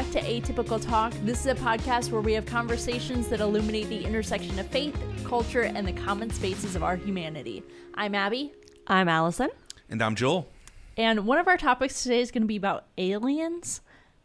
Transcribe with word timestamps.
back 0.00 0.10
to 0.12 0.22
Atypical 0.22 0.80
Talk. 0.80 1.12
This 1.24 1.40
is 1.40 1.46
a 1.48 1.54
podcast 1.54 2.10
where 2.10 2.22
we 2.22 2.32
have 2.32 2.46
conversations 2.46 3.28
that 3.28 3.40
illuminate 3.40 3.90
the 3.90 4.02
intersection 4.02 4.58
of 4.58 4.66
faith, 4.68 4.96
culture, 5.24 5.64
and 5.64 5.86
the 5.86 5.92
common 5.92 6.30
spaces 6.30 6.74
of 6.74 6.82
our 6.82 6.96
humanity. 6.96 7.62
I'm 7.96 8.14
Abby, 8.14 8.50
I'm 8.86 9.10
Allison. 9.10 9.50
And 9.90 10.00
I'm 10.00 10.14
Joel. 10.14 10.48
and 10.96 11.26
one 11.26 11.36
of 11.36 11.46
our 11.48 11.58
topics 11.58 12.02
today 12.02 12.22
is 12.22 12.30
going 12.30 12.40
to 12.40 12.46
be 12.46 12.56
about 12.56 12.86
aliens 12.96 13.82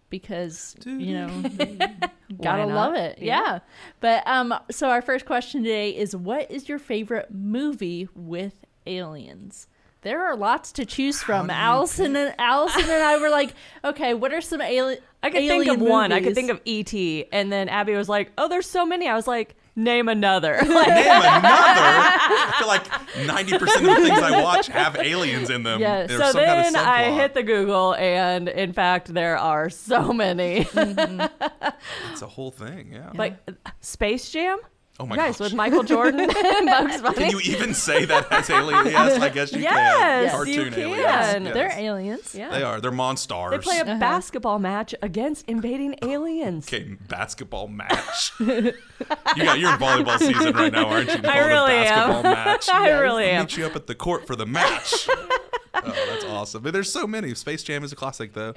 because, 0.09 0.77
you 0.85 1.13
know, 1.13 1.27
gotta 2.41 2.67
love 2.67 2.95
it. 2.95 3.19
Yeah. 3.19 3.41
Yeah. 3.41 3.59
But 3.99 4.25
um 4.27 4.57
so 4.71 4.87
our 4.87 5.01
first 5.01 5.25
question 5.25 5.61
today 5.61 5.89
is 5.89 6.15
what 6.15 6.49
is 6.49 6.69
your 6.69 6.79
favorite 6.79 7.33
movie 7.33 8.07
with 8.15 8.53
aliens? 8.87 9.67
There 10.05 10.23
are 10.23 10.35
lots 10.35 10.71
to 10.73 10.85
choose 10.85 11.23
from. 11.23 11.47
do 11.47 11.53
Allison 11.53 12.15
and 12.15 12.35
Allison 12.39 12.83
and 12.83 12.91
I 13.03 13.17
were 13.17 13.29
like, 13.29 13.55
okay, 13.83 14.13
what 14.13 14.31
are 14.31 14.39
some 14.39 14.61
ali- 14.61 14.99
I 15.23 15.31
could 15.31 15.41
alien 15.41 15.65
think 15.65 15.81
of 15.81 15.87
one. 15.87 16.11
I 16.11 16.21
could 16.21 16.35
think 16.35 16.51
of 16.51 16.61
E.T. 16.63 17.25
And 17.31 17.51
then 17.51 17.69
Abby 17.69 17.95
was 17.95 18.07
like, 18.07 18.31
oh, 18.37 18.47
there's 18.47 18.69
so 18.69 18.85
many. 18.85 19.07
I 19.07 19.15
was 19.15 19.25
like, 19.25 19.55
name 19.75 20.07
another. 20.07 20.57
Like, 20.57 20.67
Name 20.67 20.77
another. 21.07 21.41
I 21.41 22.55
feel 22.59 22.67
like 22.67 22.85
90% 22.85 23.53
of 23.53 23.83
the 23.83 23.95
things 23.95 24.19
I 24.19 24.43
watch 24.43 24.67
have 24.67 24.95
aliens 24.95 25.49
in 25.49 25.63
them. 25.63 25.81
Yes. 25.81 26.09
There's 26.09 26.21
so 26.21 26.31
some 26.33 26.45
kind 26.45 26.67
of 26.67 26.73
then 26.73 26.85
I 26.85 27.11
hit 27.11 27.33
the 27.33 27.41
Google, 27.41 27.95
and 27.95 28.47
in 28.47 28.73
fact, 28.73 29.11
there 29.11 29.39
are 29.39 29.71
so 29.71 30.13
many. 30.13 30.65
Mm-hmm. 30.65 31.71
It's 32.11 32.21
a 32.21 32.27
whole 32.27 32.51
thing, 32.51 32.93
yeah. 32.93 33.09
like 33.15 33.37
Space 33.79 34.29
Jam? 34.29 34.59
Oh 34.99 35.05
my 35.05 35.15
you 35.15 35.21
guys, 35.21 35.37
gosh. 35.37 35.39
with 35.47 35.53
Michael 35.53 35.83
Jordan 35.83 36.19
and 36.35 36.65
Bugs 36.67 37.01
Bunny. 37.01 37.15
Can 37.15 37.29
you 37.31 37.39
even 37.41 37.73
say 37.73 38.05
that 38.05 38.31
as 38.31 38.49
aliens? 38.49 38.91
Yes, 38.91 39.21
I 39.21 39.29
guess 39.29 39.51
you 39.53 39.61
Yes, 39.61 39.73
can. 39.75 40.23
you 40.23 40.29
Cartoon 40.31 40.73
can. 40.73 40.81
aliens. 40.83 40.97
Yes. 40.99 41.41
yes. 41.43 41.53
They're 41.53 41.71
aliens. 41.77 42.35
yeah. 42.35 42.49
They 42.49 42.63
are. 42.63 42.79
They're 42.81 42.91
monstars. 42.91 43.51
They 43.51 43.57
play 43.59 43.79
a 43.79 43.81
Uh-huh. 43.83 43.99
basketball 43.99 44.59
match 44.59 44.95
against 45.01 45.45
invading 45.47 45.95
aliens. 46.01 46.67
Okay, 46.67 46.95
basketball 47.07 47.67
match. 47.67 48.31
you 48.39 48.73
got 49.37 49.59
you're 49.59 49.71
in 49.73 49.79
volleyball 49.79 50.17
season 50.19 50.53
right 50.53 50.71
now, 50.71 50.87
aren't 50.87 51.09
you? 51.13 51.17
To 51.21 51.29
I 51.31 51.33
call 51.33 51.41
it 51.41 51.43
a 51.43 51.47
really 51.47 51.73
am. 51.73 52.09
basketball 52.09 52.23
match. 52.33 52.69
I 52.69 52.89
really 52.91 53.23
I'll 53.25 53.39
am. 53.39 53.41
meet 53.41 53.57
you 53.57 53.65
up 53.65 53.75
at 53.75 53.87
the 53.87 53.95
court 53.95 54.25
for 54.27 54.35
the 54.35 54.45
match. 54.45 55.07
oh, 55.09 55.81
that's 55.83 56.25
awesome. 56.25 56.63
But 56.63 56.73
there's 56.73 56.91
so 56.91 57.05
many. 57.05 57.33
Space 57.35 57.61
Jam 57.63 57.83
is 57.83 57.91
a 57.91 57.95
classic, 57.95 58.33
though. 58.33 58.53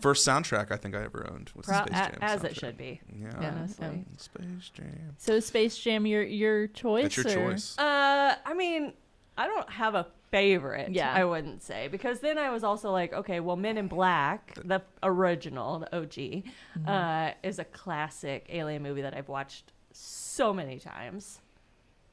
First 0.00 0.26
soundtrack 0.26 0.70
I 0.70 0.76
think 0.76 0.94
I 0.94 1.02
ever 1.02 1.28
owned 1.30 1.50
was 1.54 1.66
Pro- 1.66 1.78
the 1.84 1.86
Space 1.88 1.98
a- 2.06 2.10
Jam. 2.10 2.18
as 2.22 2.44
it 2.44 2.56
should 2.56 2.78
be. 2.78 3.00
Yeah. 3.20 3.32
Honestly. 3.58 4.04
Space 4.16 4.70
Jam. 4.72 5.14
So 5.18 5.40
Space 5.40 5.76
Jam 5.82 6.06
your 6.06 6.22
your 6.22 6.66
choice? 6.68 7.02
That's 7.14 7.16
your 7.34 7.44
or- 7.46 7.50
choice. 7.52 7.78
Uh, 7.78 8.34
I 8.44 8.54
mean, 8.54 8.92
I 9.36 9.46
don't 9.46 9.68
have 9.70 9.94
a 9.94 10.06
favorite. 10.30 10.92
Yeah. 10.92 11.12
I 11.12 11.24
wouldn't 11.24 11.62
say 11.62 11.88
because 11.88 12.20
then 12.20 12.38
I 12.38 12.50
was 12.50 12.62
also 12.62 12.92
like, 12.92 13.12
okay, 13.12 13.40
well, 13.40 13.56
Men 13.56 13.76
in 13.78 13.88
Black, 13.88 14.54
the 14.64 14.82
original, 15.02 15.80
the 15.80 15.96
OG, 15.96 16.44
uh, 16.86 17.32
is 17.42 17.58
a 17.58 17.64
classic 17.64 18.46
alien 18.50 18.82
movie 18.82 19.02
that 19.02 19.14
I've 19.16 19.28
watched 19.28 19.72
so 19.92 20.52
many 20.54 20.78
times. 20.78 21.40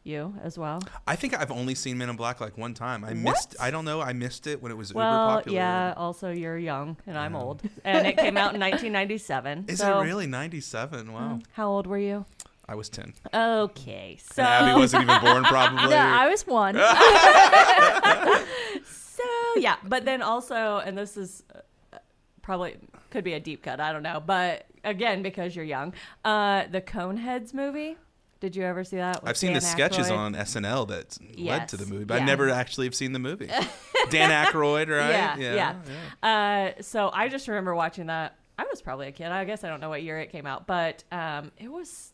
You 0.04 0.34
as 0.42 0.58
well. 0.58 0.82
I 1.06 1.18
think 1.18 1.38
I've 1.38 1.52
only 1.52 1.76
seen 1.76 1.98
Men 1.98 2.10
in 2.10 2.16
Black 2.16 2.40
like 2.40 2.58
one 2.58 2.74
time. 2.74 3.04
I 3.04 3.10
What? 3.10 3.18
missed. 3.18 3.56
I 3.60 3.72
don't 3.72 3.84
know. 3.84 4.00
I 4.00 4.14
missed 4.14 4.48
it 4.48 4.62
when 4.64 4.72
it 4.72 4.76
was 4.76 4.92
uber 4.92 5.00
Well, 5.00 5.28
popular. 5.36 5.58
yeah. 5.58 5.94
Also, 5.98 6.32
you're 6.32 6.58
young 6.58 6.96
and 7.06 7.18
I'm 7.18 7.36
old, 7.36 7.62
and 7.84 8.08
it 8.08 8.16
came 8.16 8.38
out 8.38 8.54
in 8.54 8.60
1997. 8.72 9.66
Is 9.68 9.80
so, 9.80 10.00
it 10.00 10.06
really 10.06 10.26
97? 10.26 11.12
Wow. 11.12 11.40
How 11.52 11.68
old 11.68 11.88
were 11.88 11.98
you? 11.98 12.26
I 12.70 12.76
was 12.76 12.90
10. 12.90 13.14
Okay, 13.34 14.20
so 14.22 14.44
And 14.44 14.70
Abby 14.70 14.80
wasn't 14.80 15.04
even 15.04 15.22
born, 15.22 15.44
probably. 15.46 15.90
Yeah, 15.90 16.18
I 16.20 16.28
was 16.28 16.46
one. 16.46 16.76
So 19.18 19.60
yeah, 19.60 19.78
but 19.84 20.06
then 20.06 20.22
also, 20.22 20.78
and 20.78 20.98
this 20.98 21.18
is 21.18 21.44
uh, 21.92 21.98
probably 22.42 22.78
could 23.10 23.24
be 23.24 23.34
a 23.34 23.40
deep 23.40 23.64
cut. 23.64 23.80
I 23.80 23.92
don't 23.92 24.04
know, 24.04 24.22
but 24.24 24.68
again, 24.84 25.24
because 25.24 25.56
you're 25.56 25.66
young, 25.66 25.94
uh, 26.24 26.66
the 26.72 26.82
Coneheads 26.82 27.54
movie. 27.54 27.98
Did 28.40 28.56
you 28.56 28.64
ever 28.64 28.84
see 28.84 28.98
that? 28.98 29.22
I've 29.24 29.36
seen 29.36 29.54
the 29.54 29.62
sketches 29.62 30.10
Aykroyd? 30.10 30.18
on 30.18 30.36
SNL 30.36 30.88
that 30.90 31.18
led 31.40 31.68
to 31.70 31.78
the 31.78 31.88
movie, 31.88 32.06
but 32.06 32.18
yeah. 32.18 32.22
I 32.22 32.26
never 32.26 32.50
actually 32.50 32.86
have 32.86 32.94
seen 32.94 33.12
the 33.12 33.20
movie. 33.20 33.48
Dan 34.12 34.30
Aykroyd, 34.30 34.96
right? 34.96 35.40
Yeah, 35.40 35.74
yeah. 36.22 36.74
Uh, 36.78 36.82
so 36.84 37.10
I 37.12 37.30
just 37.30 37.48
remember 37.48 37.74
watching 37.74 38.08
that. 38.08 38.38
I 38.60 38.66
was 38.70 38.84
probably 38.84 39.08
a 39.08 39.12
kid. 39.12 39.28
I 39.28 39.44
guess 39.46 39.64
I 39.64 39.70
don't 39.70 39.80
know 39.80 39.90
what 39.90 40.04
year 40.04 40.20
it 40.20 40.32
came 40.32 40.46
out, 40.46 40.68
but 40.68 41.04
um, 41.12 41.52
it 41.58 41.72
was 41.72 42.14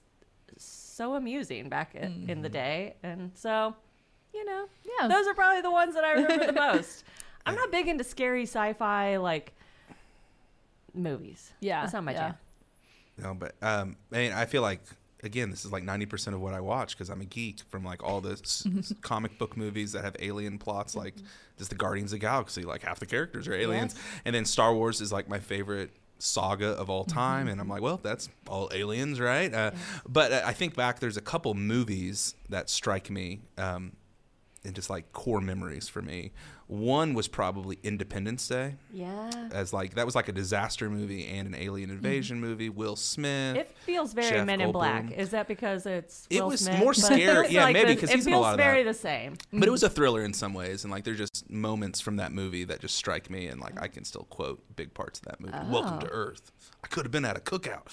so 0.94 1.16
amusing 1.16 1.70
back 1.70 1.92
i- 1.96 2.00
in 2.06 2.28
Mm-hmm. 2.28 2.42
the 2.42 2.50
day, 2.50 2.96
and 3.04 3.32
so 3.36 3.76
you 4.34 4.46
know, 4.46 4.66
Yeah. 5.00 5.08
those 5.08 5.28
are 5.28 5.34
probably 5.36 5.62
the 5.62 5.72
ones 5.72 5.94
that 5.96 6.04
I 6.04 6.14
remember 6.14 6.46
the 6.48 6.54
most. 6.74 7.04
I'm 7.46 7.56
not 7.56 7.72
big 7.72 7.88
into 7.88 8.04
scary 8.04 8.44
sci-fi 8.44 9.18
like 9.18 9.54
movies. 10.94 11.52
Yeah, 11.60 11.82
that's 11.82 11.94
not 11.94 12.04
my 12.04 12.14
yeah. 12.14 12.30
jam. 12.30 12.36
No, 13.18 13.34
but 13.36 13.56
um, 13.62 13.96
I 14.12 14.18
mean, 14.18 14.32
I 14.32 14.46
feel 14.46 14.62
like 14.62 14.82
again, 15.24 15.50
this 15.52 15.66
is 15.66 15.72
like 15.72 15.84
ninety 15.84 16.06
percent 16.06 16.36
of 16.36 16.42
what 16.42 16.54
I 16.54 16.60
watch 16.62 16.96
because 16.98 17.10
I'm 17.10 17.22
a 17.22 17.26
geek 17.26 17.60
from 17.70 17.84
like 17.84 18.04
all 18.04 18.22
the 18.22 18.32
s- 18.32 18.66
s- 18.80 18.94
comic 19.02 19.38
book 19.38 19.56
movies 19.56 19.92
that 19.92 20.04
have 20.04 20.16
alien 20.20 20.58
plots, 20.58 20.96
like 20.96 21.14
just 21.58 21.70
the 21.70 21.76
Guardians 21.76 22.12
of 22.12 22.20
the 22.20 22.26
Galaxy. 22.26 22.64
Like 22.64 22.82
half 22.82 23.00
the 23.00 23.06
characters 23.06 23.48
are 23.48 23.54
aliens, 23.54 23.96
and 24.26 24.34
then 24.36 24.46
Star 24.46 24.74
Wars 24.74 25.00
is 25.02 25.12
like 25.12 25.30
my 25.30 25.40
favorite 25.40 25.92
saga 26.24 26.70
of 26.70 26.90
all 26.90 27.04
time 27.04 27.48
and 27.48 27.60
i'm 27.60 27.68
like 27.68 27.82
well 27.82 28.00
that's 28.02 28.30
all 28.48 28.70
aliens 28.74 29.20
right? 29.20 29.54
Uh, 29.54 29.72
but 30.08 30.32
uh, 30.32 30.42
i 30.46 30.54
think 30.54 30.76
back 30.76 31.00
there's 31.00 31.18
a 31.18 31.22
couple 31.22 31.54
movies 31.54 32.36
that 32.50 32.70
strike 32.70 33.10
me 33.10 33.42
um, 33.58 33.92
and 34.64 34.74
just 34.74 34.90
like 34.90 35.12
core 35.12 35.42
memories 35.42 35.90
for 35.90 36.02
me 36.02 36.32
one 36.74 37.14
was 37.14 37.28
probably 37.28 37.78
independence 37.84 38.48
day 38.48 38.76
Yeah. 38.92 39.30
as 39.52 39.74
like 39.74 39.94
that 39.94 40.06
was 40.08 40.16
like 40.16 40.28
a 40.28 40.32
disaster 40.32 40.90
movie 40.90 41.28
and 41.28 41.48
an 41.48 41.54
alien 41.56 41.92
invasion 41.92 42.42
movie. 42.42 42.70
Will 42.70 42.96
Smith. 42.96 43.58
It 43.58 43.72
feels 43.86 44.14
very 44.14 44.30
Jeff 44.30 44.46
Men 44.48 44.60
in 44.60 44.72
Black. 44.72 45.12
Is 45.12 45.30
that 45.30 45.48
because 45.48 45.86
it's 45.86 46.26
It 46.32 46.42
Will 46.42 46.50
was 46.50 46.62
Smith? 46.62 46.80
more 46.80 46.94
scary- 46.96 47.50
yeah, 47.50 47.66
like 47.66 47.74
maybe 47.74 47.96
'cause 47.96 48.10
it 48.10 48.16
he's 48.16 48.26
in 48.26 48.34
a 48.34 48.36
feels 48.38 48.42
lot 48.44 48.54
of 48.54 48.58
very 48.58 48.82
that. 48.84 48.92
the 48.94 48.98
same. 49.00 49.36
but 49.54 49.68
it 49.68 49.72
was 49.72 49.84
a 49.84 49.90
thriller 49.90 50.24
in 50.24 50.34
some 50.34 50.54
ways, 50.56 50.84
and 50.84 50.92
like 50.92 51.04
there's 51.04 51.20
just 51.20 51.48
moments 51.50 52.02
from 52.02 52.16
that 52.16 52.32
movie 52.32 52.64
that 52.64 52.80
just 52.80 52.96
strike 52.96 53.30
me, 53.30 53.48
and 53.48 53.62
like 53.62 53.80
I 53.80 53.88
can 53.88 54.04
still 54.04 54.24
quote 54.32 54.64
big 54.76 54.94
parts 54.96 55.20
of 55.20 55.26
that 55.26 55.40
movie. 55.40 55.54
Welcome 55.72 56.00
to 56.00 56.08
Oh. 56.08 56.12
Earth. 56.12 56.52
I 56.84 56.88
could 56.88 57.06
have 57.06 57.12
been 57.12 57.24
at 57.24 57.38
a 57.38 57.40
cookout. 57.40 57.86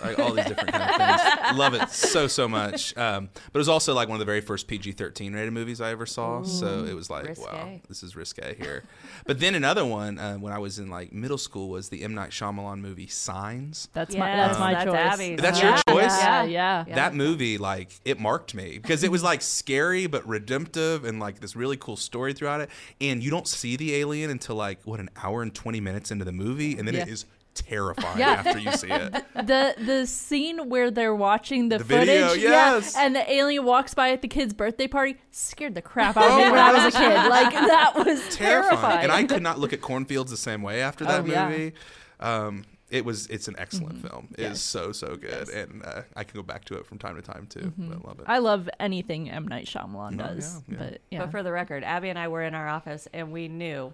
like 0.00 0.18
all 0.18 0.32
these 0.32 0.44
different 0.46 0.72
kind 0.72 0.90
of 0.90 1.40
things. 1.40 1.58
Love 1.58 1.74
it 1.74 1.90
so 1.90 2.26
so 2.28 2.46
much. 2.48 2.96
Um, 2.96 3.28
but 3.34 3.58
it 3.58 3.58
was 3.58 3.68
also 3.68 3.94
like 3.94 4.08
one 4.08 4.14
of 4.14 4.20
the 4.20 4.24
very 4.24 4.40
first 4.40 4.68
PG-13 4.68 5.34
rated 5.34 5.52
movies 5.52 5.80
I 5.80 5.90
ever 5.90 6.06
saw. 6.06 6.42
so 6.44 6.84
it 6.84 6.94
was 6.94 7.10
like, 7.10 7.36
wow, 7.38 7.80
this 7.88 8.02
is 8.02 8.16
risque 8.36 8.54
here. 8.56 8.84
but 9.26 9.40
then 9.40 9.54
another 9.54 9.84
one 9.84 10.18
uh, 10.18 10.36
when 10.36 10.52
I 10.52 10.58
was 10.58 10.78
in 10.78 10.88
like 10.88 11.12
middle 11.12 11.38
school 11.38 11.68
was 11.68 11.88
the 11.88 12.02
M 12.02 12.14
Night 12.14 12.30
Shyamalan 12.30 12.80
movie 12.80 13.06
Signs. 13.06 13.88
That's 13.92 14.14
my 14.14 14.36
that's 14.36 14.52
Yes, 14.52 14.60
my 14.60 14.72
that's 14.74 14.84
choice. 14.86 14.96
Abby's. 15.12 15.40
That's 15.40 15.60
Yeah. 15.60 15.68
your 15.86 15.96
choice? 15.96 16.18
Yeah, 16.20 16.42
yeah. 16.44 16.84
Yeah. 16.86 16.94
That 16.94 17.14
movie, 17.14 17.58
like, 17.58 17.90
it 18.04 18.18
marked 18.20 18.54
me 18.54 18.78
because 18.78 19.02
it 19.02 19.10
was 19.10 19.22
like 19.22 19.42
scary 19.42 20.06
but 20.06 20.26
redemptive 20.26 21.04
and 21.04 21.20
like 21.20 21.40
this 21.40 21.56
really 21.56 21.76
cool 21.76 21.96
story 21.96 22.32
throughout 22.32 22.60
it. 22.60 22.70
And 23.00 23.22
you 23.22 23.30
don't 23.30 23.46
see 23.48 23.76
the 23.76 23.94
alien 23.96 24.30
until 24.30 24.56
like 24.56 24.80
what 24.84 25.00
an 25.00 25.10
hour 25.22 25.42
and 25.42 25.54
twenty 25.54 25.80
minutes 25.80 26.10
into 26.10 26.24
the 26.24 26.32
movie, 26.32 26.78
and 26.78 26.86
then 26.86 26.94
it 26.94 27.06
Yeah. 27.06 27.12
is 27.12 27.24
terrifying 27.62 28.18
Yeah. 28.18 28.42
after 28.44 28.58
you 28.58 28.72
see 28.72 28.88
it. 28.90 29.12
the 29.34 29.74
the 29.78 30.06
scene 30.06 30.68
where 30.68 30.90
they're 30.90 31.14
watching 31.14 31.68
the, 31.68 31.78
The 31.78 31.84
footage, 31.84 32.06
video, 32.06 32.32
yes. 32.34 32.94
yeah, 32.96 33.04
and 33.06 33.14
the 33.16 33.30
alien 33.32 33.64
walks 33.64 33.94
by 33.94 34.10
at 34.12 34.22
the 34.22 34.28
kid's 34.28 34.52
birthday 34.54 34.86
party, 34.88 35.16
scared 35.30 35.74
the 35.74 35.82
crap 35.82 36.16
out 36.16 36.30
of 36.30 36.36
me 36.38 36.50
when 36.50 36.58
I 36.58 36.72
was 36.84 36.94
a 36.94 36.98
kid. 36.98 37.14
Like 37.28 37.52
that 37.52 37.92
was 37.96 38.20
terrifying. 38.36 38.70
terrifying. 38.70 39.02
And 39.04 39.12
I 39.12 39.24
could 39.24 39.42
not 39.42 39.58
look 39.58 39.72
at 39.72 39.80
cornfields 39.80 40.30
the 40.30 40.36
same 40.36 40.62
way 40.62 40.80
after 40.80 41.04
that 41.04 41.22
Oh, 41.22 41.26
yeah. 41.26 41.48
movie. 41.48 41.72
Um, 42.20 42.64
it 42.90 43.04
was 43.04 43.26
it's 43.26 43.48
an 43.48 43.54
excellent 43.58 44.00
film. 44.08 44.28
It 44.38 44.42
Yes. 44.44 44.56
is 44.56 44.62
so 44.62 44.92
so 44.92 45.14
good, 45.16 45.50
and 45.50 45.82
uh, 45.84 46.02
I 46.16 46.24
can 46.24 46.34
go 46.34 46.42
back 46.42 46.64
to 46.66 46.78
it 46.78 46.86
from 46.86 46.98
time 46.98 47.16
to 47.16 47.22
time 47.22 47.46
too. 47.46 47.70
I 47.78 48.06
love 48.06 48.18
it. 48.18 48.24
I 48.26 48.38
love 48.38 48.68
anything 48.80 49.30
M 49.30 49.46
Night 49.46 49.66
Shyamalan 49.66 50.12
No, 50.12 50.24
does, 50.28 50.62
yeah, 50.68 50.74
yeah. 50.74 50.78
but 50.90 51.00
yeah, 51.10 51.18
But 51.20 51.30
for 51.32 51.42
the 51.42 51.52
record, 51.52 51.84
Abby 51.84 52.08
and 52.08 52.18
I 52.18 52.28
were 52.28 52.42
in 52.42 52.54
our 52.54 52.66
office 52.66 53.06
and 53.12 53.30
we 53.30 53.48
knew 53.48 53.92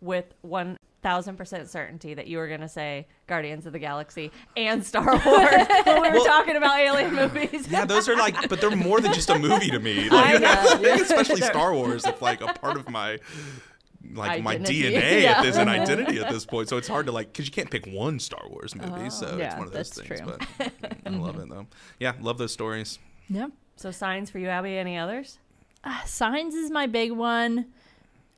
with 0.00 0.26
1000% 1.04 1.68
certainty 1.68 2.14
that 2.14 2.26
you 2.26 2.38
were 2.38 2.48
going 2.48 2.60
to 2.60 2.68
say 2.68 3.06
Guardians 3.26 3.66
of 3.66 3.72
the 3.72 3.78
Galaxy 3.78 4.30
and 4.56 4.84
Star 4.84 5.04
Wars 5.26 5.66
when 5.84 6.02
we 6.02 6.08
were 6.08 6.14
Well- 6.16 6.24
talking 6.24 6.56
about 6.56 6.78
alien 6.80 7.14
movies. 7.14 7.68
Yeah, 7.70 7.84
those 7.84 8.08
are 8.08 8.16
like, 8.16 8.48
but 8.48 8.60
they're 8.60 8.74
more 8.74 9.00
than 9.00 9.12
just 9.12 9.30
a 9.30 9.38
movie 9.38 9.70
to 9.70 9.78
me. 9.78 10.08
Like, 10.18 10.40
know, 10.40 10.80
yeah. 10.82 10.96
especially 11.00 11.40
Star 11.40 11.72
Wars, 11.74 12.04
it's 12.04 12.20
like 12.22 12.40
a 12.40 12.46
part 12.54 12.76
of 12.76 12.88
my 12.88 13.18
like 14.14 14.42
my 14.42 14.56
DNA 14.56 15.22
Yeah. 15.22 15.38
at 15.38 15.42
this 15.42 15.56
an 15.56 15.68
identity 15.68 16.18
at 16.18 16.30
this 16.30 16.44
point. 16.46 16.68
So 16.68 16.76
it's 16.76 16.88
hard 16.88 17.06
to 17.06 17.12
like 17.12 17.32
because 17.32 17.46
you 17.46 17.52
can't 17.52 17.70
pick 17.70 17.86
one 17.86 18.18
Star 18.18 18.48
Wars 18.48 18.74
movie. 18.74 19.10
so 19.10 19.26
it's 19.26 19.38
Yeah, 19.38 19.58
one 19.58 19.66
of 19.66 19.72
those 19.72 19.90
that's 19.90 20.08
things. 20.08 20.20
true. 20.20 20.36
But 20.58 20.72
I 21.06 21.10
love 21.10 21.38
it 21.38 21.48
though. 21.48 21.66
Yeah, 22.00 22.14
love 22.20 22.38
those 22.38 22.52
stories. 22.52 22.98
yeah. 23.28 23.48
So 23.76 23.90
signs 23.92 24.30
for 24.30 24.38
you, 24.38 24.48
Abby. 24.48 24.76
Any 24.76 24.96
others? 24.98 25.38
Uh, 25.84 26.02
Signs 26.04 26.54
is 26.56 26.70
my 26.72 26.86
big 26.86 27.12
one. 27.12 27.66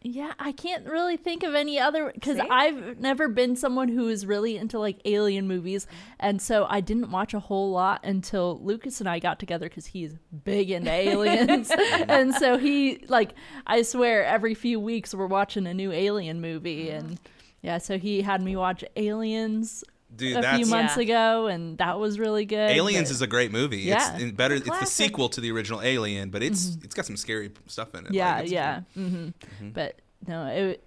Yeah, 0.02 0.32
I 0.38 0.52
can't 0.52 0.87
really 0.87 1.19
think 1.19 1.43
of 1.43 1.55
any 1.55 1.79
other 1.79 2.11
because 2.14 2.41
I've 2.50 2.99
never 2.99 3.29
been 3.29 3.55
someone 3.55 3.88
who 3.88 4.08
is 4.08 4.25
really 4.25 4.56
into 4.56 4.79
like 4.79 4.99
alien 5.05 5.47
movies, 5.47 5.87
and 6.19 6.41
so 6.41 6.67
I 6.70 6.81
didn't 6.81 7.11
watch 7.11 7.35
a 7.35 7.38
whole 7.38 7.70
lot 7.70 8.00
until 8.02 8.58
Lucas 8.62 9.00
and 9.00 9.08
I 9.08 9.19
got 9.19 9.38
together 9.38 9.69
because 9.69 9.85
he's 9.85 10.14
big 10.44 10.70
into 10.70 10.91
aliens, 10.91 11.70
and 12.08 12.35
so 12.35 12.56
he 12.56 13.05
like 13.08 13.35
I 13.67 13.82
swear 13.82 14.25
every 14.25 14.55
few 14.55 14.81
weeks 14.81 15.14
we're 15.14 15.26
watching 15.26 15.67
a 15.67 15.75
new 15.75 15.93
alien 15.93 16.41
movie, 16.41 16.88
and 16.88 17.11
mm. 17.11 17.19
yeah, 17.61 17.76
so 17.76 17.99
he 17.99 18.23
had 18.23 18.41
me 18.41 18.56
watch 18.56 18.82
Aliens, 18.97 19.85
Dude, 20.15 20.37
a 20.37 20.57
few 20.57 20.67
months 20.67 20.97
Yeah. 20.97 21.03
ago, 21.03 21.47
and 21.47 21.79
that 21.79 21.99
was 21.99 22.19
really 22.19 22.45
good. 22.45 22.71
Aliens 22.71 23.09
but- 23.09 23.15
is 23.15 23.23
a 23.23 23.27
great 23.27 23.53
movie. 23.53 23.79
Yeah. 23.79 24.17
It's 24.19 24.33
better. 24.33 24.55
It's 24.57 24.67
the 24.69 24.85
sequel 24.87 25.29
to 25.31 25.41
the 25.41 25.51
original 25.53 25.81
Alien, 25.83 26.31
but 26.31 26.43
it's 26.43 26.77
it's 26.83 26.95
got 26.95 27.07
some 27.07 27.17
scary 27.17 27.51
stuff 27.67 27.95
in 27.95 28.01
it. 28.01 28.05
Mm-hmm. 28.07 28.15
yeah, 28.15 28.35
Like, 28.35 28.45
it's- 28.47 28.53
yeah. 28.53 28.81
hmm 28.95 29.07
Mm-hmm. 29.07 29.71
But 29.71 30.01
no, 30.27 30.47
it, 30.47 30.85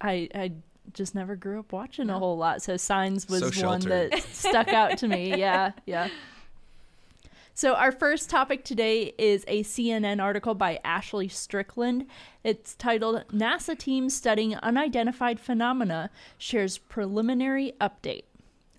I 0.00 0.28
I 0.34 0.52
just 0.92 1.14
never 1.14 1.36
grew 1.36 1.60
up 1.60 1.72
watching 1.72 2.10
a 2.10 2.18
whole 2.18 2.36
lot, 2.36 2.60
so 2.62 2.76
Signs 2.76 3.28
was 3.28 3.54
So 3.56 3.66
one 3.68 3.80
that 3.82 4.20
stuck 4.32 4.68
out 4.68 4.98
to 4.98 5.08
me. 5.08 5.38
Yeah, 5.38 5.70
yeah. 5.86 6.08
So 7.54 7.74
our 7.74 7.92
first 7.92 8.30
topic 8.30 8.64
today 8.64 9.12
is 9.18 9.44
a 9.46 9.62
CNN 9.62 10.20
article 10.22 10.54
by 10.54 10.80
Ashley 10.82 11.28
Strickland. 11.28 12.06
It's 12.42 12.74
titled 12.74 13.24
"NASA 13.32 13.78
Team 13.78 14.08
Studying 14.08 14.56
Unidentified 14.56 15.38
Phenomena 15.38 16.10
Shares 16.38 16.78
Preliminary 16.78 17.72
Update." 17.80 18.24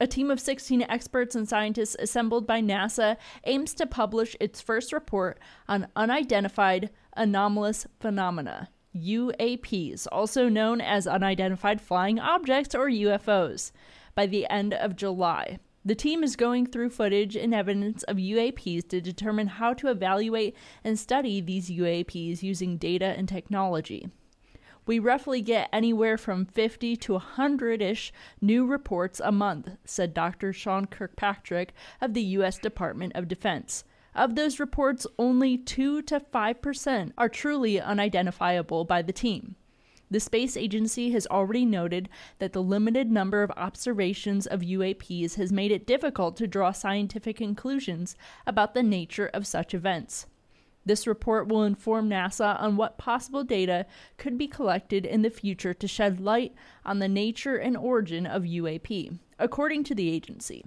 A 0.02 0.08
team 0.08 0.32
of 0.32 0.40
16 0.40 0.82
experts 0.90 1.36
and 1.36 1.48
scientists 1.48 1.96
assembled 2.00 2.48
by 2.48 2.60
NASA 2.60 3.18
aims 3.44 3.76
to 3.76 3.86
publish 3.86 4.36
its 4.40 4.60
first 4.60 4.92
report 4.92 5.40
on 5.68 5.90
unidentified 5.96 6.90
anomalous 7.16 7.86
phenomena, 8.00 8.70
UAPs, 8.96 10.08
also 10.12 10.50
known 10.50 10.82
as 10.82 11.06
unidentified 11.06 11.80
flying 11.80 12.20
objects 12.20 12.74
or 12.74 12.90
UFOs, 12.90 13.72
by 14.16 14.26
the 14.26 14.50
end 14.50 14.74
of 14.74 14.96
July. 14.96 15.60
The 15.86 15.94
team 15.94 16.24
is 16.24 16.36
going 16.36 16.66
through 16.66 16.90
footage 16.90 17.36
and 17.36 17.54
evidence 17.54 18.02
of 18.02 18.18
UAPs 18.18 18.90
to 18.90 19.02
determine 19.02 19.46
how 19.46 19.76
to 19.76 19.90
evaluate 19.90 20.58
and 20.84 20.98
study 20.98 21.42
these 21.42 21.70
UAPs 21.70 22.42
using 22.42 22.78
data 22.78 23.14
and 23.16 23.30
technology. 23.30 24.08
We 24.86 24.98
roughly 24.98 25.42
get 25.42 25.70
anywhere 25.72 26.18
from 26.18 26.46
50 26.46 26.96
to 26.96 27.14
100 27.14 27.82
ish 27.82 28.12
new 28.42 28.66
reports 28.66 29.22
a 29.24 29.32
month, 29.32 29.70
said 29.86 30.14
Dr. 30.14 30.52
Sean 30.52 30.86
Kirkpatrick 30.88 31.74
of 32.02 32.14
the 32.14 32.24
U.S. 32.24 32.58
Department 32.58 33.14
of 33.16 33.28
Defense. 33.28 33.84
Of 34.16 34.36
those 34.36 34.60
reports, 34.60 35.06
only 35.18 35.58
2 35.58 36.02
to 36.04 36.20
5% 36.20 37.12
are 37.18 37.30
truly 37.30 37.80
unidentifiable 37.80 38.84
by 38.84 39.02
the 39.02 39.14
team. 39.14 39.56
The 40.10 40.20
space 40.20 40.58
agency 40.58 41.12
has 41.12 41.26
already 41.28 41.64
noted 41.64 42.10
that 42.40 42.52
the 42.52 42.62
limited 42.62 43.10
number 43.10 43.44
of 43.44 43.52
observations 43.52 44.46
of 44.46 44.60
UAPs 44.60 45.36
has 45.36 45.54
made 45.54 45.72
it 45.72 45.88
difficult 45.88 46.36
to 46.38 46.48
draw 46.48 46.74
scientific 46.74 47.38
conclusions 47.38 48.18
about 48.46 48.74
the 48.74 48.84
nature 48.84 49.28
of 49.28 49.48
such 49.48 49.74
events. 49.74 50.26
This 50.86 51.06
report 51.06 51.48
will 51.48 51.64
inform 51.64 52.10
NASA 52.10 52.60
on 52.60 52.76
what 52.76 52.98
possible 52.98 53.44
data 53.44 53.86
could 54.18 54.38
be 54.38 54.48
collected 54.48 55.06
in 55.06 55.22
the 55.22 55.30
future 55.30 55.74
to 55.76 55.88
shed 55.88 56.20
light 56.20 56.56
on 56.84 57.00
the 57.00 57.08
nature 57.08 57.56
and 57.56 57.78
origin 57.78 58.26
of 58.26 58.44
UAP, 58.44 59.20
according 59.38 59.84
to 59.86 59.96
the 59.96 60.10
agency. 60.10 60.66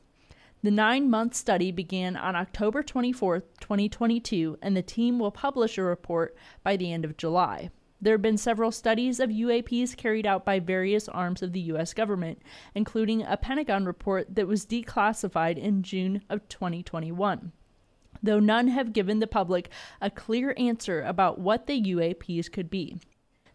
The 0.62 0.70
nine 0.70 1.10
month 1.10 1.34
study 1.34 1.72
began 1.72 2.16
on 2.16 2.36
October 2.36 2.82
24, 2.82 3.40
2022, 3.60 4.58
and 4.62 4.76
the 4.76 4.82
team 4.82 5.18
will 5.18 5.32
publish 5.32 5.76
a 5.76 5.82
report 5.82 6.36
by 6.62 6.76
the 6.76 6.92
end 6.92 7.04
of 7.04 7.16
July. 7.16 7.70
There 8.00 8.14
have 8.14 8.22
been 8.22 8.38
several 8.38 8.70
studies 8.70 9.18
of 9.18 9.30
UAPs 9.30 9.96
carried 9.96 10.26
out 10.26 10.44
by 10.44 10.60
various 10.60 11.08
arms 11.08 11.42
of 11.42 11.52
the 11.52 11.60
U.S. 11.60 11.92
government, 11.92 12.40
including 12.74 13.22
a 13.22 13.36
Pentagon 13.36 13.84
report 13.84 14.34
that 14.34 14.46
was 14.46 14.66
declassified 14.66 15.58
in 15.58 15.82
June 15.82 16.22
of 16.30 16.48
2021 16.48 17.52
though 18.24 18.40
none 18.40 18.68
have 18.68 18.92
given 18.92 19.20
the 19.20 19.26
public 19.26 19.70
a 20.00 20.10
clear 20.10 20.54
answer 20.56 21.02
about 21.02 21.38
what 21.38 21.66
the 21.66 21.80
UAPs 21.80 22.50
could 22.50 22.70
be. 22.70 22.98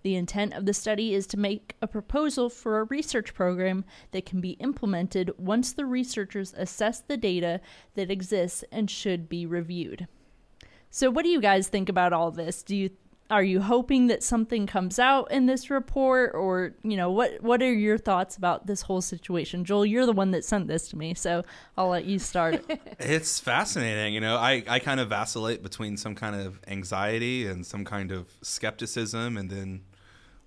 The 0.02 0.16
intent 0.16 0.54
of 0.54 0.66
the 0.66 0.74
study 0.74 1.14
is 1.14 1.28
to 1.28 1.38
make 1.38 1.76
a 1.82 1.88
proposal 1.88 2.50
for 2.50 2.80
a 2.80 2.86
research 2.86 3.34
program 3.34 3.84
that 4.12 4.26
can 4.26 4.40
be 4.40 4.52
implemented 4.52 5.32
once 5.38 5.74
the 5.74 5.86
researchers 5.86 6.54
assess 6.56 7.02
the 7.02 7.18
data 7.18 7.60
that 7.96 8.10
exists 8.10 8.64
and 8.72 8.90
should 8.90 9.28
be 9.28 9.46
reviewed. 9.46 10.08
So 10.90 11.12
what 11.12 11.24
do 11.24 11.30
you 11.30 11.42
guys 11.42 11.68
think 11.68 11.90
about 11.90 12.14
all 12.14 12.32
this? 12.32 12.64
Do 12.64 12.76
you 12.76 12.92
are 13.30 13.44
you 13.44 13.62
hoping 13.62 14.08
that 14.08 14.24
something 14.24 14.66
comes 14.66 14.98
out 14.98 15.32
in 15.32 15.46
this 15.46 15.70
report 15.70 16.32
or, 16.34 16.74
you 16.84 16.98
know, 16.98 17.12
what 17.12 17.42
what 17.44 17.62
are 17.62 17.72
your 17.72 17.98
thoughts 17.98 18.36
about 18.38 18.66
this 18.66 18.82
whole 18.82 19.02
situation? 19.02 19.64
Joel, 19.66 19.86
you're 19.86 20.06
the 20.08 20.14
one 20.14 20.32
that 20.32 20.44
sent 20.44 20.68
this 20.68 20.88
to 20.90 20.98
me, 20.98 21.14
so 21.14 21.44
I'll 21.78 21.90
let 21.90 22.06
you 22.06 22.18
start. 22.20 22.66
It's 23.00 23.40
fascinating. 23.40 24.14
You 24.14 24.20
know, 24.20 24.36
I, 24.36 24.64
I 24.68 24.80
kind 24.80 25.00
of 25.00 25.10
vacillate 25.10 25.64
between 25.64 25.96
some 25.96 26.16
kind 26.16 26.36
of 26.36 26.60
anxiety 26.68 27.46
and 27.48 27.66
some 27.66 27.86
kind 27.86 28.12
of 28.12 28.28
skepticism 28.42 29.38
and 29.38 29.50
then 29.50 29.82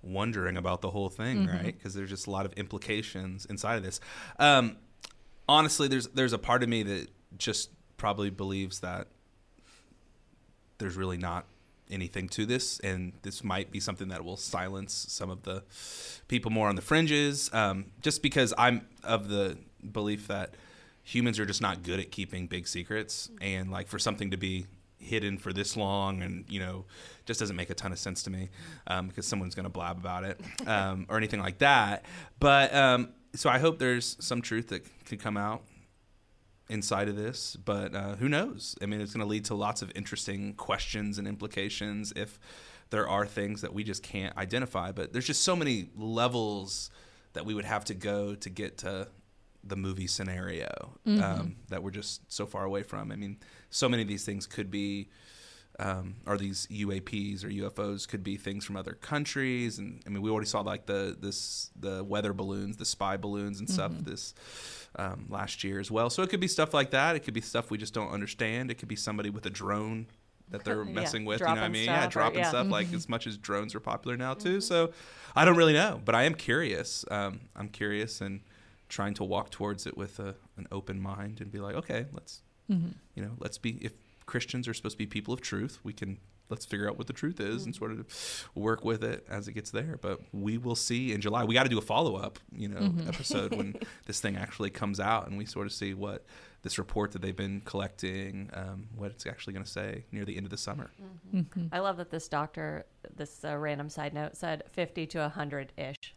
wondering 0.01 0.57
about 0.57 0.81
the 0.81 0.89
whole 0.91 1.09
thing, 1.09 1.47
Mm-hmm. 1.47 1.55
right? 1.55 1.77
Because 1.77 1.93
there's 1.93 2.09
just 2.09 2.27
a 2.27 2.31
lot 2.31 2.45
of 2.45 2.53
implications 2.53 3.45
inside 3.45 3.77
of 3.77 3.83
this. 3.83 3.99
Um, 4.39 4.75
honestly, 5.47 5.87
there's 5.87 6.07
there's 6.09 6.33
a 6.33 6.37
part 6.37 6.61
of 6.63 6.69
me 6.69 6.83
that 6.83 7.07
just 7.37 7.69
probably 7.97 8.29
believes 8.29 8.81
that 8.81 9.07
there's 10.77 10.95
really 10.97 11.17
not 11.17 11.45
anything 11.93 12.27
to 12.29 12.45
this, 12.45 12.79
and 12.79 13.13
this 13.21 13.43
might 13.43 13.71
be 13.71 13.79
something 13.79 14.09
that 14.09 14.25
will 14.25 14.37
silence 14.37 15.05
some 15.09 15.29
of 15.29 15.43
the 15.43 15.63
people 16.27 16.51
more 16.51 16.67
on 16.67 16.75
the 16.75 16.81
fringes. 16.81 17.49
Um, 17.53 17.91
just 18.01 18.21
because 18.21 18.53
I'm 18.57 18.87
of 19.03 19.29
the 19.29 19.57
belief 19.91 20.27
that 20.27 20.55
humans 21.03 21.39
are 21.39 21.45
just 21.45 21.61
not 21.61 21.83
good 21.83 21.99
at 21.99 22.11
keeping 22.11 22.47
big 22.47 22.67
secrets, 22.67 23.29
and 23.41 23.71
like 23.71 23.87
for 23.87 23.99
something 23.99 24.31
to 24.31 24.37
be 24.37 24.65
hidden 25.03 25.37
for 25.37 25.51
this 25.51 25.75
long 25.75 26.21
and 26.21 26.45
you 26.47 26.59
know 26.59 26.85
just 27.25 27.39
doesn't 27.39 27.55
make 27.55 27.69
a 27.69 27.73
ton 27.73 27.91
of 27.91 27.99
sense 27.99 28.23
to 28.23 28.29
me 28.29 28.49
um, 28.87 29.07
because 29.07 29.27
someone's 29.27 29.53
going 29.53 29.65
to 29.65 29.69
blab 29.69 29.97
about 29.97 30.23
it 30.23 30.39
um, 30.65 31.05
or 31.09 31.17
anything 31.17 31.41
like 31.41 31.57
that 31.57 32.05
but 32.39 32.73
um, 32.73 33.09
so 33.35 33.49
i 33.49 33.59
hope 33.59 33.79
there's 33.79 34.15
some 34.19 34.41
truth 34.41 34.69
that 34.69 34.81
could 35.05 35.19
come 35.19 35.35
out 35.35 35.61
inside 36.73 37.07
of 37.07 37.15
this, 37.15 37.55
but 37.55 37.95
uh, 37.95 38.15
who 38.15 38.27
knows? 38.27 38.75
I 38.81 38.87
mean, 38.87 38.99
it's 38.99 39.13
going 39.13 39.25
to 39.25 39.29
lead 39.29 39.45
to 39.45 39.55
lots 39.55 39.81
of 39.83 39.91
interesting 39.95 40.55
questions 40.55 41.19
and 41.19 41.27
implications 41.27 42.11
if 42.15 42.39
there 42.89 43.07
are 43.07 43.25
things 43.27 43.61
that 43.61 43.73
we 43.73 43.83
just 43.83 44.01
can't 44.01 44.35
identify. 44.37 44.91
But 44.91 45.13
there's 45.13 45.27
just 45.27 45.43
so 45.43 45.55
many 45.55 45.89
levels 45.95 46.89
that 47.33 47.45
we 47.45 47.53
would 47.53 47.65
have 47.65 47.85
to 47.85 47.93
go 47.93 48.35
to 48.35 48.49
get 48.49 48.79
to 48.79 49.07
the 49.63 49.75
movie 49.75 50.07
scenario 50.07 50.97
um, 51.23 51.55
that 51.69 51.83
we're 51.83 51.91
just 51.91 52.31
so 52.31 52.45
far 52.45 52.65
away 52.65 52.83
from. 52.83 53.11
I 53.11 53.15
mean, 53.15 53.37
so 53.69 53.87
many 53.87 54.01
of 54.01 54.09
these 54.09 54.25
things 54.25 54.47
could 54.47 54.69
be. 54.69 55.09
Um, 55.79 56.17
or 56.27 56.37
these 56.37 56.67
UAPs 56.67 57.43
or 57.43 57.49
UFOs 57.49 58.07
could 58.07 58.23
be 58.23 58.37
things 58.37 58.63
from 58.63 58.77
other 58.77 58.93
countries, 58.93 59.79
and 59.79 60.03
I 60.05 60.09
mean 60.09 60.21
we 60.21 60.29
already 60.29 60.45
saw 60.47 60.61
like 60.61 60.85
the 60.85 61.17
this 61.19 61.71
the 61.79 62.03
weather 62.03 62.31
balloons, 62.31 62.77
the 62.77 62.85
spy 62.85 63.17
balloons 63.17 63.59
and 63.59 63.67
stuff 63.67 63.91
this 64.01 64.35
um, 64.97 65.25
last 65.29 65.63
year 65.63 65.79
as 65.79 65.89
well. 65.89 66.11
So 66.11 66.21
it 66.21 66.29
could 66.29 66.39
be 66.39 66.47
stuff 66.47 66.75
like 66.75 66.91
that. 66.91 67.15
It 67.15 67.21
could 67.21 67.33
be 67.33 67.41
stuff 67.41 67.71
we 67.71 67.79
just 67.79 67.93
don't 67.93 68.11
understand. 68.11 68.69
It 68.69 68.75
could 68.75 68.87
be 68.87 68.95
somebody 68.95 69.31
with 69.31 69.47
a 69.47 69.49
drone 69.49 70.05
that 70.49 70.63
they're 70.63 70.83
Yeah, 70.85 70.91
messing 70.91 71.25
with. 71.25 71.39
You 71.39 71.47
know 71.47 71.53
what 71.53 71.63
I 71.63 71.69
mean? 71.69 71.85
stuff 71.85 71.95
Yeah, 72.03 72.07
dropping 72.07 72.39
yeah. 72.39 72.49
stuff 72.49 72.67
like 72.69 72.93
as 72.93 73.09
much 73.09 73.25
as 73.25 73.37
drones 73.39 73.73
are 73.73 73.79
popular 73.79 74.15
now 74.15 74.35
too. 74.35 74.61
So 74.61 74.91
I 75.35 75.43
don't 75.43 75.57
really 75.57 75.73
know, 75.73 75.99
but 76.05 76.13
I 76.13 76.23
am 76.23 76.35
curious. 76.35 77.03
Um, 77.09 77.39
I'm 77.55 77.69
curious 77.69 78.21
and 78.21 78.41
trying 78.89 79.15
to 79.15 79.23
walk 79.23 79.49
towards 79.49 79.87
it 79.87 79.97
with 79.97 80.19
a, 80.19 80.35
an 80.55 80.67
open 80.71 81.01
mind 81.01 81.41
and 81.41 81.51
be 81.51 81.59
like, 81.59 81.73
okay, 81.75 82.05
let's 82.13 82.41
you 83.15 83.21
know, 83.23 83.31
let's 83.39 83.57
be 83.57 83.77
if 83.81 83.91
Christians 84.25 84.67
are 84.67 84.73
supposed 84.73 84.93
to 84.93 84.97
be 84.97 85.05
people 85.05 85.33
of 85.33 85.41
truth, 85.41 85.79
we 85.83 85.93
can 85.93 86.17
let's 86.49 86.65
figure 86.65 86.87
out 86.87 86.97
what 86.97 87.07
the 87.07 87.13
truth 87.13 87.39
is 87.39 87.65
and 87.65 87.75
sort 87.75 87.91
of 87.91 88.05
work 88.53 88.83
with 88.85 89.03
it 89.03 89.25
as 89.29 89.47
it 89.47 89.53
gets 89.53 89.71
there. 89.71 89.97
But 90.01 90.19
we 90.31 90.57
will 90.57 90.75
see 90.75 91.11
in 91.11 91.21
July. 91.21 91.43
We 91.45 91.53
got 91.55 91.63
to 91.63 91.69
do 91.69 91.77
a 91.77 91.81
follow 91.81 92.15
up, 92.15 92.37
you 92.55 92.67
know, 92.67 92.93
episode 93.07 93.55
when 93.55 93.75
this 94.05 94.19
thing 94.19 94.37
actually 94.37 94.69
comes 94.69 94.99
out 94.99 95.27
and 95.27 95.37
we 95.37 95.45
sort 95.45 95.65
of 95.65 95.73
see 95.73 95.93
what 95.93 96.25
this 96.61 96.77
report 96.77 97.11
that 97.13 97.21
they've 97.21 97.35
been 97.35 97.61
collecting, 97.65 98.49
um, 98.53 98.87
what 98.95 99.11
it's 99.11 99.25
actually 99.25 99.53
going 99.53 99.65
to 99.65 99.71
say 99.71 100.05
near 100.11 100.25
the 100.25 100.37
end 100.37 100.45
of 100.45 100.51
the 100.51 100.57
summer. 100.57 100.91
I 101.71 101.79
love 101.79 101.97
that 101.97 102.11
this 102.11 102.27
doctor, 102.27 102.85
this 103.15 103.43
uh, 103.43 103.57
random 103.57 103.89
side 103.89 104.13
note, 104.13 104.35
said 104.37 104.63
50 104.71 105.07
to 105.07 105.19
100 105.19 105.73
ish. 105.77 106.15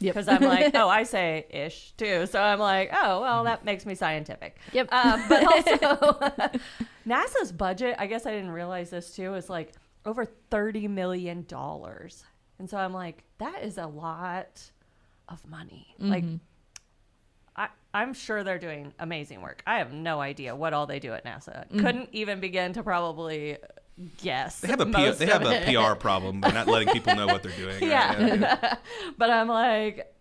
Yep. 0.00 0.14
Because 0.14 0.28
I'm 0.28 0.42
like, 0.42 0.74
oh, 0.74 0.88
I 0.88 1.04
say 1.04 1.46
ish 1.50 1.92
too. 1.96 2.26
So 2.26 2.40
I'm 2.40 2.58
like, 2.58 2.90
oh, 2.92 3.20
well, 3.20 3.44
that 3.44 3.64
makes 3.64 3.86
me 3.86 3.94
scientific. 3.94 4.56
Yep. 4.72 4.88
Uh, 4.90 5.28
but 5.28 5.44
also, 5.82 6.58
NASA's 7.06 7.52
budget, 7.52 7.96
I 7.98 8.06
guess 8.06 8.26
I 8.26 8.32
didn't 8.32 8.50
realize 8.50 8.90
this 8.90 9.14
too, 9.14 9.34
is 9.34 9.48
like 9.48 9.72
over 10.04 10.26
$30 10.50 10.88
million. 10.90 11.46
And 12.58 12.70
so 12.70 12.76
I'm 12.76 12.92
like, 12.92 13.24
that 13.38 13.62
is 13.62 13.78
a 13.78 13.86
lot 13.86 14.70
of 15.28 15.46
money. 15.48 15.94
Like, 15.98 16.24
I, 17.56 17.68
I'm 17.94 18.12
sure 18.12 18.44
they're 18.44 18.58
doing 18.58 18.92
amazing 18.98 19.40
work. 19.40 19.62
I 19.66 19.78
have 19.78 19.92
no 19.92 20.20
idea 20.20 20.54
what 20.54 20.74
all 20.74 20.86
they 20.86 20.98
do 20.98 21.12
at 21.14 21.24
NASA. 21.24 21.68
Couldn't 21.70 22.10
even 22.12 22.40
begin 22.40 22.72
to 22.74 22.82
probably 22.82 23.56
guess. 24.18 24.60
They 24.60 24.68
have 24.68 24.80
a 24.80 24.86
P- 24.86 25.10
they 25.10 25.26
have 25.26 25.42
it. 25.42 25.68
a 25.68 25.92
PR 25.92 25.94
problem 25.94 26.40
by 26.40 26.50
not 26.50 26.66
letting 26.66 26.88
people 26.88 27.14
know 27.14 27.26
what 27.26 27.42
they're 27.42 27.52
doing. 27.52 27.80
right? 27.80 27.82
Yeah. 27.82 28.26
yeah. 28.26 28.76
but 29.18 29.30
I'm 29.30 29.48
like, 29.48 30.12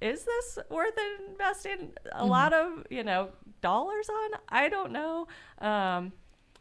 is 0.00 0.24
this 0.24 0.58
worth 0.70 0.94
investing 1.28 1.92
a 2.12 2.24
lot 2.24 2.52
of 2.52 2.84
you 2.90 3.02
know 3.04 3.30
dollars 3.60 4.08
on? 4.08 4.30
I 4.48 4.68
don't 4.68 4.92
know. 4.92 5.26
Um, 5.58 6.12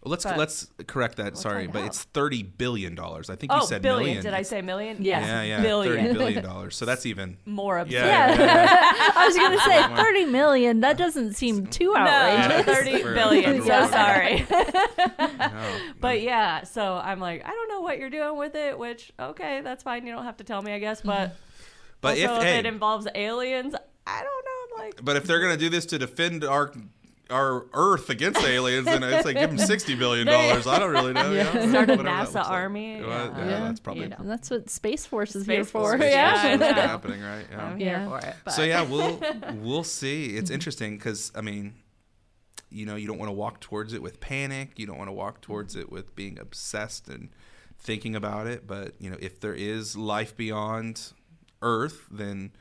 Well, 0.03 0.12
let's 0.12 0.25
But- 0.25 0.38
let's 0.38 0.67
correct 0.86 1.15
that. 1.15 1.38
Sorry, 1.38 1.65
but 1.67 1.86
it's 1.86 2.03
thirty 2.03 2.43
billion 2.43 2.93
dollars. 2.93 3.29
I 3.29 3.36
think 3.38 3.53
you 3.53 3.60
Oh, 3.62 3.65
said 3.65 3.81
billion. 3.81 4.03
million. 4.05 4.24
Did 4.24 4.33
I 4.33 4.41
say 4.41 4.62
million? 4.62 4.98
Yes. 5.00 5.25
Yeah, 5.25 5.43
yeah, 5.43 5.62
billion. 5.62 5.95
thirty 6.07 6.13
billion 6.17 6.43
dollars. 6.51 6.75
So 6.75 6.86
that's 6.86 7.05
even. 7.05 7.38
More 7.45 7.77
absurd. 7.79 7.93
Yeah, 7.93 8.29
Yeah. 8.36 8.39
yeah, 8.43 9.12
I 9.15 9.25
was 9.25 9.38
gonna 9.38 9.60
say 9.60 9.95
thirty 10.03 10.25
million. 10.25 10.81
That 10.81 10.98
doesn't 10.98 11.36
seem 11.36 11.67
too 11.67 11.93
No, 11.93 12.00
outrageous. 12.01 12.67
Yeah. 12.67 12.74
thirty 12.75 12.98
For- 13.01 13.13
billion. 13.13 13.62
So 13.63 13.88
sorry. 13.88 14.45
No, 14.50 15.79
But 16.01 16.22
yeah, 16.22 16.63
so 16.63 16.95
I'm 16.95 17.19
like, 17.22 17.45
I 17.45 17.50
don't 17.51 17.69
know 17.69 17.79
what 17.81 17.98
you're 17.98 18.10
doing 18.10 18.38
with 18.38 18.55
it. 18.55 18.77
Which 18.77 19.13
okay, 19.17 19.62
that's 19.62 19.83
fine. 19.83 20.05
You 20.05 20.13
don't 20.13 20.25
have 20.25 20.38
to 20.38 20.43
tell 20.43 20.62
me, 20.62 20.74
I 20.74 20.79
guess. 20.79 21.01
But 21.01 21.36
but 22.01 22.17
also, 22.17 22.24
if, 22.36 22.38
if 22.39 22.43
hey, 22.43 22.60
it 22.60 22.65
involves 22.65 23.07
aliens, 23.15 23.74
I 24.05 24.22
don't 24.22 24.25
know. 24.45 24.77
I'm 24.79 24.86
like, 24.86 25.00
but 25.05 25.15
if 25.15 25.24
they're 25.24 25.39
gonna 25.41 25.55
do 25.55 25.69
this 25.69 25.86
to 25.88 25.98
defend 25.98 26.43
our 26.43 26.74
our 27.30 27.65
Earth 27.74 28.10
against 28.10 28.42
aliens, 28.44 28.86
then 28.86 29.03
it's 29.03 29.25
like 29.25 29.36
give 29.36 29.50
them 29.50 29.60
sixty 29.60 29.96
billion 29.96 30.27
dollars. 30.27 30.68
I 30.68 30.80
don't 30.80 30.92
really 30.92 31.13
know. 31.13 31.24
Yeah. 31.34 31.53
you 31.53 31.60
know, 31.62 31.70
Start 31.70 31.89
a 31.89 31.96
whatever 31.96 32.03
that 32.03 32.06
NASA 32.06 32.20
looks 32.20 32.36
like. 32.36 32.50
army. 32.50 33.00
Yeah. 33.00 33.08
yeah, 33.08 33.38
Yeah. 33.38 33.60
that's 33.62 33.80
probably 33.80 34.03
You 34.03 34.10
know. 34.10 34.18
That's 34.20 34.50
what 34.50 34.70
Space 34.70 35.06
Force 35.06 35.36
is 35.36 35.46
Space 35.46 35.56
here 35.56 35.63
for. 35.63 35.98
Space 35.98 36.12
yeah, 36.12 36.58
Force 36.58 36.62
I 36.62 36.70
is 36.70 36.75
happening, 36.75 37.22
right? 37.22 37.46
Yeah. 37.50 37.65
I'm 37.65 37.77
here 37.77 37.88
Yeah. 37.88 38.10
for 38.10 38.20
it. 38.20 38.36
But. 38.44 38.51
So 38.51 38.63
yeah, 38.63 38.84
we'll 38.84 39.20
we'll 39.56 39.84
see. 39.84 40.36
It's 40.36 40.46
mm-hmm. 40.46 40.53
interesting 40.53 40.98
because 40.98 41.32
I 41.36 41.42
mean, 41.42 41.74
you 42.70 42.86
know, 42.86 42.96
you 42.96 43.08
don't 43.08 43.18
want 43.18 43.30
to 43.30 43.34
walk 43.34 43.62
towards 43.62 43.94
it 43.94 44.01
with 44.01 44.20
panic. 44.20 44.77
You 44.77 44.86
don't 44.86 44.98
want 44.98 45.08
to 45.08 45.13
walk 45.13 45.36
mm-hmm. 45.36 45.51
towards 45.51 45.75
it 45.75 45.92
with 45.92 46.15
being 46.15 46.38
obsessed 46.39 47.08
and 47.08 47.30
thinking 47.80 48.15
about 48.15 48.48
it. 48.48 48.68
But 48.68 48.94
you 49.00 49.10
know, 49.10 49.18
if 49.20 49.39
there 49.39 49.56
is 49.56 49.96
life 49.96 50.36
beyond 50.36 51.13
Earth, 51.62 52.08
then 52.12 52.51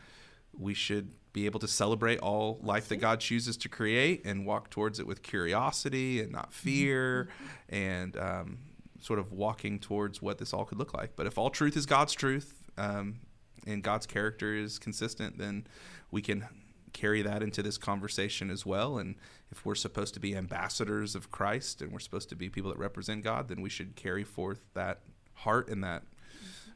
we 0.57 0.75
should 0.75 1.13
be 1.33 1.47
able 1.47 1.61
to 1.61 1.69
celebrate 1.69 2.19
all 2.19 2.59
life 2.63 2.89
that 2.89 2.97
God 2.97 3.21
chooses 3.21 3.57
to 3.59 3.69
create 3.69 4.25
and 4.25 4.45
walk 4.47 4.71
towards 4.71 5.01
it 5.01 5.07
with 5.07 5.23
curiosity 5.23 6.21
and 6.21 6.31
not 6.31 6.53
fear 6.53 7.29
and 7.69 8.17
um, 8.17 8.59
sort 9.01 9.19
of 9.19 9.33
walking 9.33 9.79
towards 9.79 10.21
what 10.21 10.39
this 10.39 10.53
all 10.53 10.65
could 10.65 10.79
look 10.79 10.93
like. 10.95 11.17
But 11.17 11.27
if 11.27 11.39
all 11.39 11.51
truth 11.51 11.77
is 11.77 11.87
God's 11.87 12.13
truth 12.13 12.61
um, 12.77 13.21
and 13.67 13.83
God's 13.83 14.07
character 14.07 14.55
is 14.55 14.79
consistent, 14.79 15.39
then 15.39 15.67
we 16.11 16.21
can 16.21 16.47
carry 16.93 17.23
that 17.23 17.43
into 17.43 17.63
this 17.63 17.79
conversation 17.79 18.51
as 18.51 18.67
well. 18.67 18.99
And 18.99 19.17
if 19.51 19.65
we're 19.65 19.75
supposed 19.75 20.15
to 20.15 20.21
be 20.21 20.37
ambassadors 20.37 21.15
of 21.15 21.31
Christ 21.31 21.81
and 21.81 21.93
we're 21.93 21.99
supposed 21.99 22.29
to 22.29 22.37
be 22.37 22.51
people 22.51 22.71
that 22.71 22.79
represent 22.79 23.25
God, 23.25 23.49
then 23.49 23.63
we 23.63 23.71
should 23.71 23.97
carry 23.97 24.25
forth 24.25 24.61
that 24.75 25.01
heart 25.35 25.69
and 25.69 25.83
that 25.83 26.03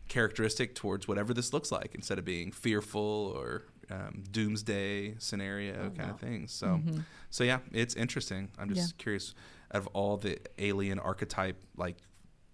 characteristic 0.08 0.74
towards 0.74 1.08
whatever 1.08 1.34
this 1.34 1.52
looks 1.52 1.72
like 1.72 1.94
instead 1.94 2.18
of 2.18 2.24
being 2.24 2.52
fearful 2.52 3.32
or 3.36 3.64
um, 3.90 4.24
doomsday 4.30 5.14
scenario 5.18 5.86
oh, 5.86 5.96
kind 5.96 6.10
of 6.10 6.20
things. 6.20 6.52
So, 6.52 6.66
mm-hmm. 6.66 6.98
so 7.30 7.44
yeah, 7.44 7.58
it's 7.72 7.94
interesting. 7.94 8.50
I'm 8.58 8.72
just 8.74 8.94
Yeah. 8.94 9.02
curious 9.02 9.34
of 9.70 9.86
all 9.88 10.16
the 10.16 10.38
alien 10.58 10.98
archetype, 10.98 11.56
like 11.76 11.96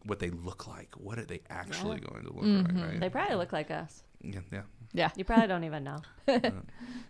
what 0.04 0.18
they 0.18 0.30
look 0.30 0.66
like. 0.66 0.94
What 0.96 1.18
are 1.18 1.24
they 1.24 1.40
actually 1.50 2.00
going 2.00 2.24
to 2.24 2.32
look 2.32 2.42
like? 2.44 2.66
Mm-hmm. 2.74 2.82
Right? 2.82 3.00
They 3.00 3.08
probably 3.08 3.36
look 3.36 3.52
like 3.52 3.70
us. 3.70 4.02
yeah, 4.22 4.40
yeah. 4.52 4.62
Yeah. 4.94 5.10
You 5.16 5.24
probably 5.24 5.46
don't 5.46 5.64
even 5.64 5.84
know. 5.84 5.98
Uh, 6.28 6.50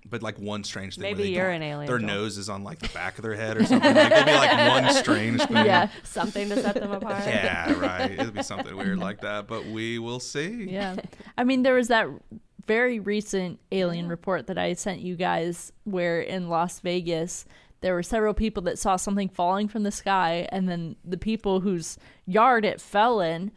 but 0.08 0.22
like 0.22 0.38
one 0.38 0.64
strange 0.64 0.94
thing. 0.94 1.02
Maybe 1.02 1.30
you're 1.30 1.50
an 1.50 1.62
alien, 1.62 1.86
Their 1.86 1.98
Joel. 1.98 2.06
nose 2.08 2.38
is 2.38 2.48
on 2.48 2.64
like 2.64 2.78
the 2.78 2.88
back 2.88 3.18
of 3.18 3.22
their 3.22 3.34
head 3.34 3.56
or 3.58 3.64
something. 3.64 3.94
like, 3.94 4.10
it'd 4.10 4.24
be 4.26 4.32
like 4.32 4.68
one 4.68 4.94
strange 5.02 5.42
thing. 5.42 5.66
Yeah. 5.66 5.88
Something 6.02 6.48
to 6.48 6.60
set 6.60 6.74
them 6.76 6.90
apart. 6.92 7.24
Yeah, 7.26 7.72
right. 7.78 8.10
It'd 8.12 8.32
be 8.34 8.42
something 8.42 8.74
weird 8.74 8.98
like 8.98 9.20
that, 9.20 9.46
but 9.46 9.66
we 9.66 9.98
will 9.98 10.18
see. 10.18 10.64
Yeah. 10.70 10.96
I 11.36 11.44
mean, 11.44 11.62
there 11.62 11.74
was 11.74 11.88
that 11.88 12.08
very 12.66 12.98
recent 13.00 13.58
alien 13.70 14.08
report 14.08 14.46
that 14.46 14.58
I 14.58 14.74
sent 14.74 15.00
you 15.00 15.16
guys 15.16 15.72
where 15.84 16.20
in 16.20 16.48
Las 16.48 16.80
Vegas 16.80 17.44
there 17.80 17.94
were 17.94 18.02
several 18.02 18.32
people 18.34 18.62
that 18.64 18.78
saw 18.78 18.96
something 18.96 19.28
falling 19.28 19.66
from 19.68 19.82
the 19.82 19.90
sky 19.90 20.46
and 20.52 20.68
then 20.68 20.94
the 21.04 21.16
people 21.16 21.60
whose 21.60 21.98
yard 22.26 22.64
it 22.64 22.80
fell 22.80 23.20
in 23.20 23.50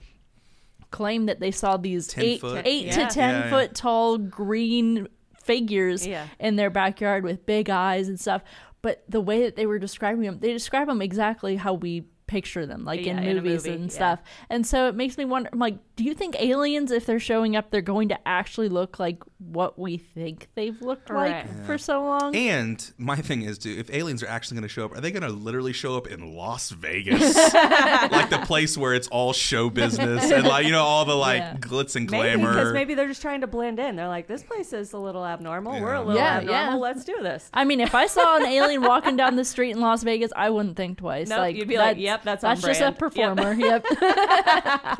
claimed 0.91 1.27
that 1.29 1.39
they 1.39 1.51
saw 1.51 1.77
these 1.77 2.07
10 2.07 2.23
eight, 2.23 2.41
foot? 2.41 2.65
eight 2.65 2.85
Yeah. 2.87 3.07
to 3.07 3.13
ten 3.13 3.29
Yeah, 3.35 3.43
yeah. 3.43 3.49
foot 3.49 3.75
tall 3.75 4.17
green 4.17 5.07
figures 5.43 6.07
Yeah. 6.07 6.27
in 6.39 6.55
their 6.55 6.69
backyard 6.69 7.23
with 7.23 7.45
big 7.45 7.69
eyes 7.69 8.07
and 8.07 8.19
stuff. 8.19 8.43
But 8.81 9.03
the 9.09 9.21
way 9.21 9.43
that 9.43 9.55
they 9.55 9.65
were 9.65 9.79
describing 9.79 10.21
them, 10.21 10.39
they 10.39 10.53
describe 10.53 10.87
them 10.87 11.01
exactly 11.01 11.55
how 11.57 11.73
we 11.73 12.05
picture 12.27 12.65
them, 12.65 12.85
like 12.85 13.05
Yeah, 13.05 13.13
in 13.13 13.19
in 13.23 13.35
movies 13.37 13.65
movie, 13.65 13.75
and 13.75 13.85
yeah. 13.85 13.95
stuff. 13.95 14.19
And 14.49 14.65
so 14.65 14.87
it 14.87 14.95
makes 14.95 15.17
me 15.17 15.25
wonder, 15.25 15.49
I'm 15.53 15.59
like, 15.59 15.77
do 15.95 16.03
you 16.03 16.13
think 16.13 16.35
aliens, 16.41 16.91
if 16.91 17.05
they're 17.05 17.19
showing 17.19 17.55
up, 17.55 17.69
they're 17.71 17.81
going 17.81 18.09
to 18.09 18.27
actually 18.27 18.67
look 18.69 18.99
like 18.99 19.21
what 19.37 19.77
we 19.79 19.97
think 19.97 20.49
they've 20.55 20.81
looked 20.81 21.09
Right. 21.09 21.45
like 21.45 21.65
for 21.65 21.77
so 21.77 22.03
long? 22.03 22.35
And 22.35 22.91
my 22.97 23.15
thing 23.17 23.43
is, 23.43 23.57
dude, 23.57 23.77
if 23.79 23.93
aliens 23.93 24.23
are 24.23 24.27
actually 24.27 24.55
going 24.55 24.67
to 24.67 24.73
show 24.73 24.85
up, 24.85 24.95
are 24.97 25.01
they 25.01 25.11
going 25.11 25.23
to 25.23 25.29
literally 25.29 25.71
show 25.73 25.95
up 25.95 26.07
in 26.07 26.35
Las 26.35 26.71
Vegas, 26.71 27.35
like 27.53 28.29
the 28.29 28.41
place 28.45 28.77
where 28.77 28.93
it's 28.93 29.07
all 29.09 29.31
show 29.33 29.69
business 29.69 30.31
and 30.31 30.45
like 30.45 30.65
you 30.65 30.71
know 30.71 30.83
all 30.83 31.05
the 31.05 31.15
like 31.15 31.39
Yeah. 31.41 31.57
glitz 31.57 31.95
and 31.95 32.09
Maybe 32.09 32.23
glamour? 32.37 32.53
because 32.53 32.73
maybe 32.73 32.93
they're 32.95 33.07
just 33.07 33.21
trying 33.21 33.41
to 33.41 33.47
blend 33.47 33.79
in. 33.79 33.95
They're 33.95 34.07
like, 34.07 34.27
this 34.27 34.43
place 34.43 34.73
is 34.73 34.93
a 34.93 34.97
little 34.97 35.25
abnormal. 35.25 35.79
We're 35.79 35.93
a 35.93 35.99
Yeah. 35.99 35.99
little 35.99 36.15
Yeah, 36.15 36.37
abnormal. 36.39 36.51
yeah. 36.71 36.75
Let's 36.75 37.03
do 37.05 37.15
this. 37.21 37.49
I 37.53 37.63
mean, 37.65 37.79
if 37.79 37.95
I 37.95 38.07
saw 38.07 38.37
an 38.37 38.45
alien 38.45 38.81
walking 38.81 39.15
down 39.15 39.35
the 39.35 39.45
street 39.45 39.71
in 39.71 39.79
Las 39.81 40.03
Vegas, 40.03 40.31
I 40.35 40.49
wouldn't 40.49 40.75
think 40.75 40.97
twice. 40.97 41.29
Nope, 41.29 41.39
like 41.39 41.55
you'd 41.55 41.67
be 41.67 41.77
like, 41.77 41.97
that's- 41.97 42.14
"Yep, 42.15 42.23
that's 42.23 42.43
on 42.43 42.55
that's 42.55 42.65
just 42.65 42.81
a 42.81 42.91
brand." 42.91 43.37
Yep. 43.39 43.43
performer." 43.43 43.53
Yep. 43.59 43.85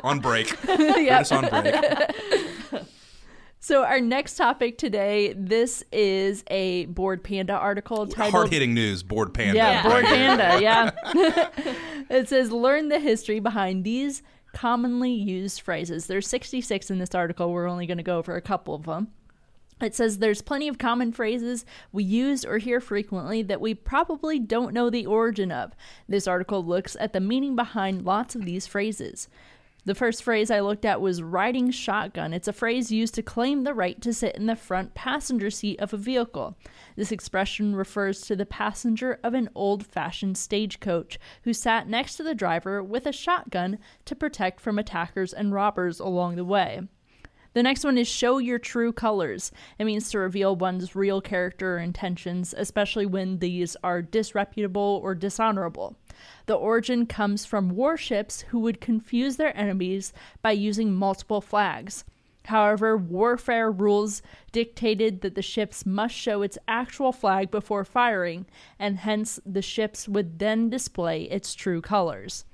on 0.04 0.20
break. 0.20 0.56
Yep. 0.66 1.26
just 1.26 1.32
on 1.32 1.48
break. 1.48 1.74
So 3.58 3.82
our 3.82 4.00
next 4.00 4.36
topic 4.36 4.78
today, 4.78 5.34
this 5.36 5.82
is 5.90 6.44
a 6.48 6.86
Bored 6.86 7.24
Panda 7.24 7.54
article 7.54 8.06
titled 8.06 8.32
Hard 8.32 8.52
hitting 8.52 8.74
news. 8.74 9.02
Bored 9.02 9.34
panda. 9.34 9.56
Yeah, 9.56 9.70
Yeah. 9.70 9.82
Bored 9.82 10.04
right 10.04 10.16
here. 10.16 10.36
Panda, 10.36 10.62
yeah. 10.62 11.48
it 12.08 12.28
says 12.28 12.52
learn 12.52 12.90
the 12.90 13.00
history 13.00 13.40
behind 13.40 13.82
these 13.82 14.22
commonly 14.54 15.10
used 15.10 15.62
phrases. 15.62 16.06
There's 16.06 16.28
66 16.28 16.90
in 16.90 16.98
this 16.98 17.14
article. 17.14 17.52
We're 17.52 17.66
only 17.66 17.86
going 17.86 17.98
to 17.98 18.04
go 18.04 18.18
over 18.18 18.36
a 18.36 18.40
couple 18.40 18.74
of 18.74 18.84
them. 18.84 19.08
It 19.80 19.94
says 19.94 20.18
there's 20.18 20.40
plenty 20.40 20.68
of 20.68 20.78
common 20.78 21.12
phrases 21.12 21.66
we 21.92 22.02
use 22.02 22.46
or 22.46 22.56
hear 22.58 22.80
frequently 22.80 23.42
that 23.42 23.60
we 23.60 23.74
probably 23.74 24.38
don't 24.38 24.72
know 24.72 24.88
the 24.88 25.04
origin 25.04 25.52
of. 25.52 25.74
This 26.08 26.26
article 26.26 26.64
looks 26.64 26.96
at 26.98 27.12
the 27.12 27.20
meaning 27.20 27.54
behind 27.54 28.04
lots 28.06 28.34
of 28.34 28.46
these 28.46 28.66
phrases. 28.66 29.28
The 29.84 29.94
first 29.94 30.24
phrase 30.24 30.50
I 30.50 30.60
looked 30.60 30.84
at 30.84 31.00
was 31.00 31.22
riding 31.22 31.70
shotgun. 31.70 32.32
It's 32.32 32.48
a 32.48 32.52
phrase 32.52 32.90
used 32.90 33.14
to 33.14 33.22
claim 33.22 33.62
the 33.62 33.74
right 33.74 34.00
to 34.00 34.12
sit 34.12 34.34
in 34.34 34.46
the 34.46 34.56
front 34.56 34.94
passenger 34.94 35.50
seat 35.50 35.78
of 35.78 35.92
a 35.92 35.98
vehicle. 35.98 36.56
This 36.96 37.12
expression 37.12 37.76
refers 37.76 38.22
to 38.22 38.34
the 38.34 38.46
passenger 38.46 39.20
of 39.22 39.34
an 39.34 39.48
old 39.54 39.86
fashioned 39.86 40.38
stagecoach 40.38 41.20
who 41.44 41.52
sat 41.52 41.86
next 41.86 42.16
to 42.16 42.24
the 42.24 42.34
driver 42.34 42.82
with 42.82 43.06
a 43.06 43.12
shotgun 43.12 43.78
to 44.06 44.16
protect 44.16 44.60
from 44.60 44.76
attackers 44.76 45.32
and 45.32 45.52
robbers 45.52 46.00
along 46.00 46.34
the 46.34 46.44
way. 46.44 46.80
The 47.56 47.62
next 47.62 47.84
one 47.84 47.96
is 47.96 48.06
show 48.06 48.36
your 48.36 48.58
true 48.58 48.92
colors. 48.92 49.50
It 49.78 49.86
means 49.86 50.10
to 50.10 50.18
reveal 50.18 50.54
one's 50.54 50.94
real 50.94 51.22
character 51.22 51.76
or 51.76 51.78
intentions, 51.78 52.54
especially 52.54 53.06
when 53.06 53.38
these 53.38 53.78
are 53.82 54.02
disreputable 54.02 55.00
or 55.02 55.14
dishonorable. 55.14 55.96
The 56.44 56.54
origin 56.54 57.06
comes 57.06 57.46
from 57.46 57.70
warships 57.70 58.42
who 58.42 58.58
would 58.58 58.82
confuse 58.82 59.36
their 59.36 59.56
enemies 59.56 60.12
by 60.42 60.50
using 60.50 60.94
multiple 60.94 61.40
flags. 61.40 62.04
However, 62.44 62.94
warfare 62.94 63.70
rules 63.70 64.20
dictated 64.52 65.22
that 65.22 65.34
the 65.34 65.40
ships 65.40 65.86
must 65.86 66.14
show 66.14 66.42
its 66.42 66.58
actual 66.68 67.10
flag 67.10 67.50
before 67.50 67.86
firing, 67.86 68.44
and 68.78 68.98
hence 68.98 69.40
the 69.46 69.62
ships 69.62 70.06
would 70.06 70.40
then 70.40 70.68
display 70.68 71.22
its 71.22 71.54
true 71.54 71.80
colors. 71.80 72.44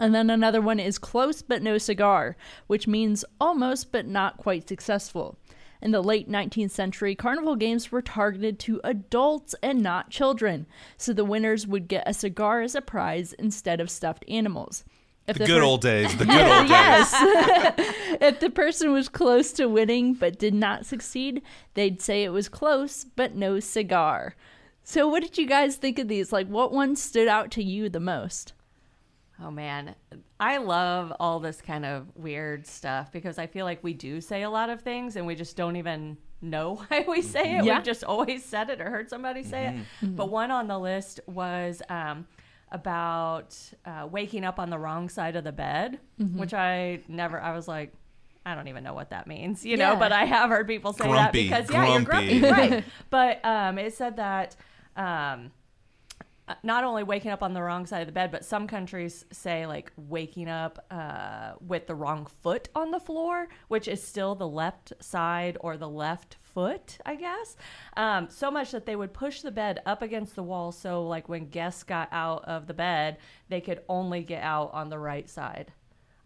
And 0.00 0.14
then 0.14 0.30
another 0.30 0.60
one 0.60 0.78
is 0.78 0.98
close 0.98 1.42
but 1.42 1.62
no 1.62 1.78
cigar, 1.78 2.36
which 2.66 2.86
means 2.86 3.24
almost 3.40 3.90
but 3.90 4.06
not 4.06 4.36
quite 4.36 4.68
successful. 4.68 5.36
In 5.80 5.92
the 5.92 6.02
late 6.02 6.28
19th 6.28 6.70
century, 6.72 7.14
carnival 7.14 7.54
games 7.54 7.92
were 7.92 8.02
targeted 8.02 8.58
to 8.60 8.80
adults 8.82 9.54
and 9.62 9.80
not 9.80 10.10
children, 10.10 10.66
so 10.96 11.12
the 11.12 11.24
winners 11.24 11.66
would 11.66 11.86
get 11.86 12.02
a 12.06 12.14
cigar 12.14 12.62
as 12.62 12.74
a 12.74 12.80
prize 12.80 13.32
instead 13.34 13.80
of 13.80 13.90
stuffed 13.90 14.24
animals. 14.28 14.84
If 15.28 15.34
The 15.34 15.40
the 15.40 15.46
good 15.46 15.58
per- 15.60 15.64
old 15.64 15.80
days. 15.82 16.16
The 16.16 16.24
good 16.24 16.40
old 16.40 16.62
days. 16.62 16.70
yes. 16.70 17.14
if 18.20 18.40
the 18.40 18.50
person 18.50 18.92
was 18.92 19.08
close 19.08 19.52
to 19.52 19.66
winning 19.66 20.14
but 20.14 20.38
did 20.38 20.54
not 20.54 20.86
succeed, 20.86 21.42
they'd 21.74 22.00
say 22.00 22.24
it 22.24 22.30
was 22.30 22.48
close 22.48 23.04
but 23.04 23.34
no 23.36 23.60
cigar. 23.60 24.34
So, 24.82 25.06
what 25.06 25.22
did 25.22 25.36
you 25.36 25.46
guys 25.46 25.76
think 25.76 25.98
of 25.98 26.08
these? 26.08 26.32
Like, 26.32 26.48
what 26.48 26.72
one 26.72 26.96
stood 26.96 27.28
out 27.28 27.50
to 27.52 27.62
you 27.62 27.88
the 27.90 28.00
most? 28.00 28.52
Oh 29.42 29.50
man, 29.50 29.94
I 30.40 30.56
love 30.58 31.12
all 31.20 31.38
this 31.38 31.60
kind 31.60 31.84
of 31.86 32.08
weird 32.16 32.66
stuff 32.66 33.12
because 33.12 33.38
I 33.38 33.46
feel 33.46 33.64
like 33.64 33.82
we 33.84 33.94
do 33.94 34.20
say 34.20 34.42
a 34.42 34.50
lot 34.50 34.68
of 34.68 34.80
things 34.82 35.14
and 35.16 35.26
we 35.26 35.34
just 35.36 35.56
don't 35.56 35.76
even 35.76 36.16
know 36.40 36.74
why 36.88 37.04
we 37.06 37.22
say 37.22 37.56
it. 37.58 37.64
Yeah. 37.64 37.76
We've 37.76 37.84
just 37.84 38.04
always 38.04 38.44
said 38.44 38.68
it 38.70 38.80
or 38.80 38.90
heard 38.90 39.08
somebody 39.08 39.42
say 39.44 39.68
it. 40.02 40.16
But 40.16 40.30
one 40.30 40.50
on 40.50 40.66
the 40.66 40.78
list 40.78 41.20
was 41.26 41.82
um, 41.88 42.26
about 42.72 43.56
uh, 43.84 44.08
waking 44.10 44.44
up 44.44 44.58
on 44.58 44.70
the 44.70 44.78
wrong 44.78 45.08
side 45.08 45.36
of 45.36 45.44
the 45.44 45.52
bed, 45.52 46.00
which 46.18 46.52
I 46.54 47.00
never. 47.08 47.40
I 47.40 47.54
was 47.54 47.68
like. 47.68 47.92
I 48.46 48.54
don't 48.54 48.68
even 48.68 48.82
know 48.82 48.94
what 48.94 49.10
that 49.10 49.26
means, 49.26 49.66
you 49.66 49.76
know, 49.76 49.96
but 49.96 50.10
I 50.10 50.24
have 50.24 50.48
heard 50.48 50.66
people 50.66 50.94
say 50.94 51.04
Grumpy, 51.04 51.50
that 51.50 51.66
because 51.66 51.70
yeah, 51.70 51.92
you're 51.92 52.00
grumpy. 52.02 52.40
grumpy, 52.40 52.70
right? 52.76 52.84
But 53.10 53.44
um, 53.44 53.78
it 53.78 53.92
said 53.92 54.16
that 54.16 54.56
um, 54.96 55.50
not 56.62 56.84
only 56.84 57.02
waking 57.02 57.30
up 57.30 57.42
on 57.42 57.52
the 57.52 57.62
wrong 57.62 57.86
side 57.86 58.00
of 58.00 58.06
the 58.06 58.12
bed, 58.12 58.30
but 58.30 58.44
some 58.44 58.66
countries 58.66 59.24
say 59.32 59.66
like 59.66 59.92
waking 59.96 60.48
up 60.48 60.84
uh, 60.90 61.52
with 61.66 61.86
the 61.86 61.94
wrong 61.94 62.26
foot 62.42 62.68
on 62.74 62.90
the 62.90 63.00
floor, 63.00 63.48
which 63.68 63.88
is 63.88 64.02
still 64.02 64.34
the 64.34 64.48
left 64.48 64.92
side 65.00 65.56
or 65.60 65.76
the 65.76 65.88
left 65.88 66.36
foot, 66.42 66.98
I 67.04 67.14
guess. 67.14 67.56
Um, 67.96 68.28
so 68.30 68.50
much 68.50 68.70
that 68.72 68.86
they 68.86 68.96
would 68.96 69.12
push 69.12 69.42
the 69.42 69.50
bed 69.50 69.80
up 69.86 70.02
against 70.02 70.34
the 70.34 70.42
wall, 70.42 70.72
so 70.72 71.06
like 71.06 71.28
when 71.28 71.48
guests 71.48 71.82
got 71.82 72.08
out 72.12 72.44
of 72.44 72.66
the 72.66 72.74
bed, 72.74 73.18
they 73.48 73.60
could 73.60 73.82
only 73.88 74.22
get 74.22 74.42
out 74.42 74.70
on 74.72 74.88
the 74.88 74.98
right 74.98 75.28
side. 75.28 75.72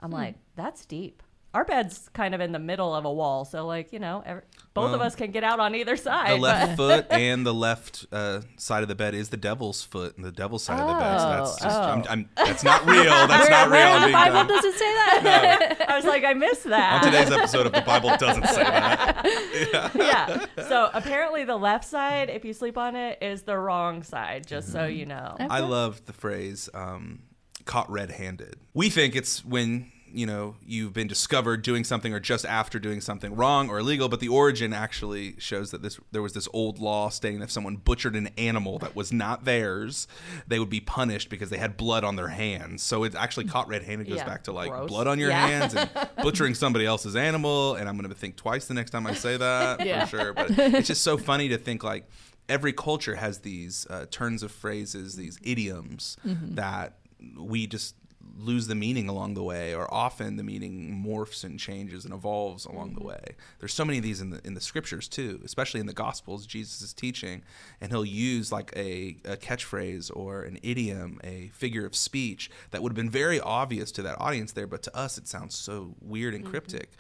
I'm 0.01 0.11
like, 0.11 0.35
that's 0.57 0.85
deep. 0.85 1.23
Our 1.55 1.65
bed's 1.67 2.09
kind 2.15 2.35
of 2.35 2.41
in 2.41 2.53
the 2.53 2.59
middle 2.59 2.95
of 2.95 3.05
a 3.05 3.13
wall, 3.13 3.45
so 3.45 3.67
like 3.67 3.93
you 3.93 3.99
know, 3.99 4.23
every, 4.25 4.43
both 4.73 4.95
of 4.95 5.03
us 5.03 5.15
can 5.15 5.31
get 5.33 5.45
out 5.45 5.61
on 5.61 5.75
either 5.75 5.97
side. 5.99 6.31
The 6.31 6.37
left 6.37 6.77
foot 6.79 7.07
and 7.11 7.45
the 7.45 7.53
left 7.53 8.07
uh, 8.11 8.41
side 8.57 8.83
of 8.83 8.89
the 8.89 8.95
bed 8.95 9.15
is 9.15 9.29
the 9.29 9.37
devil's 9.37 9.83
foot, 9.83 10.17
and 10.17 10.25
the 10.25 10.33
devil's 10.33 10.63
side 10.65 10.81
of 10.81 10.87
the 10.89 10.95
bed. 10.95 11.19
So 11.19 11.29
that's 11.29 11.51
Oh, 11.61 11.65
just, 11.65 11.79
oh. 11.79 11.83
I'm, 11.83 12.05
I'm, 12.09 12.29
that's 12.37 12.65
not 12.65 12.87
real. 12.87 13.03
That's 13.29 13.51
not 13.51 13.65
real. 13.69 13.73
where 13.81 13.97
in 13.97 14.03
the 14.03 14.13
Bible 14.13 14.35
dumb. 14.39 14.49
does 14.49 14.65
it 14.65 14.75
say 14.75 14.93
that? 14.95 15.85
I 15.89 15.97
was 15.97 16.05
like, 16.07 16.25
I 16.25 16.33
missed 16.33 16.65
that. 16.65 17.05
On 17.05 17.13
today's 17.13 17.31
episode 17.31 17.67
of 17.67 17.73
the 17.73 17.83
Bible 17.83 18.17
doesn't 18.19 18.47
say 18.47 18.63
that. 18.65 19.91
yeah. 19.95 20.47
So 20.69 20.89
apparently, 20.95 21.45
the 21.45 21.57
left 21.57 21.85
side, 21.85 22.31
if 22.31 22.45
you 22.45 22.53
sleep 22.55 22.79
on 22.79 22.97
it, 22.97 23.19
is 23.23 23.43
the 23.43 23.59
wrong 23.59 24.03
side. 24.03 24.47
Just 24.47 24.73
so 24.73 24.87
you 24.87 25.05
know. 25.07 25.33
Okay. 25.35 25.47
I 25.51 25.61
love 25.61 26.05
the 26.07 26.13
phrase 26.13 26.69
um, 26.75 27.25
"caught 27.67 27.91
red-handed." 27.91 28.57
We 28.75 28.89
think 28.91 29.15
it's 29.17 29.45
when 29.45 29.91
you 30.15 30.27
know 30.27 30.57
you've 30.65 30.93
been 30.93 31.07
discovered 31.09 31.63
doing 31.63 31.85
something 31.85 32.13
or 32.13 32.21
just 32.21 32.45
after 32.45 32.79
doing 32.79 33.01
something 33.01 33.35
wrong 33.35 33.69
or 33.71 33.79
illegal, 33.79 34.09
but 34.09 34.21
the 34.21 34.29
origin 34.29 34.73
actually 34.73 35.35
shows 35.39 35.71
that 35.71 35.83
this 35.83 35.99
there 36.11 36.23
was 36.23 36.33
this 36.35 36.49
old 36.53 36.79
law 36.79 37.09
stating 37.09 37.43
if 37.43 37.51
someone 37.51 37.77
butchered 37.77 38.15
an 38.15 38.29
animal 38.39 38.79
that 38.79 38.95
was 38.95 39.13
not 39.13 39.45
theirs, 39.45 40.07
they 40.47 40.59
would 40.59 40.71
be 40.71 40.81
punished 40.81 41.29
because 41.31 41.51
they 41.51 41.59
had 41.59 41.77
blood 41.77 42.05
on 42.05 42.17
their 42.17 42.29
hands. 42.29 42.83
So 42.83 43.05
it's 43.05 43.17
actually 43.17 43.47
caught 43.47 43.69
red-handed 43.69 44.07
goes 44.09 44.19
Yeah, 44.19 44.25
back 44.27 44.45
to 44.45 44.53
like 44.53 44.71
gross. 44.71 44.89
blood 44.89 45.07
on 45.07 45.19
your 45.19 45.31
Yeah. 45.31 45.47
hands 45.47 45.75
and 45.75 45.89
butchering 46.23 46.55
somebody 46.55 46.85
else's 46.87 47.17
animal. 47.17 47.75
And 47.77 47.89
I'm 47.89 47.97
going 47.97 48.09
to 48.11 48.15
think 48.15 48.37
twice 48.37 48.67
the 48.67 48.75
next 48.75 48.91
time 48.91 49.07
I 49.07 49.15
say 49.15 49.37
that 49.37 49.85
Yeah. 49.87 50.05
for 50.05 50.19
sure. 50.19 50.33
But 50.35 50.51
it's 50.59 50.89
just 50.89 51.03
so 51.03 51.17
funny 51.17 51.49
to 51.49 51.59
think 51.59 51.83
like 51.83 52.09
every 52.49 52.73
culture 52.73 53.15
has 53.15 53.39
these 53.39 53.87
uh, 53.89 54.07
turns 54.11 54.43
of 54.43 54.51
phrases, 54.53 55.17
these 55.17 55.39
idioms 55.43 56.17
that 56.25 56.99
we 57.39 57.67
just 57.67 57.95
lose 58.37 58.67
the 58.67 58.75
meaning 58.75 59.09
along 59.09 59.35
the 59.35 59.43
way, 59.43 59.75
or 59.75 59.93
often 59.93 60.37
the 60.37 60.43
meaning 60.43 61.03
morphs 61.07 61.45
and 61.45 61.59
changes 61.59 62.05
and 62.05 62.13
evolves 62.13 62.65
along 62.65 62.95
the 62.95 63.01
mm-hmm. 63.01 63.09
way. 63.09 63.25
There's 63.59 63.75
so 63.75 63.85
many 63.85 63.99
of 63.99 64.05
these 64.05 64.21
in 64.21 64.31
the 64.31 64.41
in 64.45 64.55
the 64.55 64.61
scriptures 64.61 65.09
too, 65.09 65.41
especially 65.45 65.81
in 65.81 65.87
the 65.87 65.93
Gospels. 65.93 66.47
Jesus 66.47 66.83
is 66.83 66.93
teaching, 66.93 67.43
and 67.81 67.93
he'll 67.93 68.05
use 68.05 68.51
like 68.51 68.73
a, 68.77 69.17
a 69.25 69.37
catchphrase 69.37 70.11
or 70.15 70.43
an 70.43 70.59
idiom, 70.63 71.21
a 71.23 71.49
figure 71.55 71.87
of 71.87 71.95
speech 71.95 72.51
that 72.71 72.83
would 72.83 72.91
have 72.91 72.97
been 72.97 73.11
very 73.11 73.41
obvious 73.41 73.93
to 73.93 74.03
that 74.03 74.21
audience 74.21 74.53
there, 74.53 74.67
but 74.67 74.83
to 74.83 74.97
us 74.97 75.19
it 75.19 75.29
sounds 75.29 75.55
so 75.55 75.95
weird 76.01 76.35
and 76.35 76.45
mm-hmm. 76.45 76.51
cryptic. 76.51 76.91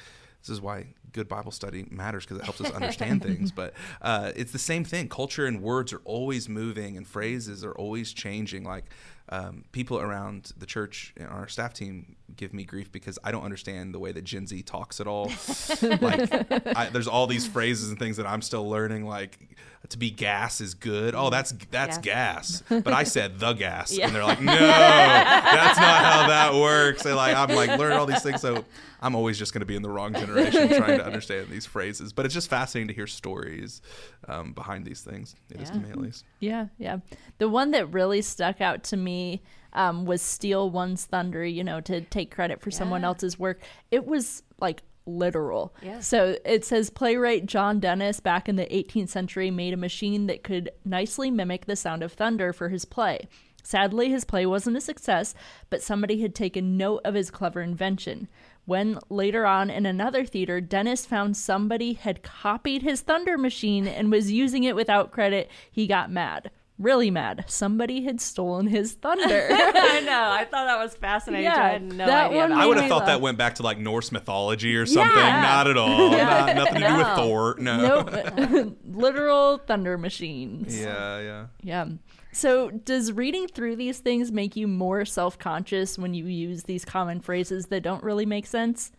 This 0.41 0.50
is 0.50 0.61
why 0.61 0.87
good 1.12 1.28
Bible 1.28 1.50
study 1.52 1.87
matters 1.90 2.25
because 2.25 2.38
it 2.38 2.45
helps 2.45 2.61
us 2.61 2.71
understand 2.73 3.23
things. 3.23 3.52
But 3.62 3.75
uh, 4.00 4.33
it's 4.35 4.52
the 4.52 4.59
same 4.59 4.85
thing. 4.85 5.09
Culture 5.09 5.47
and 5.47 5.62
words 5.62 5.92
are 5.92 6.00
always 6.04 6.49
moving, 6.49 6.97
and 6.97 7.07
phrases 7.07 7.64
are 7.64 7.73
always 7.73 8.12
changing. 8.12 8.64
Like 8.64 8.85
um, 9.28 9.64
people 9.73 9.99
around 10.00 10.52
the 10.57 10.66
church 10.66 11.12
and 11.16 11.28
our 11.28 11.49
staff 11.49 11.73
team 11.75 12.16
give 12.37 12.52
me 12.54 12.64
grief 12.64 12.90
because 12.90 13.19
I 13.23 13.31
don't 13.31 13.45
understand 13.45 13.95
the 13.95 13.99
way 13.99 14.12
that 14.12 14.25
Gen 14.25 14.47
Z 14.47 14.62
talks 14.62 15.00
at 15.00 15.07
all. 15.07 15.26
like, 15.83 16.76
I, 16.76 16.88
there's 16.92 17.09
all 17.09 17.26
these 17.26 17.47
phrases 17.47 17.90
and 17.90 17.99
things 17.99 18.16
that 18.16 18.26
I'm 18.26 18.42
still 18.42 18.69
learning. 18.69 19.04
Like, 19.07 19.38
to 19.88 19.99
be 19.99 20.11
gas 20.11 20.61
is 20.61 20.75
good. 20.75 21.14
Oh, 21.14 21.28
that's 21.31 21.52
that's 21.71 21.99
gas. 21.99 22.62
But 22.69 22.88
I 22.95 23.04
said 23.04 23.38
the 23.38 23.52
gas, 23.52 23.92
Yeah. 23.92 24.07
and 24.07 24.14
they're 24.14 24.25
like, 24.25 24.40
no, 24.40 24.52
that's 24.54 25.78
not 25.78 26.04
how 26.04 26.26
that 26.28 26.54
works. 26.54 27.04
And 27.04 27.16
like, 27.16 27.37
I'm 27.37 27.54
like 27.54 27.78
learning 27.78 27.99
all 27.99 28.07
these 28.07 28.23
things, 28.23 28.40
so 28.40 28.64
I'm 29.00 29.14
always 29.14 29.38
just 29.38 29.52
going 29.52 29.61
to 29.61 29.66
be 29.66 29.76
in 29.76 29.83
the 29.83 29.90
wrong 29.90 30.12
generation 30.14 30.69
trying 30.69 30.99
to 30.99 31.01
understand 31.04 31.49
these 31.49 31.66
phrases. 31.66 32.12
But 32.12 32.25
it's 32.26 32.35
just 32.35 32.49
fascinating 32.50 32.88
to 32.88 32.94
hear 32.94 33.06
stories 33.06 33.82
um, 34.28 34.52
behind 34.52 34.84
these 34.84 35.00
things. 35.02 35.34
It 35.50 35.60
is 35.60 35.71
to 35.71 35.76
Yeah. 35.76 35.82
me 35.82 35.91
at 35.91 35.97
least. 35.99 36.25
Yeah, 36.41 36.67
yeah. 36.78 36.99
The 37.38 37.49
one 37.49 37.71
that 37.73 37.93
really 37.93 38.23
stuck 38.23 38.60
out 38.60 38.82
to 38.84 38.97
me 38.97 39.43
um, 39.75 40.04
was 40.04 40.21
steal 40.21 40.69
one's 40.71 41.04
thunder, 41.06 41.45
you 41.45 41.65
know, 41.65 41.80
to 41.80 42.02
take 42.02 42.30
credit 42.34 42.60
for 42.60 42.71
someone 42.71 43.04
else's 43.04 43.38
work. 43.38 43.60
It 43.91 44.04
was 44.06 44.43
like 44.60 44.82
literal. 45.06 45.75
Yeah. 45.82 46.00
So 46.00 46.36
it 46.45 46.65
says 46.65 46.91
playwright 46.91 47.47
John 47.47 47.80
Dennis 47.80 48.21
back 48.21 48.49
in 48.49 48.56
the 48.56 48.67
18th 48.67 49.08
century 49.08 49.50
made 49.50 49.73
a 49.75 49.78
machine 49.78 50.26
that 50.26 50.45
could 50.45 50.71
nicely 50.84 51.30
mimic 51.30 51.67
the 51.67 51.75
sound 51.76 52.02
of 52.02 52.12
thunder 52.12 52.52
for 52.52 52.69
his 52.69 52.84
play. 52.84 53.28
Sadly, 53.65 54.10
his 54.10 54.25
play 54.25 54.45
wasn't 54.45 54.76
a 54.76 54.80
success, 54.80 55.34
but 55.71 55.82
somebody 55.82 56.21
had 56.21 56.34
taken 56.34 56.76
note 56.76 57.00
of 57.04 57.15
his 57.15 57.30
clever 57.30 57.60
invention. 57.62 58.28
When 58.64 58.98
later 59.08 59.44
on 59.44 59.70
in 59.70 59.86
another 59.86 60.25
theater, 60.25 60.60
Dennis 60.60 61.04
found 61.04 61.36
somebody 61.36 61.94
had 61.94 62.22
copied 62.22 62.82
his 62.82 63.00
thunder 63.00 63.36
machine 63.36 63.88
and 63.88 64.10
was 64.10 64.30
using 64.30 64.62
it 64.64 64.76
without 64.76 65.10
credit, 65.10 65.50
he 65.70 65.86
got 65.86 66.10
mad. 66.10 66.50
Really 66.78 67.10
mad. 67.10 67.44
Somebody 67.48 68.04
had 68.04 68.20
stolen 68.20 68.66
his 68.66 68.92
thunder. 68.92 69.48
I 69.50 70.00
know. 70.00 70.30
I 70.30 70.44
thought 70.50 70.66
that 70.66 70.82
was 70.82 70.94
fascinating. 70.94 71.44
Yeah, 71.44 71.62
I 71.62 71.68
had 71.70 71.82
no 71.82 72.06
that 72.06 72.26
idea. 72.26 72.38
one 72.38 72.52
about 72.52 72.62
I 72.62 72.66
would 72.66 72.76
have 72.76 72.84
me 72.84 72.88
thought 72.88 73.06
that 73.06 73.20
went 73.20 73.36
back 73.36 73.56
to 73.56 73.62
like 73.62 73.78
Norse 73.78 74.10
mythology 74.10 74.75
or 74.76 74.86
something. 74.86 75.16
Yeah. 75.16 75.42
Not 75.42 75.68
at 75.68 75.76
all. 75.76 76.10
Not, 76.10 76.56
nothing 76.56 76.80
to 76.80 76.88
do 76.88 76.96
with 76.96 77.06
Thor. 77.08 77.56
No. 77.58 78.02
nope. 78.02 78.78
Literal 78.84 79.58
thunder 79.58 79.98
machines. 79.98 80.76
Yeah, 80.80 81.20
yeah. 81.20 81.46
Yeah. 81.62 81.86
So, 82.34 82.71
does 82.71 83.12
reading 83.12 83.47
through 83.47 83.76
these 83.76 83.99
things 83.99 84.32
make 84.32 84.56
you 84.56 84.66
more 84.66 85.04
self 85.04 85.38
conscious 85.38 85.99
when 85.99 86.14
you 86.14 86.25
use 86.25 86.62
these 86.62 86.84
common 86.84 87.21
phrases 87.21 87.66
that 87.66 87.82
don't 87.82 88.02
really 88.02 88.25
make 88.25 88.47
sense? 88.47 88.90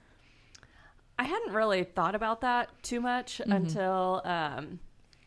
I 1.17 1.24
hadn't 1.24 1.54
really 1.54 1.84
thought 1.84 2.13
about 2.15 2.41
that 2.41 2.69
too 2.84 3.02
much 3.02 3.41
until 3.46 4.22
um, 4.24 4.80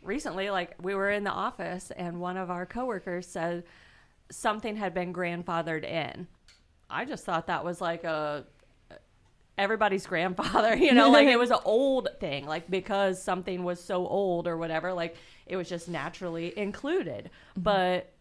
recently. 0.03 0.51
Like 0.51 0.75
we 0.81 0.95
were 0.95 1.11
in 1.11 1.25
the 1.25 1.31
office, 1.31 1.91
and 1.97 2.21
one 2.21 2.37
of 2.37 2.49
our 2.49 2.65
coworkers 2.65 3.27
said 3.27 3.65
something 4.31 4.77
had 4.77 4.95
been 4.95 5.13
grandfathered 5.13 5.85
in. 5.85 6.29
I 6.89 7.05
just 7.05 7.25
thought 7.25 7.49
that 7.49 7.65
was 7.65 7.81
like 7.81 8.05
a 8.05 8.45
everybody's 9.59 10.07
grandfather, 10.07 10.77
you 10.77 10.93
know, 10.93 11.11
like 11.11 11.27
it 11.27 11.39
was 11.41 11.51
an 11.51 11.59
old 11.65 12.09
thing, 12.21 12.47
like 12.47 12.71
because 12.71 13.23
something 13.23 13.65
was 13.65 13.83
so 13.83 14.07
old 14.07 14.47
or 14.47 14.57
whatever, 14.57 14.93
like 14.93 15.17
it 15.47 15.57
was 15.57 15.69
just 15.69 15.89
naturally 15.89 16.57
included. 16.59 17.31
But 17.57 18.13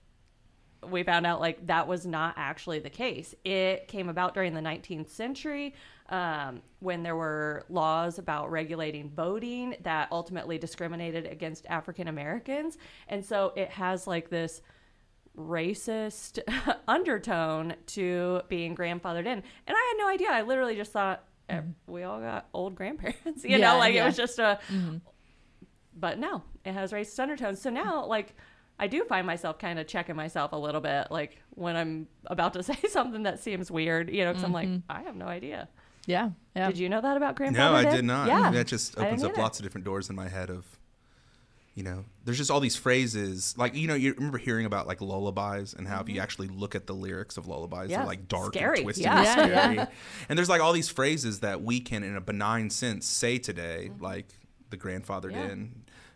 we 0.88 1.04
found 1.04 1.26
out 1.26 1.40
like 1.40 1.66
that 1.68 1.88
was 1.88 2.06
not 2.06 2.36
actually 2.38 2.80
the 2.80 2.90
case. 2.90 3.34
It 3.44 3.88
came 3.88 4.10
about 4.10 4.34
during 4.34 4.54
the 4.54 4.62
19th 4.62 5.10
century 5.10 5.74
um, 6.10 6.62
when 6.80 7.02
there 7.02 7.16
were 7.16 7.66
laws 7.70 8.20
about 8.20 8.52
regulating 8.52 9.10
voting 9.10 9.76
that 9.82 10.10
ultimately 10.12 10.60
discriminated 10.60 11.26
against 11.26 11.66
African 11.68 12.08
Americans. 12.08 12.78
And 13.08 13.26
so 13.26 13.54
it 13.56 13.72
has 13.72 14.06
like 14.06 14.30
this 14.30 14.62
racist 15.36 16.40
undertone 16.88 17.76
to 17.88 18.42
being 18.48 18.76
grandfathered 18.76 19.26
in. 19.26 19.42
And 19.68 19.76
I 19.76 19.94
had 19.94 19.96
no 19.98 20.08
idea. 20.08 20.30
I 20.30 20.44
literally 20.44 20.76
just 20.76 20.92
thought 20.92 21.24
eh, 21.50 21.62
we 21.88 22.04
all 22.04 22.20
got 22.20 22.48
old 22.54 22.76
grandparents, 22.76 23.44
you 23.44 23.58
Yeah, 23.58 23.74
know, 23.74 23.78
like 23.80 23.96
yeah. 23.96 24.04
it 24.04 24.06
was 24.06 24.16
just 24.18 24.38
a. 24.40 24.60
But 25.98 26.20
no, 26.20 26.44
it 26.66 26.74
has 26.74 26.92
racist 26.92 27.20
undertones. 27.20 27.62
So 27.62 27.70
now, 27.70 28.06
like, 28.06 28.36
I 28.80 28.88
do 28.88 29.04
find 29.06 29.26
myself 29.26 29.58
kind 29.60 29.80
of 29.80 29.88
checking 29.88 30.16
myself 30.16 30.52
a 30.52 30.58
little 30.58 30.82
bit, 30.82 31.08
like 31.12 31.38
when 31.52 31.76
I'm 31.76 32.08
about 32.26 32.54
to 32.54 32.64
say 32.70 32.78
something 32.90 33.24
that 33.24 33.40
seems 33.40 33.72
weird, 33.72 34.10
you 34.10 34.26
know, 34.26 34.32
because 34.32 34.44
I'm 34.44 34.52
like, 34.52 34.70
I 34.90 35.02
have 35.04 35.16
no 35.16 35.26
idea. 35.28 35.70
Yeah. 36.08 36.32
Yeah. 36.56 36.68
Did 36.68 36.78
you 36.78 36.90
know 36.90 37.02
that 37.02 37.18
about 37.18 37.36
grandfather? 37.36 37.72
No, 37.72 37.78
I 37.78 37.84
Dad? 37.84 37.96
did 37.96 38.06
not. 38.06 38.28
Yeah, 38.28 38.52
That 38.52 38.68
just 38.68 38.98
opens 38.98 39.24
up 39.24 39.32
either. 39.32 39.42
lots 39.42 39.60
of 39.60 39.64
different 39.64 39.86
doors 39.86 40.10
in 40.10 40.16
my 40.16 40.28
head 40.28 40.50
of, 40.50 40.66
you 41.74 41.84
know, 41.84 42.06
there's 42.24 42.38
just 42.38 42.52
all 42.52 42.60
these 42.60 42.76
phrases. 42.76 43.56
Like, 43.58 43.76
you 43.76 43.88
know, 43.88 43.96
you 43.96 44.14
remember 44.14 44.38
hearing 44.38 44.66
about 44.66 44.88
like 44.88 45.02
lullabies 45.02 45.74
and 45.74 45.88
how 45.88 46.02
if 46.02 46.08
you 46.10 46.22
actually 46.22 46.48
look 46.48 46.76
at 46.76 46.86
the 46.88 46.94
lyrics 46.94 47.38
of 47.38 47.48
lullabies, 47.48 47.78
Mm-hmm. 47.80 47.92
Yeah, 47.92 47.98
they're 48.00 48.06
like 48.08 48.28
dark 48.28 48.54
scary. 48.54 48.78
and 48.80 48.84
twisted 48.86 49.04
Yeah. 49.06 49.18
and 49.18 49.26
Yeah, 49.26 49.48
yeah. 49.48 49.74
scary. 49.84 49.88
And 50.30 50.38
there's 50.38 50.50
like 50.50 50.62
all 50.62 50.74
these 50.74 50.90
phrases 50.90 51.40
that 51.40 51.62
we 51.64 51.80
can, 51.80 52.04
in 52.04 52.16
a 52.16 52.22
benign 52.22 52.70
sense, 52.70 53.06
say 53.08 53.38
today, 53.40 53.90
like 54.00 54.28
the 54.70 54.78
grandfathered 54.78 55.32
Mm-hmm. 55.34 55.50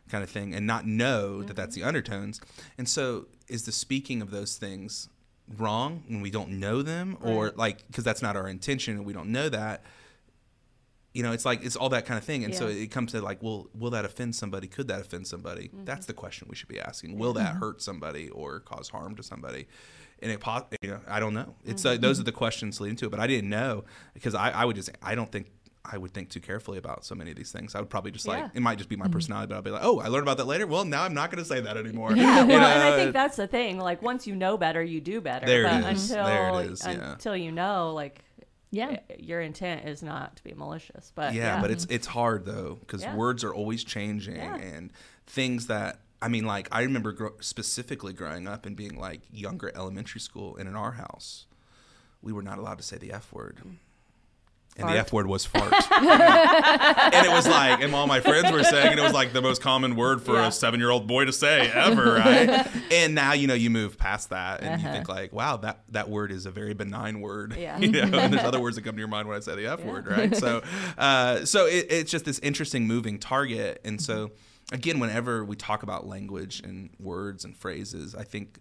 Yeah. 0.10 0.18
in 0.18 0.22
kind 0.22 0.24
of 0.24 0.30
thing, 0.30 0.54
and 0.56 0.66
not 0.68 0.86
know 0.86 1.44
that 1.44 1.56
that's 1.56 1.76
the 1.76 1.84
undertones. 1.84 2.42
And 2.78 2.88
so, 2.88 3.28
is 3.48 3.66
the 3.66 3.72
speaking 3.72 4.22
of 4.22 4.32
those 4.32 4.58
things 4.58 5.10
wrong 5.58 6.04
when 6.08 6.22
we 6.22 6.30
don't 6.32 6.60
know 6.60 6.82
them, 6.82 7.18
or 7.22 7.52
like 7.56 7.86
because 7.88 8.04
that's 8.04 8.22
not 8.22 8.36
our 8.36 8.48
intention 8.48 8.98
and 8.98 9.06
we 9.06 9.14
don't 9.14 9.32
know 9.32 9.50
that? 9.50 9.84
you 11.12 11.24
know, 11.24 11.32
it's 11.32 11.44
like 11.44 11.66
it's 11.66 11.76
all 11.76 11.90
that 11.90 12.06
kind 12.06 12.20
of 12.20 12.24
thing, 12.24 12.44
and 12.46 12.54
so 12.54 12.68
it 12.68 12.92
comes 12.92 13.12
to 13.14 13.20
like, 13.20 13.42
well, 13.42 13.68
will 13.74 13.90
that 13.90 14.06
offend 14.06 14.36
somebody? 14.36 14.68
Could 14.68 14.88
that 14.90 15.02
offend 15.02 15.26
somebody? 15.26 15.70
Mm-hmm. 15.70 15.86
That's 15.86 16.06
the 16.06 16.14
question 16.14 16.48
we 16.50 16.56
should 16.56 16.68
be 16.70 16.80
asking. 16.80 17.18
Will 17.18 17.34
that 17.34 17.56
hurt 17.56 17.82
somebody 17.82 18.30
or 18.30 18.60
cause 18.60 18.90
harm 18.90 19.16
to 19.16 19.24
somebody? 19.24 19.68
And 20.22 20.32
it, 20.32 20.40
po- 20.40 20.68
you 20.84 20.92
know, 20.92 21.00
I 21.08 21.20
don't 21.20 21.34
know. 21.34 21.56
It's 21.66 21.84
uh, 21.84 21.94
Mm-hmm. 21.94 22.02
those 22.02 22.20
are 22.20 22.24
the 22.24 22.32
questions 22.32 22.80
leading 22.80 22.96
to 22.98 23.06
it, 23.08 23.10
but 23.10 23.20
I 23.20 23.26
didn't 23.26 23.50
know 23.50 23.86
because 24.14 24.36
I, 24.36 24.52
I 24.52 24.66
would 24.66 24.76
just, 24.76 24.92
I 25.02 25.16
don't 25.16 25.32
think, 25.32 25.50
I 25.92 25.98
would 25.98 26.14
think 26.14 26.30
too 26.30 26.40
carefully 26.40 26.78
about 26.78 27.06
so 27.06 27.16
many 27.16 27.32
of 27.32 27.38
these 27.38 27.52
things. 27.52 27.76
I 27.76 27.80
would 27.80 27.90
probably 27.90 28.12
just 28.12 28.26
Yeah. 28.26 28.34
like 28.34 28.52
it 28.54 28.62
might 28.62 28.78
just 28.78 28.90
be 28.90 28.96
my 28.96 29.06
mm-hmm. 29.06 29.14
personality, 29.14 29.48
but 29.50 29.56
I'll 29.56 29.62
be 29.62 29.72
like, 29.72 29.84
oh, 29.84 30.00
I 30.00 30.08
learned 30.08 30.24
about 30.24 30.38
that 30.38 30.46
later. 30.46 30.68
Well, 30.68 30.86
now 30.86 31.04
I'm 31.04 31.14
not 31.14 31.32
going 31.32 31.44
to 31.44 31.48
say 31.48 31.62
that 31.62 31.78
anymore. 31.78 32.14
Yeah, 32.14 32.44
well, 32.44 32.62
and 32.64 32.84
I 32.84 32.96
think 32.96 33.14
that's 33.14 33.38
the 33.38 33.48
thing. 33.48 33.80
Like 33.80 34.02
once 34.02 34.28
you 34.28 34.36
know 34.36 34.58
better, 34.58 34.84
you 34.84 35.02
do 35.02 35.22
better. 35.22 35.46
There 35.46 35.66
it 35.66 35.82
but 35.82 35.94
is. 35.94 36.10
Until 36.12 36.26
There 36.26 36.62
it 36.62 36.72
is, 36.72 36.86
yeah. 36.86 37.12
until 37.14 37.36
you 37.36 37.52
know, 37.52 37.94
like 37.94 38.24
Yeah. 38.72 39.00
your 39.18 39.42
intent 39.42 39.88
is 39.88 40.04
not 40.04 40.36
to 40.38 40.44
be 40.44 40.54
malicious. 40.54 41.12
But 41.16 41.34
yeah, 41.34 41.62
but 41.62 41.72
it's 41.72 41.86
it's 41.90 42.08
hard 42.08 42.46
though 42.46 42.78
because 42.82 43.02
Yeah. 43.04 43.16
words 43.16 43.44
are 43.44 43.54
always 43.54 43.84
changing 43.84 44.36
Yeah. 44.36 44.56
and 44.56 44.92
things 45.26 45.68
that 45.68 46.02
I 46.22 46.28
mean, 46.28 46.46
like 46.46 46.68
I 46.72 46.82
remember 46.82 47.14
gro- 47.14 47.36
specifically 47.40 48.14
growing 48.14 48.48
up 48.48 48.66
and 48.66 48.76
being 48.76 48.98
like 49.00 49.22
younger 49.32 49.72
elementary 49.74 50.20
school, 50.22 50.58
and 50.58 50.68
in 50.68 50.76
our 50.76 50.92
house, 50.94 51.46
we 52.22 52.34
were 52.34 52.42
not 52.42 52.58
allowed 52.60 52.78
to 52.78 52.84
say 52.84 52.98
the 52.98 53.12
f 53.14 53.32
word. 53.32 53.60
And 54.78 54.84
Fart. 54.86 54.94
the 54.94 55.00
F 55.00 55.12
word 55.14 55.28
was 55.28 55.46
fart. 55.54 55.74
and 55.74 57.26
it 57.26 57.32
was 57.32 57.48
like, 57.48 57.82
and 57.82 57.94
all 57.94 58.08
my 58.08 58.20
friends 58.22 58.52
were 58.52 58.64
saying, 58.64 58.92
and 58.92 59.00
it 59.00 59.04
was 59.04 59.14
like 59.14 59.34
the 59.34 59.42
most 59.42 59.62
common 59.62 59.96
word 59.96 60.22
for 60.22 60.36
Yeah. 60.36 60.48
a 60.48 60.52
seven 60.52 60.80
year 60.80 60.90
old 60.90 61.06
boy 61.08 61.26
to 61.26 61.34
say 61.34 61.70
ever, 61.70 62.14
right? 62.16 62.66
and 62.92 63.14
now, 63.16 63.34
you 63.34 63.48
know, 63.48 63.54
you 63.56 63.70
move 63.70 63.98
past 63.98 64.30
that 64.30 64.62
and 64.62 64.82
you 64.82 64.88
Uh-huh. 64.88 64.96
think, 64.96 65.10
like, 65.10 65.34
wow, 65.34 65.58
that, 65.58 65.82
that 65.90 66.10
word 66.10 66.32
is 66.32 66.46
a 66.46 66.52
very 66.52 66.74
benign 66.74 67.20
word. 67.20 67.56
Yeah. 67.58 67.78
you 67.80 67.92
know, 67.92 68.18
and 68.20 68.34
there's 68.34 68.46
other 68.46 68.62
words 68.62 68.76
that 68.78 68.84
come 68.84 68.96
to 68.96 69.00
your 69.00 69.08
mind 69.10 69.28
when 69.28 69.36
I 69.36 69.42
say 69.42 69.56
the 69.56 69.68
F 69.68 69.84
word, 69.84 70.08
right? 70.08 70.34
So, 70.36 70.62
uh, 70.98 71.44
so 71.46 71.66
it, 71.66 71.88
it's 71.90 72.12
just 72.12 72.24
this 72.26 72.40
interesting 72.40 72.88
moving 72.88 73.20
target. 73.20 73.82
And 73.84 74.02
so, 74.02 74.32
again, 74.72 75.00
whenever 75.00 75.44
we 75.44 75.56
talk 75.58 75.84
about 75.84 76.08
language 76.08 76.62
and 76.64 76.90
words 77.00 77.44
and 77.44 77.56
phrases, 77.58 78.16
I 78.16 78.24
think 78.24 78.60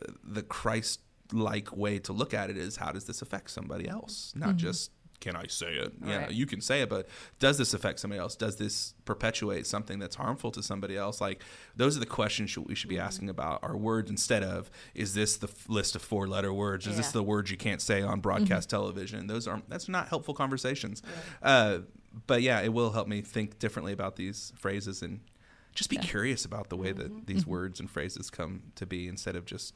uh, 0.00 0.12
the 0.24 0.42
Christ 0.42 1.00
like 1.30 1.76
way 1.76 1.98
to 1.98 2.14
look 2.14 2.32
at 2.32 2.48
it 2.48 2.56
is 2.56 2.76
how 2.76 2.90
does 2.90 3.04
this 3.04 3.20
affect 3.20 3.50
somebody 3.50 3.86
else? 3.86 4.32
Not 4.34 4.56
just 4.56 4.90
can 5.20 5.34
I 5.34 5.46
say 5.48 5.74
it? 5.74 5.92
Yeah, 6.04 6.16
Right. 6.18 6.32
you 6.32 6.46
can 6.46 6.60
say 6.60 6.82
it, 6.82 6.88
but 6.88 7.08
does 7.38 7.58
this 7.58 7.74
affect 7.74 8.00
somebody 8.00 8.20
else? 8.20 8.36
Does 8.36 8.56
this 8.56 8.94
perpetuate 9.04 9.66
something 9.66 9.98
that's 9.98 10.16
harmful 10.16 10.50
to 10.52 10.62
somebody 10.62 10.96
else? 10.96 11.20
Like 11.20 11.42
those 11.76 11.96
are 11.96 12.00
the 12.00 12.06
questions 12.06 12.56
we 12.56 12.74
should 12.74 12.88
be 12.88 12.96
mm-hmm. 12.96 13.04
asking 13.04 13.28
about 13.28 13.62
our 13.62 13.76
words 13.76 14.10
instead 14.10 14.42
of 14.42 14.70
is 14.94 15.14
this 15.14 15.36
the 15.36 15.48
f- 15.48 15.68
list 15.68 15.96
of 15.96 16.02
four 16.02 16.28
letter 16.28 16.52
words? 16.52 16.86
Is 16.86 16.96
this 16.96 17.10
the 17.10 17.22
words 17.22 17.50
you 17.50 17.56
can't 17.56 17.82
say 17.82 18.02
on 18.02 18.20
broadcast 18.20 18.68
mm-hmm. 18.68 18.76
television? 18.76 19.26
Those 19.26 19.46
are 19.48 19.60
that's 19.68 19.88
not 19.88 20.08
helpful 20.08 20.34
conversations. 20.34 21.02
Uh, 21.42 21.80
but 22.26 22.42
yeah, 22.42 22.60
it 22.60 22.72
will 22.72 22.92
help 22.92 23.08
me 23.08 23.20
think 23.20 23.58
differently 23.58 23.92
about 23.92 24.16
these 24.16 24.52
phrases 24.56 25.02
and 25.02 25.20
just 25.74 25.90
be 25.90 25.96
curious 25.96 26.44
about 26.44 26.70
the 26.70 26.76
way 26.76 26.92
that 26.92 27.08
mm-hmm. 27.08 27.24
these 27.26 27.46
words 27.46 27.80
and 27.80 27.90
phrases 27.90 28.30
come 28.30 28.62
to 28.74 28.86
be 28.86 29.06
instead 29.06 29.36
of 29.36 29.44
just 29.44 29.74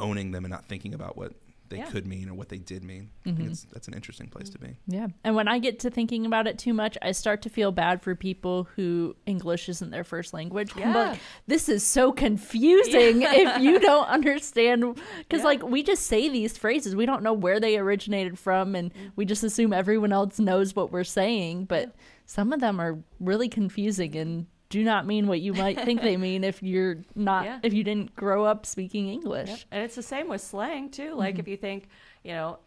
owning 0.00 0.30
them 0.32 0.44
and 0.44 0.50
not 0.50 0.66
thinking 0.66 0.94
about 0.94 1.16
what 1.16 1.32
they 1.72 1.78
Yeah. 1.78 1.86
could 1.86 2.06
mean 2.06 2.28
or 2.28 2.34
what 2.34 2.50
they 2.50 2.58
did 2.58 2.84
mean. 2.84 3.08
I 3.22 3.24
think 3.24 3.38
mm-hmm. 3.38 3.50
it's, 3.50 3.64
that's 3.72 3.88
an 3.88 3.94
interesting 3.94 4.28
place 4.28 4.50
to 4.50 4.58
be. 4.58 4.76
Yeah. 4.86 5.08
And 5.24 5.34
when 5.34 5.48
I 5.48 5.58
get 5.58 5.78
to 5.80 5.90
thinking 5.90 6.26
about 6.26 6.46
it 6.46 6.58
too 6.58 6.74
much, 6.74 6.98
I 7.00 7.12
start 7.12 7.40
to 7.42 7.48
feel 7.48 7.72
bad 7.72 8.02
for 8.02 8.14
people 8.14 8.68
who 8.76 9.16
English 9.24 9.70
isn't 9.70 9.90
their 9.90 10.04
first 10.04 10.34
language. 10.34 10.72
Yeah. 10.76 10.92
like, 10.92 11.20
this 11.46 11.70
is 11.70 11.82
so 11.82 12.12
confusing 12.12 13.22
if 13.22 13.60
you 13.62 13.80
don't 13.80 14.06
understand. 14.06 15.00
Because, 15.18 15.40
Yeah. 15.40 15.44
like, 15.44 15.62
we 15.62 15.82
just 15.82 16.06
say 16.06 16.28
these 16.28 16.58
phrases. 16.58 16.94
We 16.94 17.06
don't 17.06 17.22
know 17.22 17.32
where 17.32 17.58
they 17.58 17.78
originated 17.78 18.38
from, 18.38 18.74
and 18.74 18.92
mm-hmm. 18.92 19.08
we 19.16 19.24
just 19.24 19.42
assume 19.42 19.72
everyone 19.72 20.12
else 20.12 20.38
knows 20.38 20.76
what 20.76 20.92
we're 20.92 21.04
saying. 21.04 21.64
But 21.64 21.94
some 22.26 22.52
of 22.52 22.60
them 22.60 22.80
are 22.80 22.98
really 23.18 23.48
confusing 23.48 24.14
and 24.16 24.46
do 24.72 24.82
not 24.82 25.06
mean 25.06 25.26
what 25.26 25.40
you 25.40 25.52
might 25.52 25.78
think 25.84 26.00
they 26.00 26.16
mean 26.16 26.44
if 26.44 26.62
you're 26.62 26.96
not, 27.14 27.44
Yeah. 27.44 27.58
if 27.62 27.74
you 27.74 27.84
didn't 27.84 28.16
grow 28.16 28.46
up 28.46 28.64
speaking 28.64 29.08
English. 29.08 29.50
Yep. 29.50 29.58
And 29.70 29.84
it's 29.84 29.94
the 29.94 30.02
same 30.02 30.28
with 30.28 30.40
slang 30.40 30.90
too. 30.90 31.14
Like 31.14 31.34
mm-hmm. 31.34 31.40
if 31.40 31.48
you 31.48 31.58
think, 31.58 31.88
you 32.24 32.32
know, 32.32 32.58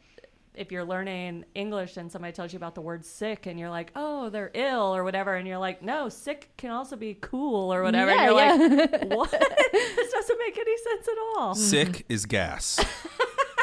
if 0.54 0.72
you're 0.72 0.86
learning 0.86 1.46
English 1.56 1.98
and 1.98 2.12
somebody 2.12 2.32
tells 2.32 2.54
you 2.54 2.58
about 2.58 2.76
the 2.76 2.82
word 2.82 3.04
sick 3.04 3.48
and 3.48 3.60
you're 3.60 3.72
like, 3.72 3.92
oh, 3.96 4.30
they're 4.30 4.52
ill 4.54 4.96
or 4.96 5.04
whatever, 5.04 5.34
and 5.34 5.48
you're 5.48 5.58
like, 5.58 5.82
no, 5.82 6.10
sick 6.10 6.52
can 6.58 6.70
also 6.70 6.96
be 6.96 7.18
cool 7.20 7.74
or 7.74 7.82
whatever. 7.82 8.12
and 8.12 8.22
you're 8.22 8.40
yeah. 8.40 8.52
like, 8.54 9.10
what? 9.10 9.32
this 9.72 10.12
doesn't 10.12 10.40
make 10.40 10.58
any 10.60 10.78
sense 10.78 11.08
at 11.08 11.18
all. 11.38 11.56
Mm-hmm. 11.56 11.60
Sick 11.60 12.06
is 12.08 12.28
gas. 12.28 12.86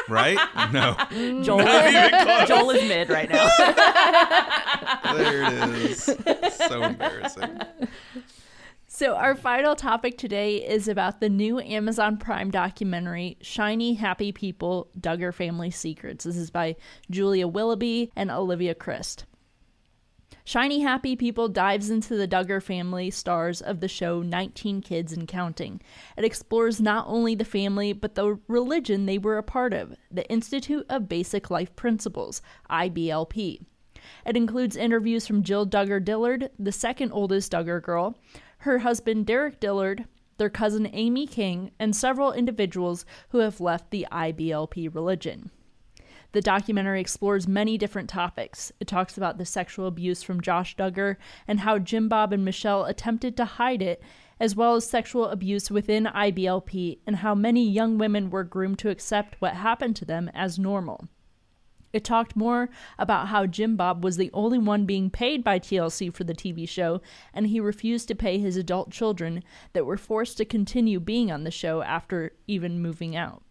right? 0.09 0.37
No. 0.73 0.95
Mm. 1.11 1.43
Joel, 1.43 1.59
Not 1.59 1.87
even 1.87 2.09
close. 2.25 2.47
Joel 2.47 2.71
is 2.71 2.87
mid 2.87 3.09
right 3.09 3.29
now. 3.29 3.47
There 5.13 5.43
it 5.43 5.69
is. 5.75 6.03
So 6.67 6.81
embarrassing. 6.83 7.59
So, 9.03 9.15
our 9.15 9.35
final 9.35 9.75
topic 9.75 10.17
today 10.17 10.65
is 10.65 10.87
about 10.87 11.19
the 11.19 11.27
new 11.27 11.59
Amazon 11.59 12.15
Prime 12.15 12.49
documentary, 12.49 13.35
Shiny 13.41 13.95
Happy 13.95 14.31
People 14.31 14.87
Duggar 14.97 15.33
Family 15.33 15.71
Secrets. 15.71 16.23
This 16.23 16.37
is 16.37 16.49
by 16.49 16.77
Julia 17.11 17.45
Willoughby 17.45 18.13
and 18.15 18.31
Olivia 18.31 18.73
Crist. 18.73 19.25
Shiny 20.45 20.79
Happy 20.83 21.17
People 21.17 21.49
dives 21.49 21.89
into 21.89 22.15
the 22.15 22.29
Duggar 22.29 22.63
family 22.63 23.11
stars 23.11 23.59
of 23.59 23.81
the 23.81 23.89
show 23.89 24.21
19 24.21 24.79
Kids 24.79 25.11
and 25.11 25.27
Counting. 25.27 25.81
It 26.15 26.23
explores 26.23 26.79
not 26.79 27.05
only 27.05 27.35
the 27.35 27.43
family, 27.43 27.91
but 27.91 28.15
the 28.15 28.39
religion 28.47 29.05
they 29.05 29.17
were 29.17 29.37
a 29.37 29.43
part 29.43 29.73
of, 29.73 29.97
the 30.11 30.25
Institute 30.29 30.85
of 30.87 31.09
Basic 31.09 31.51
Life 31.51 31.75
Principles, 31.75 32.41
IBLP. 32.69 33.65
It 34.25 34.37
includes 34.37 34.75
interviews 34.75 35.27
from 35.27 35.43
Jill 35.43 35.65
Duggar 35.65 36.03
Dillard, 36.03 36.49
the 36.57 36.71
second 36.71 37.11
oldest 37.11 37.51
Duggar 37.51 37.81
girl, 37.81 38.17
her 38.63 38.79
husband 38.79 39.25
Derick 39.25 39.59
Dillard, 39.59 40.05
their 40.37 40.49
cousin 40.49 40.89
Amy 40.93 41.27
King, 41.27 41.71
and 41.79 41.93
several 41.93 42.31
individuals 42.31 43.05
who 43.29 43.39
have 43.39 43.59
left 43.59 43.91
the 43.91 44.07
IBLP 44.09 44.93
religion. 44.95 45.51
The 46.31 46.39
documentary 46.39 47.01
explores 47.01 47.45
many 47.45 47.77
different 47.77 48.09
topics. 48.09 48.71
It 48.79 48.87
talks 48.87 49.17
about 49.17 49.37
the 49.37 49.45
sexual 49.45 49.85
abuse 49.85 50.23
from 50.23 50.39
Josh 50.41 50.77
Duggar 50.77 51.17
and 51.45 51.59
how 51.59 51.77
Jim 51.77 52.07
Bob 52.07 52.31
and 52.31 52.45
Michelle 52.45 52.85
attempted 52.85 53.35
to 53.37 53.45
hide 53.45 53.81
it, 53.81 54.01
as 54.39 54.55
well 54.55 54.75
as 54.75 54.87
sexual 54.87 55.25
abuse 55.25 55.69
within 55.69 56.05
IBLP 56.05 56.99
and 57.05 57.17
how 57.17 57.35
many 57.35 57.69
young 57.69 57.97
women 57.97 58.29
were 58.29 58.45
groomed 58.45 58.79
to 58.79 58.89
accept 58.89 59.35
what 59.39 59.55
happened 59.55 59.97
to 59.97 60.05
them 60.05 60.31
as 60.33 60.57
normal. 60.57 61.09
It 61.93 62.03
talked 62.03 62.35
more 62.35 62.69
about 62.97 63.27
how 63.27 63.45
Jim 63.45 63.75
Bob 63.75 64.03
was 64.03 64.17
the 64.17 64.31
only 64.33 64.57
one 64.57 64.85
being 64.85 65.11
paid 65.11 65.43
by 65.43 65.59
TLC 65.59 66.11
for 66.11 66.23
the 66.23 66.33
TV 66.33 66.67
show, 66.67 67.01
and 67.33 67.47
he 67.47 67.59
refused 67.59 68.07
to 68.07 68.15
pay 68.15 68.39
his 68.39 68.57
adult 68.57 68.89
children 68.89 69.43
that 69.73 69.85
were 69.85 69.95
forced 69.95 70.37
to 70.37 70.45
continue 70.45 70.99
being 70.99 71.31
on 71.31 71.43
the 71.43 71.51
show 71.51 71.83
after 71.83 72.31
even 72.47 72.81
moving 72.81 73.15
out. 73.15 73.43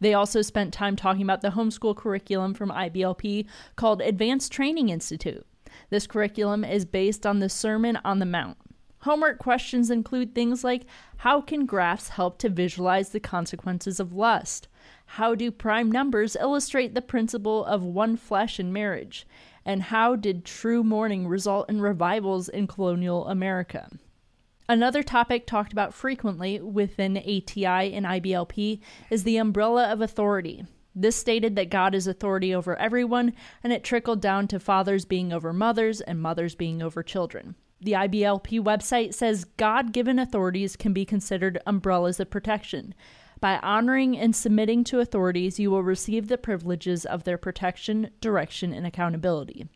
They 0.00 0.14
also 0.14 0.42
spent 0.42 0.74
time 0.74 0.96
talking 0.96 1.22
about 1.22 1.42
the 1.42 1.50
homeschool 1.50 1.96
curriculum 1.96 2.54
from 2.54 2.70
IBLP 2.70 3.46
called 3.76 4.00
Advanced 4.02 4.50
Training 4.50 4.88
Institute. 4.88 5.46
This 5.90 6.08
curriculum 6.08 6.64
is 6.64 6.84
based 6.84 7.24
on 7.24 7.38
the 7.38 7.48
Sermon 7.48 7.98
on 8.04 8.18
the 8.18 8.26
Mount. 8.26 8.56
Homework 9.02 9.38
questions 9.38 9.90
include 9.90 10.34
things 10.34 10.64
like 10.64 10.86
How 11.18 11.40
can 11.40 11.66
graphs 11.66 12.08
help 12.08 12.38
to 12.38 12.48
visualize 12.48 13.10
the 13.10 13.20
consequences 13.20 14.00
of 14.00 14.12
lust? 14.12 14.66
How 15.14 15.34
do 15.34 15.50
prime 15.50 15.90
numbers 15.90 16.36
illustrate 16.36 16.94
the 16.94 17.02
principle 17.02 17.64
of 17.64 17.82
one 17.82 18.16
flesh 18.16 18.60
in 18.60 18.72
marriage? 18.72 19.26
And 19.64 19.82
how 19.82 20.14
did 20.14 20.44
true 20.44 20.84
mourning 20.84 21.26
result 21.26 21.68
in 21.68 21.80
revivals 21.80 22.48
in 22.48 22.68
colonial 22.68 23.26
America? 23.26 23.90
Another 24.68 25.02
topic 25.02 25.48
talked 25.48 25.72
about 25.72 25.92
frequently 25.92 26.60
within 26.60 27.16
ATI 27.16 27.92
and 27.92 28.06
IBLP 28.06 28.78
is 29.10 29.24
the 29.24 29.36
umbrella 29.36 29.92
of 29.92 30.00
authority. 30.00 30.64
This 30.94 31.16
stated 31.16 31.56
that 31.56 31.70
God 31.70 31.92
is 31.92 32.06
authority 32.06 32.54
over 32.54 32.76
everyone, 32.76 33.32
and 33.64 33.72
it 33.72 33.82
trickled 33.82 34.20
down 34.20 34.46
to 34.46 34.60
fathers 34.60 35.04
being 35.04 35.32
over 35.32 35.52
mothers 35.52 36.00
and 36.00 36.22
mothers 36.22 36.54
being 36.54 36.80
over 36.80 37.02
children. 37.02 37.56
The 37.80 37.92
IBLP 37.92 38.60
website 38.60 39.14
says 39.14 39.44
God 39.56 39.92
given 39.92 40.20
authorities 40.20 40.76
can 40.76 40.92
be 40.92 41.04
considered 41.04 41.60
umbrellas 41.66 42.20
of 42.20 42.30
protection. 42.30 42.94
By 43.40 43.58
honoring 43.62 44.18
and 44.18 44.36
submitting 44.36 44.84
to 44.84 45.00
authorities, 45.00 45.58
you 45.58 45.70
will 45.70 45.82
receive 45.82 46.28
the 46.28 46.36
privileges 46.36 47.06
of 47.06 47.24
their 47.24 47.38
protection, 47.38 48.10
direction, 48.20 48.72
and 48.74 48.86
accountability. 48.86 49.66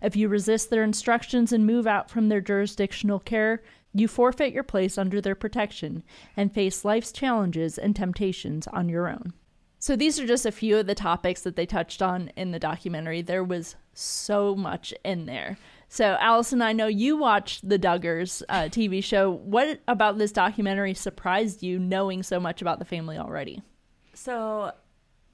If 0.00 0.16
you 0.16 0.28
resist 0.28 0.70
their 0.70 0.84
instructions 0.84 1.52
and 1.52 1.66
move 1.66 1.86
out 1.86 2.08
from 2.08 2.28
their 2.28 2.40
jurisdictional 2.40 3.18
care, 3.18 3.62
you 3.92 4.06
forfeit 4.06 4.52
your 4.52 4.62
place 4.62 4.96
under 4.96 5.20
their 5.20 5.34
protection 5.34 6.04
and 6.36 6.54
face 6.54 6.84
life's 6.84 7.10
challenges 7.10 7.76
and 7.76 7.94
temptations 7.94 8.68
on 8.68 8.88
your 8.88 9.08
own. 9.08 9.32
So, 9.82 9.96
these 9.96 10.20
are 10.20 10.26
just 10.26 10.46
a 10.46 10.52
few 10.52 10.76
of 10.76 10.86
the 10.86 10.94
topics 10.94 11.40
that 11.42 11.56
they 11.56 11.66
touched 11.66 12.02
on 12.02 12.30
in 12.36 12.50
the 12.50 12.58
documentary. 12.58 13.22
There 13.22 13.42
was 13.42 13.76
so 13.94 14.54
much 14.54 14.92
in 15.04 15.24
there. 15.26 15.56
So, 15.92 16.16
Allison, 16.20 16.62
I 16.62 16.72
know 16.72 16.86
you 16.86 17.16
watched 17.16 17.68
the 17.68 17.76
Duggars 17.76 18.44
uh, 18.48 18.68
TV 18.68 19.02
show. 19.02 19.28
What 19.28 19.80
about 19.88 20.18
this 20.18 20.30
documentary 20.30 20.94
surprised 20.94 21.64
you 21.64 21.80
knowing 21.80 22.22
so 22.22 22.38
much 22.38 22.62
about 22.62 22.78
the 22.78 22.84
family 22.84 23.18
already? 23.18 23.60
So, 24.14 24.70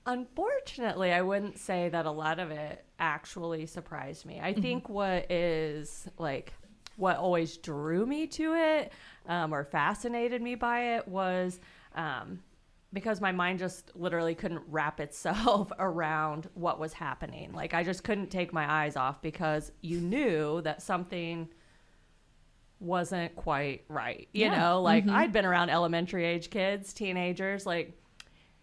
unfortunately, 0.06 1.12
I 1.12 1.20
wouldn't 1.20 1.58
say 1.58 1.90
that 1.90 2.06
a 2.06 2.10
lot 2.10 2.38
of 2.38 2.50
it 2.50 2.86
actually 2.98 3.66
surprised 3.66 4.24
me. 4.24 4.40
I 4.42 4.54
think 4.54 4.88
what 4.88 5.30
is 5.30 6.08
like 6.16 6.54
what 6.96 7.18
always 7.18 7.58
drew 7.58 8.06
me 8.06 8.26
to 8.26 8.54
it 8.54 8.92
um, 9.28 9.52
or 9.52 9.62
fascinated 9.62 10.40
me 10.40 10.54
by 10.54 10.96
it 10.96 11.06
was 11.06 11.60
um, 11.94 12.42
because 12.92 13.20
my 13.20 13.33
mind 13.33 13.59
just 13.59 13.94
literally 13.94 14.35
couldn't 14.35 14.62
wrap 14.68 15.01
itself 15.01 15.70
around 15.79 16.49
what 16.55 16.79
was 16.79 16.92
happening. 16.92 17.53
Like 17.53 17.75
I 17.75 17.83
just 17.83 18.05
couldn't 18.05 18.31
take 18.31 18.53
my 18.53 18.70
eyes 18.85 18.96
off 18.96 19.20
because 19.22 19.72
you 19.81 20.01
knew 20.01 20.61
that 20.62 20.83
something 20.83 21.49
wasn't 22.79 23.35
quite 23.37 23.85
right. 23.88 24.29
You 24.33 24.46
Yeah. 24.46 24.59
know, 24.59 24.83
like 24.83 25.05
mm-hmm. 25.05 25.16
I'd 25.16 25.33
been 25.33 25.46
around 25.46 25.70
elementary 25.70 26.25
age 26.25 26.51
kids, 26.51 26.92
teenagers, 26.92 27.66
like 27.66 27.99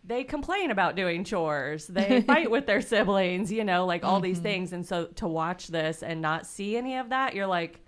they 0.04 0.24
complain 0.24 0.72
about 0.72 0.96
doing 0.96 1.24
chores. 1.24 1.88
They 1.88 2.22
fight 2.28 2.52
with 2.52 2.66
their 2.66 2.82
siblings, 2.82 3.52
you 3.52 3.64
know, 3.64 3.86
like 3.86 4.04
all 4.04 4.20
these 4.20 4.38
mm-hmm. 4.38 4.44
things. 4.44 4.74
And 4.74 4.86
so 4.86 5.06
to 5.06 5.28
watch 5.28 5.68
this 5.68 6.04
and 6.04 6.22
not 6.22 6.46
see 6.46 6.76
any 6.76 6.98
of 6.98 7.10
that, 7.10 7.34
you're 7.36 7.48
like, 7.48 7.86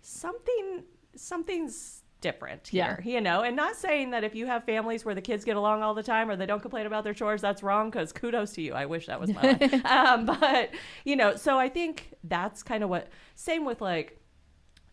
something, 0.00 0.84
something's 1.16 1.97
different 2.20 2.72
Yeah. 2.72 2.96
you 3.04 3.20
know. 3.20 3.42
And 3.42 3.54
not 3.56 3.76
saying 3.76 4.10
that 4.10 4.24
if 4.24 4.34
you 4.34 4.46
have 4.46 4.64
families 4.64 5.04
where 5.04 5.14
the 5.14 5.20
kids 5.22 5.44
get 5.44 5.56
along 5.56 5.82
all 5.82 5.94
the 5.94 6.02
time 6.02 6.28
or 6.30 6.36
they 6.36 6.46
don't 6.46 6.60
complain 6.60 6.86
about 6.86 7.04
their 7.04 7.14
chores, 7.14 7.40
that's 7.40 7.62
wrong. 7.62 7.90
Because 7.90 8.12
kudos 8.12 8.52
to 8.54 8.62
you. 8.62 8.74
I 8.74 8.86
wish 8.86 9.06
that 9.06 9.20
was 9.20 9.32
my 9.32 9.42
life. 9.42 9.84
Um, 9.84 10.26
but 10.26 10.70
you 11.04 11.16
know, 11.16 11.36
so 11.36 11.58
I 11.58 11.68
think 11.68 12.14
that's 12.24 12.62
kind 12.62 12.82
of 12.82 12.90
what. 12.90 13.08
Same 13.36 13.64
with 13.64 13.80
like 13.80 14.18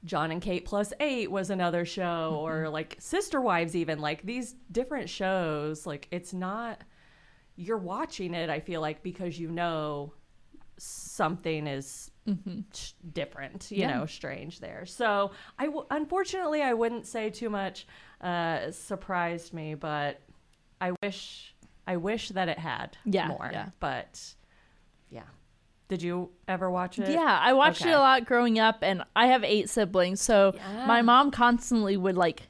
Jon 0.04 0.30
and 0.32 0.42
Kate 0.42 0.66
plus 0.66 0.94
eight 1.00 1.32
was 1.32 1.50
another 1.50 1.84
show, 1.84 2.38
or 2.40 2.70
like 2.70 2.96
Sister 3.00 3.42
Wives, 3.42 3.76
even 3.76 4.00
like 4.00 4.22
these 4.24 4.54
different 4.72 5.10
shows. 5.10 5.86
Like 5.88 6.08
it's 6.12 6.34
not 6.34 6.82
you're 7.56 7.78
watching 7.78 8.34
it. 8.36 8.50
I 8.50 8.60
feel 8.60 8.82
like 8.82 9.02
because 9.02 9.40
you 9.40 9.50
know 9.50 10.14
something 10.78 11.68
is 11.68 12.12
sh- 12.74 12.92
different, 13.14 13.70
you 13.72 13.80
Yeah. 13.82 13.98
know, 14.00 14.06
strange 14.06 14.60
there. 14.60 14.86
So 14.86 15.32
I 15.60 15.66
w- 15.66 15.86
unfortunately 15.92 16.62
I 16.62 16.74
wouldn't 16.74 17.06
say 17.06 17.30
too 17.30 17.50
much 17.50 17.86
uh, 18.22 18.72
surprised 18.72 19.54
me, 19.54 19.76
but 19.76 20.22
I 20.82 20.94
wish 21.04 21.54
I 21.88 21.98
wish 21.98 22.30
that 22.30 22.50
it 22.50 22.58
had 22.58 22.98
Yeah, 23.06 23.28
more. 23.28 23.50
yeah. 23.54 23.70
But 23.80 24.34
yeah, 25.12 25.24
did 25.88 26.02
you 26.02 26.32
ever 26.48 26.72
watch 26.72 26.98
it? 26.98 27.10
Yeah, 27.10 27.40
I 27.42 27.54
watched 27.54 27.82
Okay. 27.82 27.92
it 27.92 27.96
a 27.96 28.00
lot 28.00 28.26
growing 28.26 28.58
up, 28.58 28.80
and 28.82 29.04
I 29.16 29.28
have 29.28 29.44
eight 29.44 29.70
siblings, 29.70 30.20
so 30.22 30.54
Yeah. 30.56 30.88
my 30.88 31.02
mom 31.04 31.30
constantly 31.32 31.96
would 31.98 32.18
like. 32.18 32.48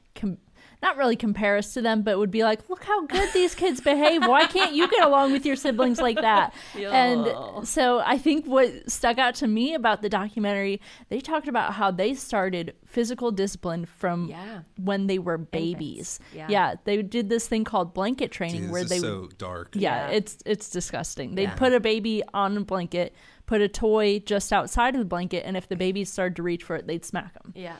Com- 0.85 0.95
not 0.95 0.97
really 0.97 1.15
compare 1.15 1.57
us 1.57 1.73
to 1.73 1.81
them, 1.81 2.03
but 2.03 2.17
would 2.19 2.31
be 2.31 2.43
like, 2.43 2.69
"Look 2.69 2.83
how 2.83 3.05
good 3.07 3.29
these 3.33 3.55
kids 3.55 3.81
behave. 3.81 4.21
Why 4.27 4.45
can't 4.45 4.73
you 4.73 4.87
get 4.87 5.03
along 5.03 5.31
with 5.31 5.45
your 5.45 5.55
siblings 5.55 5.99
like 5.99 6.17
that?" 6.21 6.53
Yo. 6.77 6.91
And 6.91 7.67
so 7.67 7.99
I 8.05 8.17
think 8.17 8.45
what 8.45 8.89
stuck 8.89 9.17
out 9.17 9.35
to 9.35 9.47
me 9.47 9.73
about 9.73 10.01
the 10.01 10.09
documentary, 10.09 10.79
they 11.09 11.19
talked 11.21 11.47
about 11.47 11.73
how 11.73 11.91
they 11.91 12.13
started 12.13 12.75
physical 12.85 13.31
discipline 13.31 13.85
from 13.85 14.27
Yeah. 14.27 14.59
when 14.77 15.07
they 15.07 15.17
were 15.19 15.37
babies. 15.37 16.19
Yeah. 16.33 16.75
they 16.85 17.01
did 17.01 17.29
this 17.29 17.47
thing 17.47 17.63
called 17.63 17.93
blanket 17.93 18.31
training 18.31 18.63
Dude, 18.63 18.71
where 18.71 18.81
this 18.83 18.89
they 18.91 18.95
is 18.97 19.01
so 19.01 19.29
dark. 19.37 19.69
yeah, 19.73 20.09
Yeah. 20.09 20.15
it's 20.17 20.37
it's 20.45 20.69
disgusting. 20.69 21.35
They'd 21.35 21.43
Yeah. 21.43 21.55
put 21.55 21.73
a 21.73 21.79
baby 21.79 22.21
on 22.33 22.55
a 22.57 22.61
blanket, 22.61 23.13
put 23.45 23.61
a 23.61 23.67
toy 23.67 24.19
just 24.19 24.53
outside 24.53 24.95
of 24.95 24.99
the 24.99 25.05
blanket, 25.05 25.43
and 25.45 25.57
if 25.57 25.67
the 25.67 25.75
baby 25.75 26.05
started 26.05 26.35
to 26.35 26.43
reach 26.43 26.63
for 26.63 26.75
it, 26.75 26.87
they'd 26.87 27.03
smack 27.05 27.33
them. 27.33 27.53
Yeah. 27.55 27.75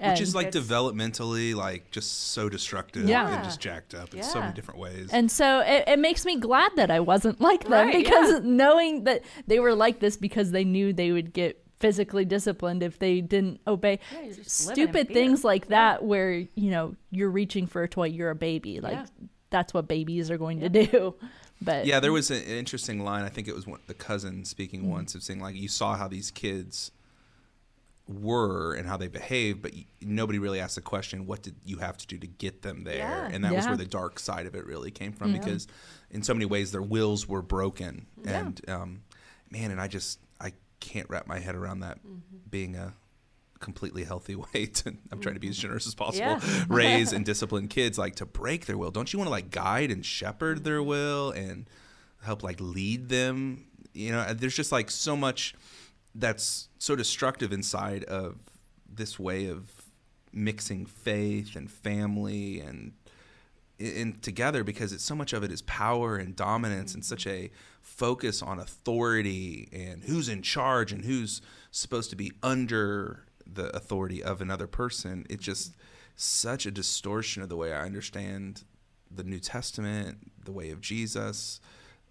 Which 0.00 0.20
is 0.20 0.34
like 0.34 0.50
developmentally 0.50 1.54
like 1.54 1.90
just 1.90 2.30
so 2.32 2.48
destructive 2.48 3.08
Yeah. 3.08 3.34
and 3.34 3.44
just 3.44 3.60
jacked 3.60 3.94
up 3.94 4.14
in 4.14 4.22
so 4.22 4.40
many 4.40 4.52
different 4.54 4.80
ways. 4.80 5.10
And 5.12 5.30
so 5.30 5.60
it, 5.60 5.84
it 5.86 5.98
makes 5.98 6.24
me 6.24 6.36
glad 6.38 6.72
that 6.76 6.90
I 6.90 7.00
wasn't 7.00 7.40
like 7.40 7.64
them 7.64 7.72
Right, 7.88 7.92
because 7.92 8.32
yeah. 8.32 8.40
knowing 8.42 9.04
that 9.04 9.22
they 9.46 9.58
were 9.60 9.74
like 9.74 10.00
this 10.00 10.16
because 10.16 10.50
they 10.50 10.64
knew 10.64 10.92
they 10.92 11.12
would 11.12 11.32
get 11.32 11.62
physically 11.80 12.24
disciplined 12.24 12.82
if 12.82 12.98
they 12.98 13.20
didn't 13.20 13.60
obey 13.66 14.00
Yeah, 14.12 14.22
you're 14.22 14.34
just 14.34 14.68
living 14.68 14.82
in 14.82 14.88
stupid 14.92 15.08
things 15.14 15.44
like 15.44 15.64
Yeah. 15.64 15.68
that 15.70 16.04
where 16.04 16.32
you 16.32 16.70
know 16.70 16.96
you're 17.10 17.30
reaching 17.30 17.66
for 17.68 17.82
a 17.84 17.88
toy 17.88 18.06
you're 18.08 18.30
a 18.30 18.34
baby 18.34 18.80
like 18.80 18.94
Yeah. 18.94 19.06
that's 19.50 19.72
what 19.72 19.86
babies 19.86 20.28
are 20.30 20.38
going 20.38 20.58
to 20.60 20.68
do 20.68 21.14
but 21.62 21.86
yeah, 21.86 21.98
there 22.00 22.12
was 22.12 22.30
an 22.30 22.42
interesting 22.42 23.04
line. 23.04 23.24
I 23.24 23.28
think 23.28 23.48
it 23.48 23.54
was 23.54 23.66
one, 23.66 23.80
the 23.88 23.94
cousin 23.94 24.44
speaking 24.44 24.80
Mm-hmm. 24.82 24.90
once 24.90 25.14
of 25.14 25.22
saying 25.22 25.40
like 25.40 25.54
you 25.56 25.68
saw 25.68 25.96
how 25.96 26.08
these 26.08 26.30
kids 26.32 26.90
were 28.08 28.74
and 28.74 28.88
how 28.88 28.96
they 28.96 29.08
behaved, 29.08 29.62
but 29.62 29.72
nobody 30.00 30.38
really 30.38 30.60
asked 30.60 30.76
the 30.76 30.80
question, 30.80 31.26
what 31.26 31.42
did 31.42 31.56
you 31.64 31.78
have 31.78 31.96
to 31.98 32.06
do 32.06 32.18
to 32.18 32.26
get 32.26 32.62
them 32.62 32.84
there? 32.84 32.96
Yeah. 32.96 33.28
And 33.30 33.44
that 33.44 33.52
was 33.52 33.66
where 33.66 33.76
the 33.76 33.84
dark 33.84 34.18
side 34.18 34.46
of 34.46 34.54
it 34.54 34.66
really 34.66 34.90
came 34.90 35.12
from 35.12 35.32
Yeah. 35.32 35.40
because 35.40 35.66
in 36.10 36.22
so 36.22 36.32
many 36.32 36.46
ways 36.46 36.72
their 36.72 36.82
wills 36.82 37.28
were 37.28 37.42
broken. 37.42 38.06
Yeah. 38.24 38.38
And 38.38 38.70
um, 38.70 39.02
man, 39.50 39.70
and 39.70 39.80
I 39.80 39.88
just 39.88 40.20
I 40.40 40.52
can't 40.80 41.08
wrap 41.10 41.26
my 41.26 41.38
head 41.38 41.54
around 41.54 41.80
that 41.80 41.98
mm-hmm. 41.98 42.38
being 42.48 42.76
a 42.76 42.94
completely 43.60 44.04
healthy 44.04 44.36
way 44.54 44.66
to 44.66 44.94
I'm 45.10 45.20
trying 45.20 45.34
to 45.34 45.40
be 45.40 45.48
as 45.48 45.56
mm-hmm. 45.56 45.62
generous 45.62 45.86
as 45.86 45.94
possible 45.94 46.26
Yeah. 46.26 46.64
raise 46.68 47.12
and 47.12 47.24
discipline 47.24 47.68
kids 47.68 47.98
like 47.98 48.14
to 48.16 48.26
break 48.26 48.66
their 48.66 48.78
will 48.78 48.92
don't 48.92 49.12
you 49.12 49.18
want 49.18 49.26
to 49.26 49.32
like 49.32 49.50
guide 49.50 49.90
and 49.90 50.06
shepherd 50.06 50.62
their 50.62 50.78
mm-hmm. 50.78 50.88
will 50.88 51.30
and 51.32 51.68
help 52.22 52.44
like 52.44 52.60
lead 52.60 53.08
them 53.08 53.66
you 53.94 54.12
know 54.12 54.20
uh, 54.20 54.32
there's 54.32 54.54
just 54.54 54.70
like 54.70 54.92
so 54.92 55.16
much 55.16 55.54
that's 56.14 56.68
so 56.78 56.96
destructive 56.96 57.52
inside 57.52 58.04
of 58.04 58.36
this 58.88 59.18
way 59.18 59.46
of 59.46 59.70
mixing 60.32 60.86
faith 60.86 61.56
and 61.56 61.70
family 61.70 62.60
and 62.60 62.92
in 63.78 64.18
together 64.20 64.64
because 64.64 64.92
it's 64.92 65.04
so 65.04 65.14
much 65.14 65.32
of 65.32 65.44
it 65.44 65.52
is 65.52 65.62
power 65.62 66.16
and 66.16 66.34
dominance 66.34 66.94
and 66.94 67.04
such 67.04 67.26
a 67.26 67.50
focus 67.80 68.42
on 68.42 68.58
authority 68.58 69.68
and 69.72 70.02
who's 70.04 70.28
in 70.28 70.42
charge 70.42 70.92
and 70.92 71.04
who's 71.04 71.40
supposed 71.70 72.10
to 72.10 72.16
be 72.16 72.32
under 72.42 73.24
the 73.46 73.74
authority 73.76 74.22
of 74.22 74.40
another 74.40 74.66
person. 74.66 75.24
It's 75.30 75.44
just 75.44 75.76
such 76.20 76.66
a 76.66 76.70
distortion 76.72 77.44
of 77.44 77.48
the 77.48 77.56
way 77.56 77.72
i 77.72 77.82
understand 77.82 78.64
the 79.08 79.22
new 79.22 79.38
testament 79.38 80.18
the 80.44 80.50
way 80.50 80.70
of 80.70 80.80
jesus 80.80 81.60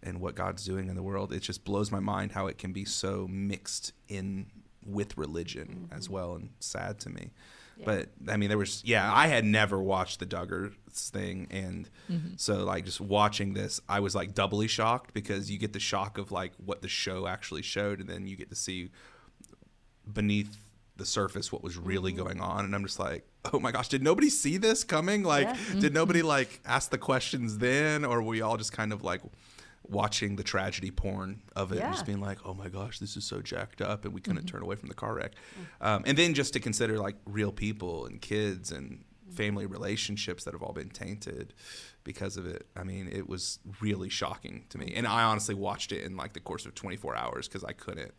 and 0.08 0.20
what 0.20 0.36
god's 0.36 0.64
doing 0.66 0.90
in 0.90 0.96
the 0.96 1.04
world 1.04 1.34
it 1.34 1.42
just 1.42 1.64
blows 1.64 1.92
my 1.92 2.00
mind 2.00 2.32
how 2.32 2.48
it 2.48 2.58
can 2.58 2.72
be 2.72 2.86
so 2.86 3.28
mixed 3.30 3.94
in 4.08 4.46
with 4.86 5.18
religion 5.18 5.88
mm-hmm. 5.88 5.98
as 5.98 6.10
well 6.10 6.34
and 6.34 6.50
sad 6.60 7.00
to 7.00 7.10
me 7.10 7.32
but 7.84 8.10
I 8.28 8.38
mean, 8.38 8.50
there 8.50 8.58
was 8.58 8.84
yeah. 8.86 9.12
I 9.14 9.28
had 9.28 9.46
never 9.46 9.82
watched 9.82 10.20
the 10.20 10.26
Duggars 10.26 10.74
thing, 10.92 11.48
and 11.50 11.90
mm-hmm. 12.10 12.30
so 12.38 12.64
like 12.64 12.86
just 12.86 13.02
watching 13.02 13.54
this, 13.54 13.80
I 13.88 14.00
was 14.00 14.16
like 14.16 14.34
doubly 14.34 14.68
shocked 14.68 15.14
because 15.14 15.52
you 15.52 15.58
get 15.58 15.74
the 15.74 15.80
shock 15.80 16.18
of 16.18 16.32
like 16.32 16.54
what 16.64 16.82
the 16.82 16.88
show 16.88 17.28
actually 17.28 17.62
showed, 17.62 18.00
and 18.00 18.10
then 18.10 18.28
you 18.28 18.36
get 18.36 18.50
to 18.50 18.56
see 18.56 18.90
beneath 20.12 20.58
the 20.96 21.06
surface 21.06 21.52
what 21.52 21.64
was 21.64 21.78
really 21.78 22.12
mm-hmm. 22.12 22.24
going 22.24 22.42
on, 22.42 22.66
and 22.66 22.74
I'm 22.74 22.84
just 22.84 23.00
like, 23.00 23.28
oh 23.54 23.60
my 23.60 23.72
gosh, 23.72 23.90
did 23.90 24.04
nobody 24.04 24.30
see 24.30 24.58
this 24.58 24.84
coming? 24.84 25.24
Like, 25.24 25.56
did 25.80 25.94
nobody 25.94 26.22
like 26.22 26.60
ask 26.66 26.90
the 26.90 26.98
questions 26.98 27.60
then, 27.60 28.06
or 28.06 28.22
were 28.22 28.30
we 28.30 28.42
all 28.42 28.58
just 28.58 28.74
kind 28.74 28.92
of 28.92 29.04
like? 29.04 29.22
Watching 29.90 30.36
the 30.36 30.44
tragedy 30.44 30.92
porn 30.92 31.42
of 31.56 31.72
it 31.72 31.80
and 31.80 31.94
just 31.94 32.06
being 32.06 32.22
like, 32.22 32.40
oh 32.46 32.54
my 32.54 32.70
gosh, 32.70 33.00
this 33.00 33.16
is 33.18 33.24
so 33.26 33.42
jacked 33.42 33.82
up, 33.82 34.06
and 34.06 34.14
we 34.14 34.22
couldn't 34.22 34.40
mm-hmm. 34.40 34.58
turn 34.58 34.64
away 34.64 34.76
from 34.76 34.90
the 34.90 34.96
car 34.96 35.16
wreck. 35.16 35.34
Mm-hmm. 35.34 35.88
Um, 35.88 36.04
and 36.06 36.18
then 36.18 36.34
just 36.34 36.54
to 36.54 36.60
consider 36.60 36.98
like 36.98 37.16
real 37.26 37.52
people 37.52 38.06
and 38.06 38.22
kids 38.22 38.72
and 38.72 39.04
family 39.34 39.66
relationships 39.66 40.44
that 40.46 40.54
have 40.54 40.64
all 40.64 40.74
been 40.74 40.90
tainted 40.90 41.54
because 42.04 42.38
of 42.38 42.46
it. 42.46 42.68
I 42.76 42.84
mean, 42.84 43.10
it 43.12 43.28
was 43.28 43.60
really 43.82 44.10
shocking 44.10 44.66
to 44.70 44.78
me. 44.78 44.94
And 44.96 45.06
I 45.06 45.24
honestly 45.24 45.56
watched 45.56 45.92
it 45.92 46.04
in 46.04 46.16
like 46.16 46.34
the 46.34 46.40
course 46.40 46.66
of 46.66 46.74
24 46.76 47.16
hours 47.16 47.48
because 47.48 47.64
I 47.64 47.74
couldn't 47.74 48.14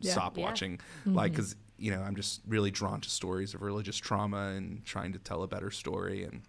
Yeah. 0.00 0.12
stop 0.12 0.36
Yeah. 0.36 0.44
watching. 0.44 0.78
Mm-hmm. 0.78 1.14
Like, 1.14 1.32
because, 1.32 1.56
you 1.76 1.90
know, 1.90 2.00
I'm 2.00 2.16
just 2.16 2.40
really 2.46 2.70
drawn 2.70 3.00
to 3.02 3.10
stories 3.10 3.54
of 3.54 3.62
religious 3.62 3.96
trauma 3.96 4.48
and 4.56 4.84
trying 4.84 5.12
to 5.12 5.18
tell 5.18 5.42
a 5.42 5.46
better 5.46 5.70
story. 5.70 6.24
And 6.24 6.42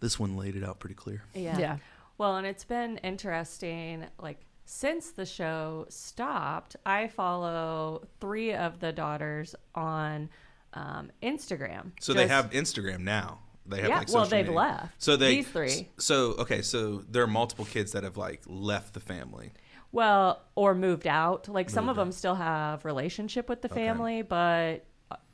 this 0.00 0.18
one 0.18 0.36
laid 0.36 0.56
it 0.56 0.64
out 0.64 0.78
pretty 0.78 0.94
clear. 0.94 1.24
Yeah. 1.34 1.78
Well, 2.18 2.36
and 2.36 2.46
it's 2.46 2.64
been 2.64 2.98
interesting. 2.98 4.06
Like 4.20 4.40
since 4.64 5.10
the 5.10 5.26
show 5.26 5.86
stopped, 5.88 6.76
I 6.84 7.08
follow 7.08 8.06
three 8.20 8.52
of 8.54 8.80
the 8.80 8.92
daughters 8.92 9.54
on 9.74 10.28
um, 10.74 11.10
Instagram. 11.22 11.92
So 12.00 12.12
they 12.14 12.26
have 12.26 12.50
Instagram 12.50 13.00
now. 13.00 13.40
They 13.68 13.80
have 13.80 13.88
Yeah, 13.88 13.98
like 13.98 14.12
well, 14.12 14.24
they've 14.26 14.46
media. 14.46 14.58
left. 14.58 14.92
So 15.02 15.16
they 15.16 15.36
These 15.36 15.48
three. 15.48 15.88
So 15.98 16.32
okay, 16.38 16.62
so 16.62 17.02
there 17.10 17.22
are 17.22 17.26
multiple 17.28 17.64
kids 17.64 17.92
that 17.92 18.04
have 18.04 18.16
like 18.16 18.42
left 18.46 18.94
the 18.94 19.00
family. 19.00 19.52
Well, 19.92 20.42
or 20.54 20.74
moved 20.74 21.06
out. 21.06 21.48
Like 21.48 21.70
some 21.70 21.88
of 21.88 21.98
out. 21.98 22.02
them 22.02 22.12
still 22.12 22.34
have 22.34 22.84
relationship 22.84 23.48
with 23.48 23.62
the 23.62 23.70
Okay. 23.70 23.86
family, 23.86 24.22
but 24.22 24.84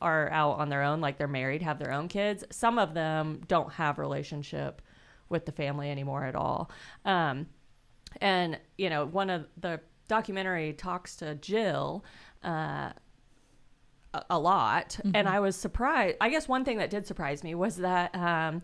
are 0.01 0.29
out 0.31 0.59
on 0.59 0.69
their 0.69 0.83
own. 0.83 1.01
Like 1.01 1.17
they're 1.19 1.27
married, 1.29 1.63
have 1.63 1.79
their 1.79 1.93
own 1.93 2.09
kids. 2.09 2.45
Some 2.51 2.79
of 2.79 2.95
them 2.95 3.41
don't 3.49 3.73
have 3.73 3.99
relationship 3.99 4.83
with 5.33 5.47
the 5.47 5.53
family 5.53 5.91
anymore 5.91 6.25
at 6.25 6.37
all. 6.37 6.71
Um, 7.05 7.47
and 8.21 8.61
you 8.79 8.89
know, 8.91 9.07
one 9.07 9.31
of 9.31 9.47
the 9.61 9.81
documentary 10.09 10.75
talks 10.75 11.17
to 11.17 11.35
Jill. 11.37 12.05
Uh, 12.45 12.93
a- 14.15 14.25
a 14.29 14.39
lot 14.39 15.01
and 15.15 15.27
i 15.27 15.41
was 15.41 15.57
surprised 15.57 16.17
i 16.21 16.29
guess 16.29 16.47
one 16.47 16.67
thing 16.67 16.77
that 16.77 16.91
did 16.91 17.07
surprise 17.07 17.43
me 17.43 17.55
was 17.55 17.77
that 17.77 18.15
um, 18.15 18.63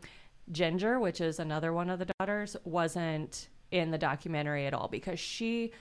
Jinger 0.53 1.01
which 1.01 1.23
is 1.23 1.39
another 1.39 1.73
one 1.73 1.89
of 1.89 1.99
the 1.99 2.07
daughters 2.19 2.55
wasn't 2.65 3.49
in 3.71 3.91
the 3.91 3.97
documentary 3.97 4.67
at 4.67 4.75
all 4.75 4.89
because 4.89 5.19
she 5.19 5.73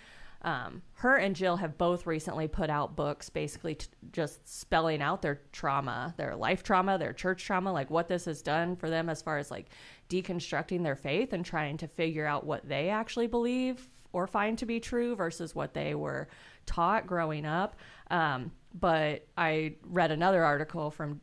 um, 0.43 0.83
her 0.93 1.17
and 1.17 1.35
Jill 1.35 1.57
have 1.57 1.77
both 1.79 2.05
recently 2.05 2.47
put 2.47 2.69
out 2.69 2.95
books 2.95 3.27
basically 3.29 3.75
t- 3.75 3.87
just 4.11 4.47
spelling 4.47 5.01
out 5.01 5.23
their 5.23 5.41
trauma, 5.51 6.13
their 6.15 6.35
life 6.35 6.61
trauma, 6.61 6.99
their 6.99 7.11
church 7.11 7.43
trauma, 7.43 7.73
like 7.73 7.89
what 7.89 8.07
this 8.07 8.25
has 8.25 8.43
done 8.43 8.75
for 8.75 8.87
them 8.87 9.09
as 9.09 9.19
far 9.23 9.39
as 9.39 9.49
like 9.49 9.65
deconstructing 10.09 10.83
their 10.83 10.95
faith 10.95 11.33
and 11.33 11.45
trying 11.45 11.77
to 11.77 11.87
figure 11.87 12.25
out 12.25 12.45
what 12.45 12.67
they 12.67 12.89
actually 12.89 13.27
believe 13.27 13.89
or 14.13 14.27
find 14.27 14.57
to 14.57 14.65
be 14.65 14.79
true 14.79 15.15
versus 15.15 15.53
what 15.53 15.73
they 15.73 15.93
were 15.95 16.27
taught 16.65 17.05
growing 17.07 17.45
up. 17.45 17.75
Um, 18.09 18.51
but 18.73 19.27
I 19.37 19.75
read 19.83 20.11
another 20.11 20.43
article 20.43 20.91
from 20.91 21.21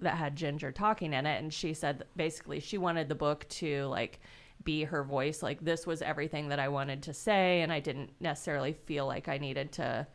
that 0.00 0.16
had 0.16 0.36
Jinger 0.36 0.74
talking 0.74 1.12
in 1.12 1.26
it, 1.26 1.42
and 1.42 1.52
she 1.52 1.74
said 1.74 2.04
basically 2.16 2.60
she 2.60 2.78
wanted 2.78 3.08
the 3.08 3.14
book 3.14 3.46
to 3.50 3.84
like 3.86 4.20
be 4.64 4.84
her 4.84 5.04
voice. 5.04 5.42
Like 5.42 5.60
this 5.60 5.86
was 5.86 6.02
everything 6.02 6.48
that 6.48 6.58
I 6.58 6.68
wanted 6.68 7.02
to 7.04 7.14
say, 7.14 7.62
and 7.62 7.72
I 7.72 7.80
didn't 7.80 8.10
necessarily 8.20 8.72
feel 8.72 9.06
like 9.06 9.28
I 9.28 9.38
needed 9.38 9.72
to. 9.72 10.06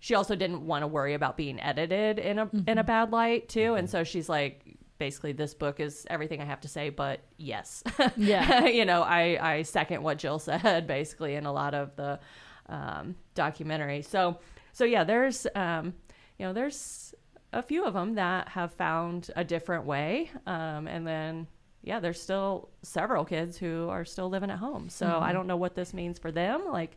She 0.00 0.14
also 0.14 0.34
didn't 0.34 0.66
want 0.66 0.82
to 0.82 0.88
worry 0.88 1.14
about 1.14 1.36
being 1.36 1.60
edited 1.60 2.18
in 2.18 2.38
a 2.38 2.50
in 2.66 2.78
a 2.78 2.84
bad 2.84 3.12
light 3.12 3.48
too, 3.48 3.74
and 3.74 3.88
so 3.88 4.04
she's 4.04 4.28
like, 4.28 4.76
basically, 5.02 5.32
this 5.32 5.52
book 5.52 5.80
is 5.80 6.06
everything 6.08 6.40
I 6.40 6.44
have 6.44 6.60
to 6.60 6.68
say, 6.68 6.88
but 6.88 7.24
yes, 7.36 7.82
Yeah. 8.16 8.66
you 8.78 8.84
know, 8.84 9.02
I 9.02 9.36
I 9.54 9.62
second 9.62 10.00
what 10.04 10.16
Jill 10.16 10.38
said 10.48 10.86
basically 10.86 11.34
in 11.34 11.44
a 11.44 11.52
lot 11.52 11.74
of 11.74 11.96
the 11.96 12.20
um, 12.68 13.16
documentary. 13.34 14.02
So 14.02 14.38
so 14.72 14.84
yeah, 14.84 15.02
there's 15.02 15.44
um, 15.56 15.94
you 16.38 16.46
know 16.46 16.52
there's 16.52 17.14
a 17.52 17.62
few 17.64 17.84
of 17.84 17.94
them 17.94 18.14
that 18.14 18.48
have 18.50 18.72
found 18.74 19.28
a 19.34 19.42
different 19.42 19.86
way, 19.86 20.30
um, 20.46 20.86
and 20.86 21.04
then 21.04 21.48
yeah, 21.82 21.98
there's 21.98 22.22
still 22.22 22.68
several 22.82 23.24
kids 23.24 23.58
who 23.58 23.88
are 23.88 24.04
still 24.04 24.28
living 24.30 24.50
at 24.50 24.58
home. 24.58 24.88
So 24.88 25.18
I 25.20 25.32
don't 25.32 25.48
know 25.48 25.56
what 25.56 25.74
this 25.74 25.92
means 25.92 26.16
for 26.20 26.30
them. 26.30 26.66
Like 26.70 26.96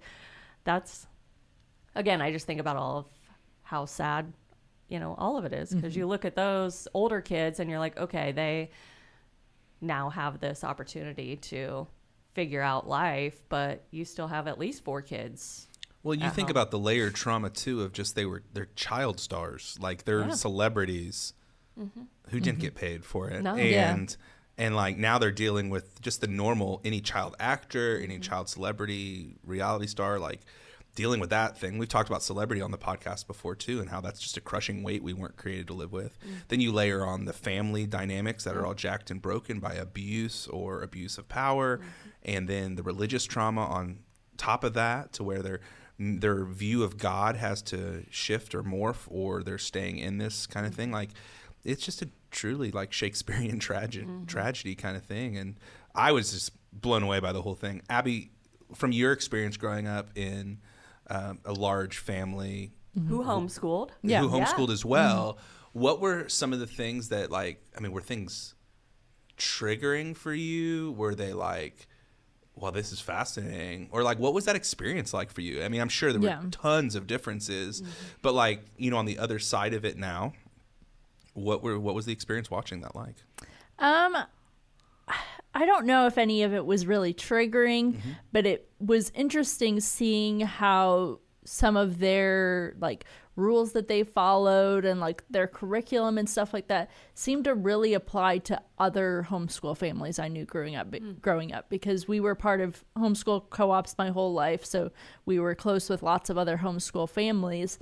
that's 0.63 1.07
again, 1.95 2.21
I 2.21 2.31
just 2.31 2.45
think 2.45 2.59
about 2.59 2.77
all 2.77 2.97
of 2.99 3.05
how 3.63 3.85
sad 3.85 4.31
you 4.87 4.99
know 4.99 5.15
all 5.17 5.37
of 5.37 5.45
it 5.45 5.53
is 5.53 5.73
because 5.73 5.93
mm-hmm. 5.93 5.99
you 5.99 6.07
look 6.07 6.25
at 6.25 6.35
those 6.35 6.87
older 6.93 7.21
kids 7.21 7.59
and 7.59 7.69
you're 7.69 7.79
like, 7.79 7.97
okay, 7.97 8.31
they 8.31 8.71
now 9.81 10.09
have 10.09 10.39
this 10.39 10.63
opportunity 10.63 11.35
to 11.37 11.87
figure 12.33 12.61
out 12.61 12.87
life, 12.87 13.41
but 13.49 13.83
you 13.91 14.05
still 14.05 14.27
have 14.27 14.47
at 14.47 14.59
least 14.59 14.83
four 14.83 15.01
kids. 15.01 15.67
Well, 16.03 16.13
you 16.13 16.29
think 16.29 16.49
home. 16.49 16.51
about 16.51 16.69
the 16.69 16.77
layered 16.77 17.15
trauma 17.15 17.49
too 17.49 17.81
of 17.81 17.91
just 17.91 18.15
they 18.15 18.25
were 18.25 18.43
they're 18.53 18.67
child 18.75 19.19
stars, 19.19 19.77
like 19.81 20.05
they're 20.05 20.21
Yeah. 20.21 20.33
celebrities 20.33 21.33
mm-hmm. 21.79 22.03
who 22.29 22.39
didn't 22.39 22.57
mm-hmm. 22.57 22.61
get 22.61 22.75
paid 22.75 23.03
for 23.03 23.29
it, 23.29 23.41
No. 23.41 23.55
Yeah. 23.55 23.91
and 23.93 24.15
and 24.57 24.75
like 24.75 24.97
now 24.97 25.17
they're 25.17 25.31
dealing 25.31 25.69
with 25.69 25.99
just 26.01 26.21
the 26.21 26.27
normal 26.27 26.79
any 26.85 27.01
child 27.01 27.35
actor, 27.39 27.99
any 27.99 28.19
child 28.19 28.49
celebrity, 28.49 29.37
reality 29.43 29.87
star, 29.87 30.19
like 30.19 30.41
dealing 30.95 31.19
with 31.19 31.29
that 31.29 31.57
thing. 31.57 31.77
We've 31.77 31.89
talked 31.89 32.09
about 32.09 32.23
celebrity 32.23 32.61
on 32.61 32.71
the 32.71 32.77
podcast 32.77 33.27
before 33.27 33.55
too, 33.55 33.81
and 33.81 33.89
how 33.89 34.01
that's 34.01 34.19
just 34.19 34.37
a 34.37 34.41
crushing 34.41 34.81
weight 34.81 35.03
we 35.03 35.13
weren't 35.13 35.35
created 35.35 35.67
to 35.67 35.73
live 35.73 35.91
with. 35.91 36.17
Mm. 36.21 36.33
Then 36.47 36.61
you 36.61 36.71
layer 36.71 37.05
on 37.05 37.25
the 37.25 37.33
family 37.33 37.85
dynamics 37.85 38.45
that 38.45 38.55
are 38.55 38.61
mm. 38.61 38.67
all 38.67 38.73
jacked 38.73 39.11
and 39.11 39.21
broken 39.21 39.59
by 39.59 39.73
abuse 39.73 40.47
or 40.47 40.81
abuse 40.81 41.17
of 41.17 41.27
power, 41.27 41.77
mm-hmm. 41.77 42.09
and 42.23 42.47
then 42.47 42.75
the 42.75 42.83
religious 42.83 43.25
trauma 43.25 43.65
on 43.65 43.99
top 44.37 44.63
of 44.63 44.73
that 44.73 45.13
to 45.13 45.23
where 45.23 45.41
their 45.41 45.59
their 45.99 46.43
view 46.45 46.83
of 46.83 46.97
God 46.97 47.35
has 47.37 47.61
to 47.63 48.05
shift 48.09 48.55
or 48.55 48.63
morph, 48.63 49.05
or 49.07 49.43
they're 49.43 49.57
staying 49.57 49.97
in 49.97 50.17
this 50.17 50.47
kind 50.47 50.65
of 50.65 50.71
mm-hmm. 50.71 50.81
thing. 50.81 50.91
Like 50.91 51.09
it's 51.65 51.83
just 51.83 52.01
a 52.01 52.09
truly 52.31 52.71
like 52.71 52.93
Shakespearean 52.93 53.51
mm-hmm. 53.51 53.59
tragedy 53.59 54.07
tragedy 54.27 54.75
kind 54.75 54.95
of 54.95 55.03
thing, 55.03 55.37
and 55.37 55.59
I 55.93 56.13
was 56.13 56.31
just 56.31 56.51
blown 56.71 57.03
away 57.03 57.19
by 57.19 57.33
the 57.33 57.41
whole 57.41 57.55
thing. 57.55 57.81
Abby, 57.89 58.31
from 58.73 58.93
your 58.93 59.11
experience 59.11 59.57
growing 59.57 59.87
up 59.87 60.09
in 60.15 60.59
um, 61.09 61.39
a 61.45 61.53
large 61.53 61.97
family 61.97 62.71
Who 63.07 63.23
homeschooled? 63.23 63.89
Yeah. 64.01 64.19
who 64.21 64.35
Yeah. 64.37 64.45
homeschooled 64.45 64.69
as 64.71 64.83
well, 64.85 65.37
what 65.73 65.99
were 65.99 66.27
some 66.29 66.53
of 66.53 66.59
the 66.59 66.67
things 66.67 67.09
that 67.09 67.29
like 67.31 67.61
I 67.77 67.79
mean, 67.81 67.91
were 67.91 68.01
things 68.01 68.55
triggering 69.37 70.15
for 70.15 70.33
you? 70.33 70.91
Were 70.93 71.15
they 71.15 71.33
like 71.33 71.87
well, 72.57 72.71
this 72.71 72.93
is 72.93 73.01
fascinating. 73.01 73.89
Or 73.91 74.01
like, 74.01 74.17
what 74.17 74.33
was 74.33 74.45
that 74.45 74.55
experience 74.55 75.13
like 75.13 75.29
for 75.29 75.41
you? 75.41 75.61
I 75.61 75.67
mean, 75.67 75.81
I'm 75.81 75.89
sure 75.89 76.13
there 76.13 76.21
were 76.21 76.27
Yeah. 76.27 76.41
tons 76.51 76.95
of 76.95 77.05
differences, 77.05 77.83
but 78.21 78.33
like, 78.33 78.61
you 78.77 78.89
know, 78.89 78.95
on 78.97 79.03
the 79.03 79.19
other 79.19 79.39
side 79.39 79.73
of 79.73 79.83
it 79.83 79.97
now, 79.97 80.31
what 81.33 81.61
were 81.61 81.77
what 81.77 81.95
was 81.95 82.05
the 82.05 82.13
experience 82.13 82.49
watching 82.49 82.79
that 82.79 82.95
like? 82.95 83.15
Um, 83.77 84.15
I 85.55 85.65
don't 85.65 85.85
know 85.85 86.05
if 86.05 86.17
any 86.17 86.43
of 86.43 86.53
it 86.53 86.65
was 86.65 86.85
really 86.85 87.13
triggering, 87.13 87.93
mm-hmm. 87.93 88.11
but 88.33 88.45
it 88.45 88.69
was 88.79 89.11
interesting 89.15 89.79
seeing 89.79 90.41
how 90.41 91.19
some 91.45 91.77
of 91.77 91.99
their 91.99 92.75
like 92.79 93.05
rules 93.35 93.73
that 93.73 93.87
they 93.87 94.03
followed 94.03 94.85
and 94.85 94.99
like 94.99 95.23
their 95.29 95.47
curriculum 95.47 96.17
and 96.17 96.29
stuff 96.29 96.53
like 96.53 96.67
that 96.67 96.89
seemed 97.13 97.43
to 97.43 97.53
really 97.53 97.93
apply 97.93 98.37
to 98.39 98.59
other 98.79 99.25
homeschool 99.29 99.77
families 99.77 100.19
I 100.19 100.27
knew 100.27 100.45
growing 100.45 100.75
up 100.75 100.89
mm. 100.91 101.21
growing 101.21 101.53
up 101.53 101.69
because 101.69 102.07
we 102.07 102.19
were 102.19 102.33
part 102.33 102.61
of 102.61 102.83
homeschool 102.97 103.49
co-ops 103.49 103.95
my 103.97 104.09
whole 104.09 104.33
life 104.33 104.65
so 104.65 104.91
we 105.25 105.37
were 105.37 105.53
close 105.53 105.89
with 105.89 106.01
lots 106.01 106.29
of 106.29 106.37
other 106.37 106.57
homeschool 106.57 107.09
families 107.09 107.77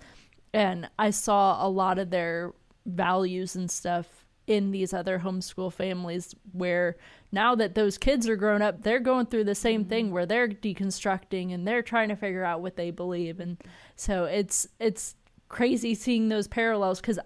and 0.54 0.90
I 0.98 1.12
saw 1.12 1.66
a 1.66 1.70
lot 1.70 2.00
of 2.00 2.10
their 2.10 2.54
values 2.86 3.56
and 3.56 3.70
stuff 3.70 4.26
in 4.48 4.72
these 4.72 4.94
other 4.94 5.20
homeschool 5.20 5.72
families 5.72 6.36
where 6.52 6.98
now 7.34 7.56
that 7.56 7.76
those 7.76 7.98
kids 7.98 8.30
are 8.30 8.36
grown 8.36 8.62
up 8.62 8.84
they're 8.84 9.00
going 9.00 9.26
through 9.26 9.44
the 9.44 9.56
same 9.56 9.84
thing 9.84 10.12
where 10.12 10.26
they're 10.26 10.48
deconstructing 10.48 11.54
and 11.54 11.68
they're 11.68 11.82
trying 11.82 12.10
to 12.10 12.16
figure 12.16 12.46
out 12.46 12.62
what 12.62 12.76
they 12.78 12.92
believe 12.92 13.40
and 13.40 13.58
so 13.96 14.26
it's 14.26 14.68
it's 14.80 15.16
crazy 15.50 15.94
seeing 15.94 16.30
those 16.30 16.48
parallels 16.48 17.02
cuz 17.02 17.20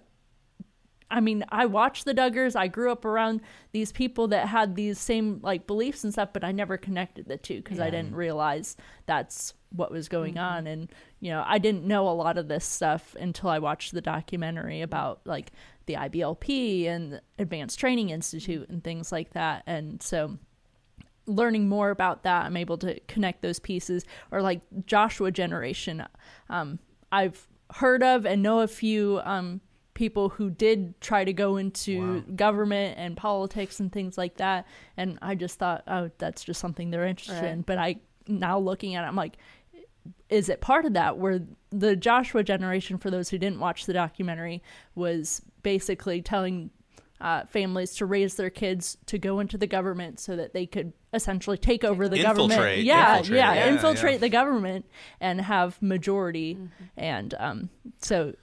I 1.10 1.20
mean, 1.20 1.44
I 1.48 1.66
watched 1.66 2.04
the 2.04 2.14
Duggars. 2.14 2.54
I 2.54 2.68
grew 2.68 2.92
up 2.92 3.04
around 3.04 3.40
these 3.72 3.92
people 3.92 4.28
that 4.28 4.48
had 4.48 4.74
these 4.74 4.98
same 4.98 5.40
like 5.42 5.66
beliefs 5.66 6.04
and 6.04 6.12
stuff, 6.12 6.30
but 6.32 6.44
I 6.44 6.52
never 6.52 6.76
connected 6.76 7.26
the 7.26 7.38
two 7.38 7.56
because 7.56 7.80
I 7.80 7.88
didn't 7.90 8.14
realize 8.14 8.76
that's 9.06 9.54
what 9.70 9.90
was 9.90 10.08
going 10.08 10.34
mm-hmm. 10.34 10.56
on. 10.56 10.66
And 10.66 10.92
you 11.20 11.30
know, 11.30 11.42
I 11.46 11.58
didn't 11.58 11.84
know 11.84 12.08
a 12.08 12.10
lot 12.10 12.36
of 12.36 12.48
this 12.48 12.64
stuff 12.64 13.16
until 13.18 13.48
I 13.48 13.58
watched 13.58 13.92
the 13.92 14.00
documentary 14.02 14.82
about 14.82 15.20
like 15.24 15.52
the 15.88 15.94
IBLP 15.94 16.86
and 16.86 17.14
the 17.14 17.20
Advanced 17.40 17.80
Training 17.80 18.10
Institute 18.10 18.68
and 18.68 18.84
things 18.84 19.10
like 19.10 19.32
that. 19.32 19.64
And 19.66 20.00
so 20.00 20.38
learning 21.26 21.68
more 21.68 21.90
about 21.90 22.22
that 22.22 22.46
i'm 22.46 22.56
able 22.56 22.78
to 22.78 22.98
connect 23.00 23.42
those 23.42 23.58
pieces 23.58 24.02
or 24.30 24.40
like 24.40 24.62
joshua 24.86 25.30
generation 25.30 26.02
um, 26.48 26.78
i've 27.12 27.46
heard 27.74 28.02
of 28.02 28.24
and 28.24 28.42
know 28.42 28.60
a 28.60 28.66
few 28.66 29.20
um, 29.24 29.60
people 29.92 30.30
who 30.30 30.48
did 30.48 30.98
try 31.02 31.24
to 31.26 31.32
go 31.34 31.58
into 31.58 32.22
government 32.34 32.96
and 32.98 33.14
politics 33.14 33.78
and 33.78 33.92
things 33.92 34.16
like 34.16 34.38
that 34.38 34.66
and 34.96 35.18
i 35.20 35.34
just 35.34 35.58
thought 35.58 35.82
oh 35.86 36.10
that's 36.16 36.42
just 36.44 36.58
something 36.62 36.88
they're 36.90 37.06
interested 37.06 37.42
Right. 37.42 37.52
in 37.52 37.60
but 37.60 37.76
i 37.76 37.96
now 38.26 38.58
looking 38.58 38.94
at 38.94 39.04
it 39.04 39.06
i'm 39.08 39.14
like 39.16 39.36
is 40.28 40.48
it 40.48 40.60
part 40.60 40.84
of 40.84 40.92
that 40.94 41.18
where 41.18 41.40
the 41.70 41.96
joshua 41.96 42.42
generation 42.42 42.98
for 42.98 43.10
those 43.10 43.28
who 43.28 43.38
didn't 43.38 43.60
watch 43.60 43.86
the 43.86 43.92
documentary 43.92 44.62
was 44.94 45.42
basically 45.62 46.22
telling 46.22 46.70
uh, 47.20 47.44
families 47.46 47.96
to 47.96 48.06
raise 48.06 48.34
their 48.36 48.50
kids 48.50 48.96
to 49.06 49.18
go 49.18 49.40
into 49.40 49.58
the 49.58 49.66
government 49.66 50.20
so 50.20 50.36
that 50.36 50.52
they 50.52 50.66
could 50.66 50.92
essentially 51.12 51.58
take 51.58 51.82
over 51.82 52.08
the 52.08 52.22
government. 52.22 52.52
Infiltrate, 52.52 52.84
Yeah, 52.84 53.10
infiltrate, 53.16 53.38
yeah, 53.38 53.54
yeah, 53.54 53.66
infiltrate 53.72 54.12
yeah. 54.14 54.18
the 54.18 54.28
government 54.28 54.86
and 55.20 55.40
have 55.40 55.80
majority. 55.82 56.58
And 56.96 57.34
um, 57.38 57.70
so 58.00 58.34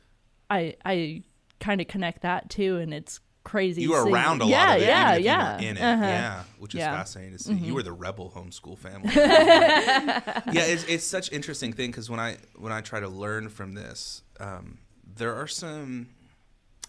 I 0.49 0.75
I 0.83 1.23
kind 1.59 1.79
of 1.79 1.87
connect 1.87 2.21
that 2.23 2.49
too, 2.49 2.77
and 2.77 2.93
it's 2.93 3.19
crazy. 3.45 3.83
You 3.83 3.91
were 3.91 4.03
seeing- 4.03 4.13
around 4.13 4.41
a 4.41 4.45
yeah, 4.47 4.65
lot 4.65 4.75
of 4.77 4.81
it, 4.83 4.85
yeah, 4.87 5.15
yeah, 5.15 5.57
in 5.59 5.77
it. 5.77 5.81
Uh-huh. 5.81 6.03
Yeah, 6.05 6.43
which 6.59 6.75
is 6.75 6.79
Yeah. 6.79 6.91
fascinating 6.93 7.37
to 7.37 7.43
see. 7.43 7.53
You 7.53 7.73
were 7.73 7.83
the 7.83 7.93
rebel 7.93 8.33
homeschool 8.35 8.77
family. 8.77 9.11
yeah, 9.15 10.21
it's, 10.51 10.83
it's 10.85 11.05
such 11.05 11.31
interesting 11.31 11.71
thing 11.71 11.91
because 11.91 12.09
when 12.09 12.19
I 12.19 12.37
when 12.57 12.73
I 12.73 12.81
try 12.81 12.99
to 12.99 13.07
learn 13.07 13.47
from 13.49 13.73
this, 13.73 14.23
um, 14.41 14.79
there 15.15 15.33
are 15.33 15.47
some 15.47 16.09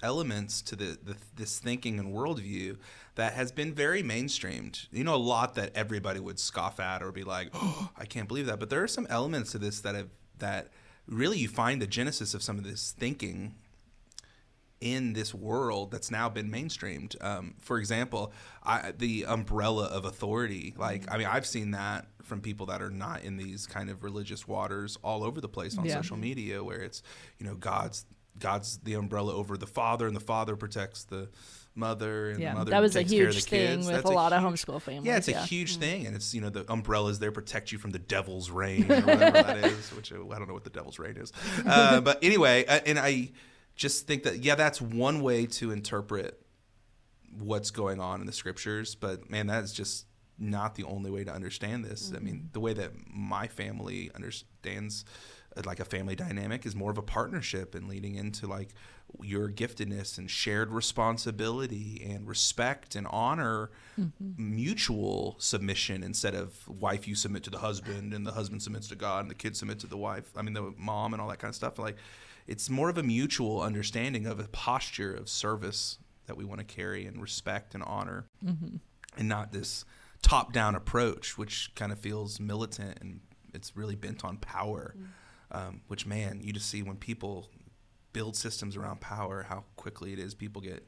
elements 0.03 0.61
to 0.63 0.77
the, 0.77 0.99
the 1.03 1.17
this 1.37 1.59
thinking 1.59 1.99
and 1.99 2.13
worldview 2.15 2.77
that 3.15 3.33
has 3.33 3.51
been 3.53 3.73
very 3.73 4.03
mainstreamed. 4.03 4.87
You 4.93 5.05
know, 5.05 5.15
a 5.15 5.17
lot 5.17 5.55
that 5.55 5.71
everybody 5.75 6.21
would 6.21 6.39
scoff 6.39 6.81
at 6.81 7.03
or 7.03 7.13
be 7.13 7.23
like, 7.25 7.51
"Oh, 7.55 7.91
I 7.97 8.05
can't 8.05 8.29
believe 8.29 8.47
that." 8.47 8.59
But 8.59 8.71
there 8.71 8.83
are 8.83 8.89
some 8.89 9.07
elements 9.09 9.53
to 9.53 9.59
this 9.59 9.81
that 9.81 9.95
have 9.95 10.09
that 10.39 10.69
really 11.07 11.39
you 11.39 11.49
find 11.49 11.81
the 11.81 11.87
genesis 11.87 12.35
of 12.35 12.43
some 12.43 12.59
of 12.59 12.65
this 12.65 12.93
thinking 12.99 13.55
in 14.81 15.15
this 15.15 15.35
world 15.35 15.91
that's 15.91 16.11
now 16.11 16.29
been 16.29 16.51
mainstreamed. 16.51 17.17
Um, 17.25 17.55
for 17.61 17.79
example, 17.79 18.33
I, 18.63 18.93
the 18.97 19.25
umbrella 19.27 19.87
of 19.87 20.05
authority. 20.05 20.75
Like, 20.77 21.11
I 21.11 21.17
mean, 21.17 21.27
I've 21.27 21.47
seen 21.47 21.71
that 21.71 22.07
from 22.23 22.41
people 22.43 22.67
that 22.67 22.83
are 22.83 22.91
not 22.91 23.23
in 23.23 23.37
these 23.39 23.67
kind 23.67 23.89
of 23.89 24.05
religious 24.05 24.47
waters 24.47 24.99
all 25.03 25.25
over 25.25 25.41
the 25.41 25.49
place 25.49 25.79
on 25.79 25.85
Yeah. 25.87 25.95
social 25.95 26.17
media, 26.19 26.63
where 26.63 26.81
it's, 26.81 27.03
you 27.39 27.47
know, 27.47 27.55
God's 27.55 28.05
God's 28.39 28.77
the 28.85 28.93
umbrella 28.95 29.35
over 29.35 29.57
the 29.57 29.67
father, 29.67 30.07
and 30.07 30.15
the 30.15 30.21
father 30.21 30.57
protects 30.57 31.05
the 31.05 31.31
mother, 31.75 32.31
and 32.33 32.41
Yeah, 32.41 32.51
the 32.51 32.59
mother 32.59 32.71
that 32.73 32.81
was 32.81 32.95
a 32.95 33.01
huge 33.01 33.45
thing 33.45 33.79
with 33.79 33.89
That's 33.89 34.05
a 34.05 34.13
lot 34.13 34.35
of 34.35 34.43
huge- 34.43 34.67
homeschool 34.67 34.83
families. 34.83 35.07
Yeah, 35.07 35.17
it's 35.17 35.29
a 35.29 35.41
huge 35.41 35.77
thing, 35.79 36.07
and 36.07 36.15
it's 36.15 36.35
you 36.35 36.43
know 36.43 36.51
the 36.51 36.71
umbrellas 36.71 37.19
there 37.19 37.33
protect 37.33 37.73
you 37.73 37.79
from 37.79 37.93
the 37.93 37.99
devil's 37.99 38.51
rain 38.51 38.93
or 38.93 39.01
whatever 39.01 39.43
that 39.43 39.57
is, 39.65 39.91
which 39.95 40.13
uh, 40.13 40.17
I 40.17 40.39
don't 40.39 40.49
know 40.49 40.53
what 40.55 40.65
the 40.65 40.71
devil's 40.71 40.99
rain 40.99 41.17
is. 41.17 41.33
Uh, 41.65 42.03
but 42.03 42.23
anyway, 42.23 42.67
uh, 42.67 42.81
and 42.85 42.99
I 42.99 43.31
just 43.77 44.07
think 44.07 44.23
that 44.25 44.39
yeah, 44.39 44.55
that's 44.55 44.81
one 44.81 45.21
way 45.21 45.47
to 45.47 45.71
interpret 45.71 46.41
what's 47.39 47.71
going 47.71 48.01
on 48.01 48.21
in 48.21 48.27
the 48.27 48.33
scriptures. 48.33 48.95
But 48.95 49.31
man, 49.31 49.47
that 49.49 49.63
is 49.63 49.73
just 49.73 50.07
not 50.39 50.75
the 50.75 50.85
only 50.85 51.11
way 51.11 51.25
to 51.25 51.33
understand 51.33 51.85
this. 51.85 52.13
I 52.15 52.19
mean, 52.19 52.51
the 52.53 52.61
way 52.61 52.73
that 52.75 52.93
my 53.09 53.47
family 53.47 54.11
understands 54.15 55.05
uh, 55.57 55.63
like 55.65 55.81
a 55.81 55.85
family 55.85 56.15
dynamic 56.15 56.67
is 56.67 56.75
more 56.75 56.91
of 56.91 56.99
a 56.99 57.03
partnership 57.03 57.75
and 57.75 57.89
leading 57.89 58.15
into 58.17 58.47
like 58.47 58.71
your 59.23 59.49
giftedness 59.49 60.19
and 60.19 60.31
shared 60.31 60.71
responsibility 60.73 62.07
and 62.07 62.27
respect 62.27 62.95
and 62.95 63.07
honor 63.09 63.71
mutual 64.37 65.37
submission 65.39 66.03
instead 66.03 66.35
of 66.35 66.69
wife 66.69 67.09
you 67.09 67.15
submit 67.15 67.43
to 67.43 67.49
the 67.49 67.59
husband 67.59 68.13
and 68.13 68.27
the 68.27 68.33
husband 68.33 68.63
submits 68.63 68.89
to 68.89 68.97
God 68.97 69.21
and 69.21 69.31
the 69.31 69.35
kid 69.35 69.57
submit 69.57 69.79
to 69.79 69.87
the 69.87 69.97
wife 69.97 70.31
I 70.37 70.43
mean 70.43 70.55
the 70.55 70.75
mom 70.77 71.15
and 71.15 71.23
all 71.23 71.29
that 71.29 71.39
kind 71.39 71.51
of 71.51 71.55
stuff 71.55 71.79
like 71.79 71.97
it's 72.47 72.71
more 72.71 72.89
of 72.89 72.99
a 72.99 73.03
mutual 73.03 73.61
understanding 73.61 74.27
of 74.27 74.39
a 74.41 74.49
posture 74.49 75.13
of 75.15 75.29
service 75.29 75.99
that 76.27 76.37
we 76.37 76.45
want 76.45 76.61
to 76.61 76.65
carry 76.65 77.07
and 77.07 77.21
respect 77.23 77.75
and 77.75 77.83
honor 77.85 78.27
and 79.17 79.29
not 79.29 79.53
this 79.53 79.85
top 80.23 80.53
down 80.53 80.75
approach, 80.75 81.39
which 81.39 81.73
kind 81.75 81.93
of 81.93 81.99
feels 81.99 82.41
militant 82.41 82.99
and 83.01 83.21
it's 83.55 83.77
really 83.77 83.95
bent 83.97 84.25
on 84.25 84.37
power. 84.39 84.95
Um, 85.53 85.83
which, 85.87 86.07
man, 86.07 86.41
you 86.43 86.53
just 86.53 86.69
see 86.69 86.83
when 86.83 86.97
people 86.97 87.49
build 88.13 88.35
systems 88.35 88.77
around 88.77 89.01
power, 89.01 89.47
how 89.49 89.65
quickly 89.77 90.13
it 90.13 90.19
is 90.19 90.35
people 90.35 90.61
get 90.61 90.85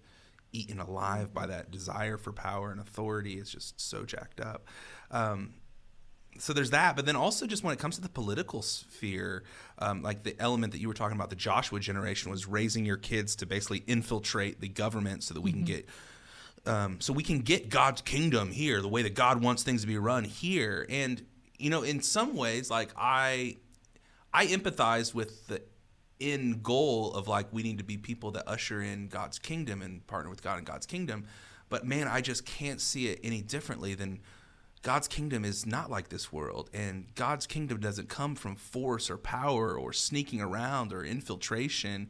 eaten 0.52 0.80
alive 0.80 1.32
by 1.32 1.46
that 1.46 1.70
desire 1.70 2.16
for 2.16 2.32
power 2.32 2.72
and 2.72 2.80
authority. 2.80 3.34
It's 3.34 3.50
just 3.50 3.80
so 3.80 4.04
jacked 4.04 4.40
up. 4.40 4.66
Um, 5.10 5.54
so 6.38 6.52
there's 6.52 6.70
that, 6.70 6.96
but 6.96 7.06
then 7.06 7.16
also 7.16 7.46
just 7.46 7.62
when 7.62 7.72
it 7.72 7.78
comes 7.78 7.96
to 7.96 8.00
the 8.00 8.08
political 8.08 8.62
sphere, 8.62 9.42
um, 9.78 10.02
like 10.02 10.22
the 10.22 10.34
element 10.40 10.72
that 10.72 10.80
you 10.80 10.88
were 10.88 10.94
talking 10.94 11.16
about, 11.16 11.30
the 11.30 11.36
Joshua 11.36 11.80
generation 11.80 12.30
was 12.30 12.46
raising 12.46 12.84
your 12.84 12.96
kids 12.96 13.36
to 13.36 13.46
basically 13.46 13.84
infiltrate 13.86 14.60
the 14.60 14.68
government 14.68 15.24
so 15.24 15.34
that 15.34 15.40
we 15.40 15.52
can 15.52 15.64
get 15.64 15.88
um, 16.66 17.00
so 17.00 17.12
we 17.12 17.22
can 17.22 17.40
get 17.40 17.70
God's 17.70 18.02
kingdom 18.02 18.50
here, 18.50 18.82
the 18.82 18.88
way 18.88 19.02
that 19.02 19.14
God 19.14 19.42
wants 19.42 19.62
things 19.62 19.82
to 19.82 19.86
be 19.86 19.96
run 19.96 20.24
here. 20.24 20.86
And 20.88 21.24
you 21.58 21.70
know, 21.70 21.82
in 21.82 22.02
some 22.02 22.36
ways, 22.36 22.70
like 22.70 22.90
I, 22.96 23.56
I 24.32 24.46
empathize 24.46 25.14
with 25.14 25.46
the 25.48 25.62
end 26.20 26.62
goal 26.62 27.12
of 27.14 27.28
like 27.28 27.46
we 27.52 27.62
need 27.62 27.78
to 27.78 27.84
be 27.84 27.96
people 27.96 28.32
that 28.32 28.48
usher 28.48 28.82
in 28.82 29.08
God's 29.08 29.38
kingdom 29.38 29.82
and 29.82 30.06
partner 30.06 30.30
with 30.30 30.42
God 30.42 30.58
in 30.58 30.64
God's 30.64 30.86
kingdom. 30.86 31.26
But 31.68 31.86
man, 31.86 32.08
I 32.08 32.20
just 32.20 32.44
can't 32.44 32.80
see 32.80 33.08
it 33.08 33.20
any 33.22 33.42
differently 33.42 33.94
than 33.94 34.20
God's 34.88 35.06
kingdom 35.06 35.44
is 35.44 35.66
not 35.66 35.90
like 35.90 36.08
this 36.08 36.32
world, 36.32 36.70
and 36.72 37.14
God's 37.14 37.46
kingdom 37.46 37.78
doesn't 37.78 38.08
come 38.08 38.34
from 38.34 38.56
force 38.56 39.10
or 39.10 39.18
power 39.18 39.76
or 39.78 39.92
sneaking 39.92 40.40
around 40.40 40.94
or 40.94 41.04
infiltration 41.04 42.08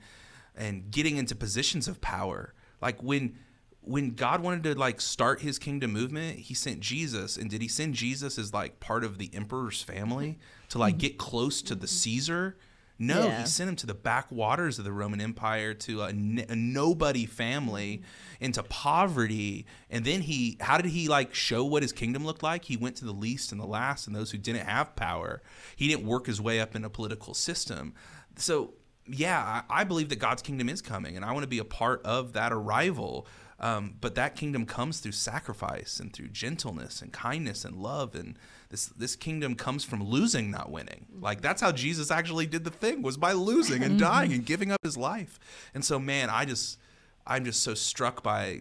and 0.54 0.88
getting 0.88 1.16
into 1.16 1.34
positions 1.34 1.88
of 1.88 2.00
power. 2.00 2.54
Like 2.80 3.02
when 3.02 3.36
when 3.80 4.14
God 4.14 4.44
wanted 4.44 4.62
to 4.62 4.78
like 4.78 5.00
start 5.00 5.40
his 5.40 5.58
kingdom 5.58 5.92
movement, 5.92 6.38
he 6.38 6.54
sent 6.54 6.78
Jesus. 6.78 7.36
And 7.36 7.50
did 7.50 7.62
he 7.62 7.66
send 7.66 7.94
Jesus 7.94 8.38
as 8.38 8.54
like 8.54 8.78
part 8.78 9.02
of 9.02 9.18
the 9.18 9.28
emperor's 9.34 9.82
family 9.82 10.38
to 10.68 10.78
like 10.78 10.94
mm-hmm. 10.94 11.00
get 11.00 11.18
close 11.18 11.62
to 11.62 11.74
the 11.74 11.88
Caesar? 11.88 12.56
No, 12.98 13.26
Yeah. 13.26 13.40
he 13.42 13.46
sent 13.46 13.68
him 13.70 13.76
to 13.76 13.86
the 13.86 13.94
backwaters 13.94 14.78
of 14.78 14.84
the 14.84 14.92
Roman 14.92 15.20
Empire, 15.20 15.72
to 15.74 16.02
a, 16.02 16.08
n- 16.08 16.44
a 16.48 16.56
nobody 16.56 17.26
family, 17.26 18.02
into 18.40 18.62
poverty. 18.64 19.66
And 19.88 20.04
then 20.04 20.22
he, 20.22 20.56
how 20.60 20.78
did 20.78 20.90
he 20.90 21.08
like 21.08 21.34
show 21.34 21.64
what 21.64 21.82
his 21.82 21.92
kingdom 21.92 22.24
looked 22.24 22.42
like? 22.42 22.64
He 22.64 22.76
went 22.76 22.96
to 22.96 23.04
the 23.04 23.12
least 23.12 23.52
and 23.52 23.60
the 23.60 23.66
last 23.66 24.06
and 24.08 24.16
those 24.16 24.32
who 24.32 24.38
didn't 24.38 24.66
have 24.66 24.96
power. 24.96 25.42
He 25.76 25.86
didn't 25.86 26.06
work 26.06 26.26
his 26.26 26.40
way 26.40 26.60
up 26.60 26.74
in 26.74 26.84
a 26.84 26.90
political 26.90 27.34
system. 27.34 27.94
So, 28.36 28.74
yeah, 29.06 29.62
I, 29.70 29.80
I 29.80 29.84
believe 29.84 30.08
that 30.08 30.18
God's 30.18 30.42
kingdom 30.42 30.68
is 30.68 30.82
coming, 30.82 31.16
and 31.16 31.24
I 31.24 31.32
want 31.32 31.44
to 31.44 31.48
be 31.48 31.58
a 31.58 31.64
part 31.64 32.02
of 32.04 32.32
that 32.32 32.52
arrival. 32.52 33.26
Um, 33.60 33.94
but 34.00 34.14
that 34.16 34.36
kingdom 34.36 34.66
comes 34.66 35.00
through 35.00 35.12
sacrifice 35.12 35.98
and 35.98 36.12
through 36.12 36.28
gentleness 36.28 37.00
and 37.02 37.12
kindness 37.12 37.64
and 37.64 37.76
love, 37.76 38.14
and 38.14 38.38
this 38.70 38.86
this 38.86 39.16
kingdom 39.16 39.54
comes 39.54 39.84
from 39.84 40.04
losing, 40.04 40.50
not 40.50 40.70
winning. 40.70 41.06
Like 41.20 41.40
that's 41.40 41.60
how 41.60 41.72
Jesus 41.72 42.10
actually 42.10 42.46
did 42.46 42.64
the 42.64 42.70
thing 42.70 43.02
was 43.02 43.16
by 43.16 43.32
losing 43.32 43.82
and 43.82 43.92
mm-hmm. 43.98 44.00
dying 44.00 44.32
and 44.32 44.44
giving 44.44 44.70
up 44.70 44.82
his 44.82 44.96
life. 44.96 45.38
And 45.74 45.84
so, 45.84 45.98
man, 45.98 46.28
I 46.30 46.44
just 46.44 46.78
I'm 47.26 47.44
just 47.44 47.62
so 47.62 47.74
struck 47.74 48.22
by 48.22 48.60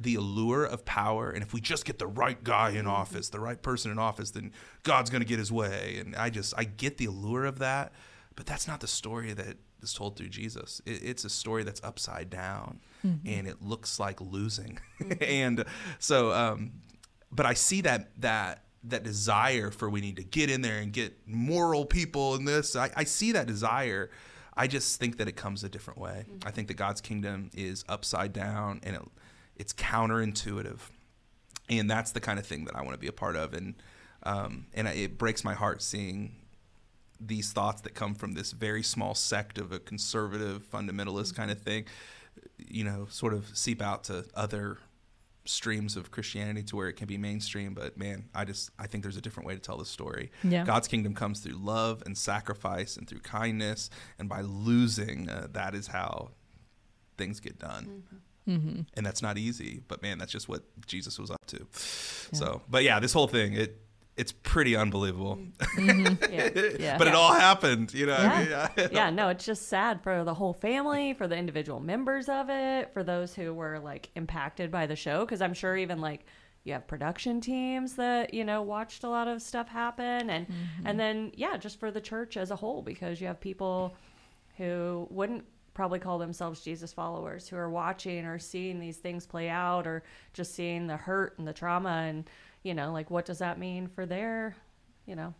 the 0.00 0.14
allure 0.14 0.64
of 0.64 0.84
power. 0.84 1.30
And 1.30 1.42
if 1.42 1.52
we 1.52 1.60
just 1.60 1.84
get 1.84 1.98
the 1.98 2.06
right 2.06 2.42
guy 2.42 2.70
in 2.70 2.76
mm-hmm. 2.76 2.88
office 2.88 3.28
the 3.28 3.40
right 3.40 3.60
person 3.60 3.90
in 3.90 3.98
office 3.98 4.30
then 4.30 4.50
god's 4.82 5.10
going 5.10 5.22
to 5.22 5.28
get 5.28 5.38
his 5.38 5.52
way. 5.52 5.98
And 6.00 6.16
i 6.16 6.30
just 6.30 6.54
i 6.56 6.64
get 6.64 6.96
the 6.96 7.06
allure 7.06 7.44
of 7.44 7.58
that 7.58 7.92
but 8.36 8.46
that's 8.46 8.66
not 8.66 8.80
the 8.80 8.88
story 8.88 9.32
that 9.34 9.56
is 9.82 9.92
told 9.92 10.16
through 10.16 10.30
jesus. 10.30 10.80
It, 10.86 11.02
it's 11.02 11.24
a 11.24 11.30
story 11.30 11.64
that's 11.64 11.82
upside 11.84 12.30
down 12.30 12.80
mm-hmm. 13.06 13.28
and 13.28 13.46
it 13.46 13.60
looks 13.60 14.00
like 14.00 14.20
losing. 14.20 14.80
And 15.20 15.64
so 15.98 16.32
um 16.32 16.72
but 17.30 17.46
i 17.46 17.52
see 17.52 17.82
that 17.82 18.08
that 18.20 18.64
that 18.84 19.02
desire 19.02 19.70
for 19.70 19.88
we 19.88 20.00
need 20.00 20.16
to 20.16 20.24
get 20.24 20.50
in 20.50 20.60
there 20.60 20.78
and 20.78 20.92
get 20.92 21.16
moral 21.26 21.86
people 21.86 22.34
in 22.34 22.44
this. 22.44 22.76
I, 22.76 22.90
I 22.96 23.04
see 23.04 23.32
that 23.32 23.46
desire. 23.46 24.10
I 24.56 24.66
just 24.66 25.00
think 25.00 25.18
that 25.18 25.28
it 25.28 25.36
comes 25.36 25.64
a 25.64 25.68
different 25.68 25.98
way. 25.98 26.26
I 26.44 26.50
think 26.50 26.68
that 26.68 26.74
God's 26.74 27.00
kingdom 27.00 27.50
is 27.54 27.84
upside 27.88 28.32
down 28.32 28.80
and 28.82 28.96
it, 28.96 29.02
it's 29.56 29.72
counterintuitive, 29.72 30.78
and 31.68 31.90
that's 31.90 32.12
the 32.12 32.20
kind 32.20 32.38
of 32.38 32.46
thing 32.46 32.64
that 32.66 32.76
I 32.76 32.82
want 32.82 32.92
to 32.92 32.98
be 32.98 33.06
a 33.06 33.12
part 33.12 33.36
of. 33.36 33.54
And 33.54 33.74
um, 34.24 34.66
and 34.74 34.88
it 34.88 35.18
breaks 35.18 35.44
my 35.44 35.54
heart 35.54 35.82
seeing 35.82 36.36
these 37.20 37.52
thoughts 37.52 37.82
that 37.82 37.94
come 37.94 38.14
from 38.14 38.32
this 38.32 38.52
very 38.52 38.82
small 38.82 39.14
sect 39.14 39.58
of 39.58 39.72
a 39.72 39.78
conservative 39.78 40.68
fundamentalist 40.70 41.34
kind 41.34 41.50
of 41.50 41.60
thing, 41.60 41.84
you 42.58 42.84
know, 42.84 43.06
sort 43.10 43.34
of 43.34 43.56
seep 43.56 43.80
out 43.82 44.04
to 44.04 44.24
other 44.34 44.78
streams 45.46 45.96
of 45.96 46.10
Christianity 46.10 46.62
to 46.62 46.76
where 46.76 46.88
it 46.88 46.94
can 46.94 47.06
be 47.06 47.18
mainstream. 47.18 47.74
But 47.74 47.98
man, 47.98 48.24
I 48.34 48.44
just 48.44 48.70
I 48.78 48.86
think 48.86 49.02
there's 49.02 49.16
a 49.16 49.20
different 49.20 49.46
way 49.46 49.54
to 49.54 49.60
tell 49.60 49.76
the 49.76 49.84
story. 49.84 50.30
Yeah. 50.42 50.64
God's 50.64 50.88
kingdom 50.88 51.14
comes 51.14 51.40
through 51.40 51.56
love 51.56 52.02
and 52.06 52.16
sacrifice 52.16 52.96
and 52.96 53.08
through 53.08 53.20
kindness, 53.20 53.90
and 54.18 54.28
by 54.28 54.40
losing, 54.40 55.28
uh, 55.28 55.48
that 55.52 55.74
is 55.74 55.88
how 55.88 56.30
things 57.16 57.40
get 57.40 57.58
done. 57.58 58.04
Mm-hmm. 58.48 58.80
And 58.94 59.06
that's 59.06 59.22
not 59.22 59.38
easy, 59.38 59.82
but 59.88 60.02
man, 60.02 60.18
that's 60.18 60.32
just 60.32 60.48
what 60.48 60.64
Jesus 60.86 61.18
was 61.18 61.30
up 61.30 61.44
to. 61.46 61.66
So, 61.72 62.60
but 62.68 62.82
yeah, 62.82 63.00
this 63.00 63.12
whole 63.12 63.26
thing 63.26 63.54
it 63.54 63.80
it's 64.16 64.32
pretty 64.32 64.76
unbelievable. 64.76 65.38
Mm-hmm. 65.60 66.32
Yeah. 66.32 66.50
Yeah. 66.78 66.98
but 66.98 67.08
it 67.08 67.14
all 67.14 67.32
happened, 67.32 67.94
you 67.94 68.06
know. 68.06 68.14
I 68.14 68.38
mean, 68.38 68.48
Yeah. 68.48 68.88
yeah, 68.92 69.10
no, 69.10 69.28
it's 69.28 69.44
just 69.44 69.68
sad 69.68 70.02
for 70.02 70.24
the 70.24 70.34
whole 70.34 70.52
family, 70.52 71.14
for 71.14 71.26
the 71.26 71.36
individual 71.36 71.80
members 71.80 72.28
of 72.28 72.48
it, 72.50 72.92
for 72.92 73.02
those 73.02 73.34
who 73.34 73.54
were 73.54 73.78
like 73.78 74.10
impacted 74.14 74.70
by 74.70 74.86
the 74.86 74.96
show. 74.96 75.24
Because 75.24 75.40
I'm 75.40 75.54
sure 75.54 75.76
even 75.76 76.00
like 76.00 76.26
you 76.64 76.72
have 76.72 76.86
production 76.86 77.40
teams 77.40 77.96
that 77.96 78.34
you 78.34 78.44
know 78.44 78.62
watched 78.62 79.04
a 79.04 79.08
lot 79.08 79.28
of 79.28 79.42
stuff 79.42 79.68
happen, 79.68 80.30
and 80.30 80.46
mm-hmm. 80.46 80.86
and 80.86 80.98
then 80.98 81.32
yeah, 81.34 81.56
just 81.56 81.80
for 81.80 81.90
the 81.90 82.00
church 82.00 82.36
as 82.36 82.50
a 82.50 82.56
whole, 82.56 82.82
because 82.82 83.20
you 83.20 83.26
have 83.26 83.40
people 83.40 83.94
who 84.56 85.06
wouldn't 85.10 85.44
probably 85.74 85.98
call 85.98 86.18
themselves 86.18 86.60
Jesus 86.60 86.92
followers 86.92 87.48
who 87.48 87.56
are 87.56 87.68
watching 87.68 88.24
or 88.24 88.38
seeing 88.38 88.78
these 88.78 88.96
things 88.96 89.26
play 89.26 89.48
out 89.48 89.86
or 89.86 90.04
just 90.32 90.54
seeing 90.54 90.86
the 90.86 90.96
hurt 90.96 91.36
and 91.38 91.46
the 91.48 91.52
trauma 91.52 92.06
and 92.08 92.30
you 92.64 92.74
know 92.74 92.92
like 92.92 93.10
what 93.10 93.24
does 93.24 93.38
that 93.38 93.58
mean 93.58 93.86
for 93.86 94.04
their 94.04 94.56
you 95.06 95.14
know 95.14 95.32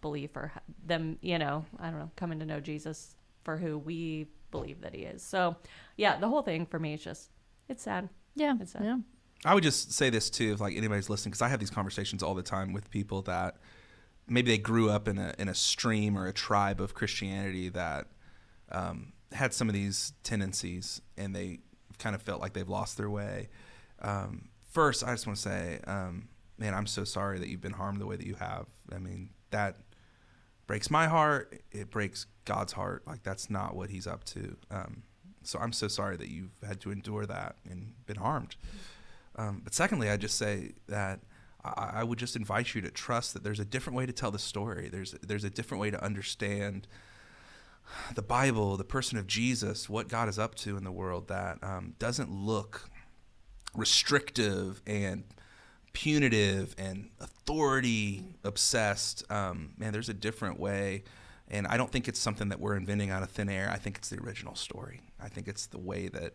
belief 0.00 0.36
or 0.36 0.52
them, 0.84 1.18
you 1.20 1.38
know, 1.38 1.64
I 1.78 1.90
don't 1.90 1.98
know, 1.98 2.10
coming 2.16 2.38
to 2.40 2.46
know 2.46 2.60
Jesus 2.60 3.14
for 3.44 3.56
who 3.56 3.78
we 3.78 4.26
believe 4.50 4.80
that 4.80 4.94
he 4.94 5.02
is. 5.02 5.22
So, 5.22 5.56
yeah, 5.96 6.18
the 6.18 6.28
whole 6.28 6.42
thing 6.42 6.66
for 6.66 6.78
me 6.78 6.94
is 6.94 7.02
just, 7.02 7.30
it's 7.68 7.82
sad. 7.82 8.08
Yeah. 8.34 8.56
It's 8.60 8.72
sad. 8.72 8.84
yeah. 8.84 8.98
I 9.44 9.54
would 9.54 9.62
just 9.62 9.92
say 9.92 10.10
this 10.10 10.30
too, 10.30 10.52
if 10.52 10.60
like 10.60 10.76
anybody's 10.76 11.08
listening, 11.08 11.30
because 11.30 11.42
I 11.42 11.48
have 11.48 11.60
these 11.60 11.70
conversations 11.70 12.22
all 12.22 12.34
the 12.34 12.42
time 12.42 12.72
with 12.72 12.90
people 12.90 13.22
that 13.22 13.56
maybe 14.26 14.50
they 14.50 14.58
grew 14.58 14.90
up 14.90 15.06
in 15.06 15.16
a 15.16 15.32
in 15.38 15.48
a 15.48 15.54
stream 15.54 16.18
or 16.18 16.26
a 16.26 16.32
tribe 16.32 16.80
of 16.80 16.94
Christianity 16.94 17.68
that 17.68 18.08
um, 18.72 19.12
had 19.30 19.54
some 19.54 19.68
of 19.68 19.74
these 19.74 20.12
tendencies, 20.24 21.00
and 21.16 21.36
they 21.36 21.60
kind 22.00 22.16
of 22.16 22.22
felt 22.22 22.40
like 22.40 22.52
they've 22.52 22.68
lost 22.68 22.96
their 22.96 23.08
way. 23.08 23.48
Um, 24.02 24.48
first, 24.78 25.02
I 25.02 25.10
just 25.10 25.26
want 25.26 25.36
to 25.38 25.42
say, 25.42 25.80
um, 25.88 26.28
man, 26.56 26.72
I'm 26.72 26.86
so 26.86 27.02
sorry 27.02 27.40
that 27.40 27.48
you've 27.48 27.60
been 27.60 27.72
harmed 27.72 28.00
the 28.00 28.06
way 28.06 28.14
that 28.14 28.24
you 28.24 28.36
have. 28.36 28.66
I 28.94 28.98
mean, 28.98 29.30
that 29.50 29.74
breaks 30.68 30.88
my 30.88 31.08
heart. 31.08 31.60
It 31.72 31.90
breaks 31.90 32.26
God's 32.44 32.74
heart. 32.74 33.02
Like 33.04 33.24
that's 33.24 33.50
not 33.50 33.74
what 33.74 33.90
He's 33.90 34.06
up 34.06 34.22
to. 34.26 34.56
Um, 34.70 35.02
so 35.42 35.58
I'm 35.58 35.72
so 35.72 35.88
sorry 35.88 36.16
that 36.18 36.28
you've 36.28 36.52
had 36.64 36.78
to 36.82 36.92
endure 36.92 37.26
that 37.26 37.56
and 37.68 37.94
been 38.06 38.18
harmed. 38.18 38.54
Um, 39.34 39.62
but 39.64 39.74
secondly, 39.74 40.10
I 40.10 40.16
just 40.16 40.38
say 40.38 40.74
that 40.86 41.18
I, 41.64 42.04
would 42.04 42.20
just 42.20 42.36
invite 42.36 42.76
you 42.76 42.80
to 42.82 42.90
trust 42.92 43.34
that 43.34 43.42
there's 43.42 43.58
a 43.58 43.64
different 43.64 43.96
way 43.96 44.06
to 44.06 44.12
tell 44.12 44.30
the 44.30 44.38
story. 44.38 44.88
There's 44.88 45.10
there's 45.26 45.42
a 45.42 45.50
different 45.50 45.80
way 45.80 45.90
to 45.90 46.00
understand 46.00 46.86
the 48.14 48.22
Bible, 48.22 48.76
the 48.76 48.84
person 48.84 49.18
of 49.18 49.26
Jesus, 49.26 49.88
what 49.88 50.06
God 50.06 50.28
is 50.28 50.38
up 50.38 50.54
to 50.56 50.76
in 50.76 50.84
the 50.84 50.92
world 50.92 51.26
that 51.26 51.58
um, 51.64 51.94
doesn't 51.98 52.30
look 52.30 52.88
restrictive 53.74 54.80
and 54.86 55.24
punitive 55.92 56.74
and 56.78 57.10
authority 57.20 58.24
obsessed. 58.44 59.24
Um, 59.30 59.70
man, 59.78 59.92
there's 59.92 60.08
a 60.08 60.14
different 60.14 60.58
way. 60.60 61.04
And 61.50 61.66
I 61.66 61.76
don't 61.76 61.90
think 61.90 62.08
it's 62.08 62.20
something 62.20 62.50
that 62.50 62.60
we're 62.60 62.76
inventing 62.76 63.10
out 63.10 63.22
of 63.22 63.30
thin 63.30 63.48
air. 63.48 63.70
I 63.72 63.78
think 63.78 63.96
it's 63.96 64.10
the 64.10 64.20
original 64.20 64.54
story. 64.54 65.00
I 65.20 65.28
think 65.28 65.48
it's 65.48 65.66
the 65.66 65.78
way 65.78 66.08
that 66.08 66.34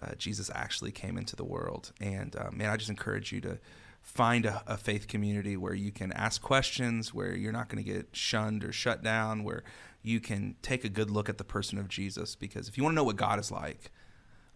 uh, 0.00 0.14
Jesus 0.16 0.50
actually 0.54 0.92
came 0.92 1.18
into 1.18 1.36
the 1.36 1.44
world. 1.44 1.92
And 2.00 2.34
uh, 2.36 2.50
man, 2.52 2.70
I 2.70 2.76
just 2.76 2.90
encourage 2.90 3.32
you 3.32 3.40
to 3.42 3.58
find 4.02 4.46
a, 4.46 4.62
a, 4.66 4.76
faith 4.76 5.06
community 5.06 5.56
where 5.56 5.74
you 5.74 5.92
can 5.92 6.12
ask 6.12 6.42
questions, 6.42 7.14
where 7.14 7.36
you're 7.36 7.52
not 7.52 7.68
going 7.68 7.84
to 7.84 7.90
get 7.90 8.08
shunned 8.12 8.64
or 8.64 8.72
shut 8.72 9.02
down, 9.02 9.44
where 9.44 9.62
you 10.02 10.18
can 10.18 10.56
take 10.60 10.84
a 10.84 10.88
good 10.88 11.10
look 11.10 11.28
at 11.28 11.38
the 11.38 11.44
person 11.44 11.78
of 11.78 11.88
Jesus. 11.88 12.34
Because 12.34 12.68
if 12.68 12.76
you 12.76 12.82
want 12.82 12.94
to 12.94 12.96
know 12.96 13.04
what 13.04 13.16
God 13.16 13.38
is 13.38 13.50
like, 13.50 13.92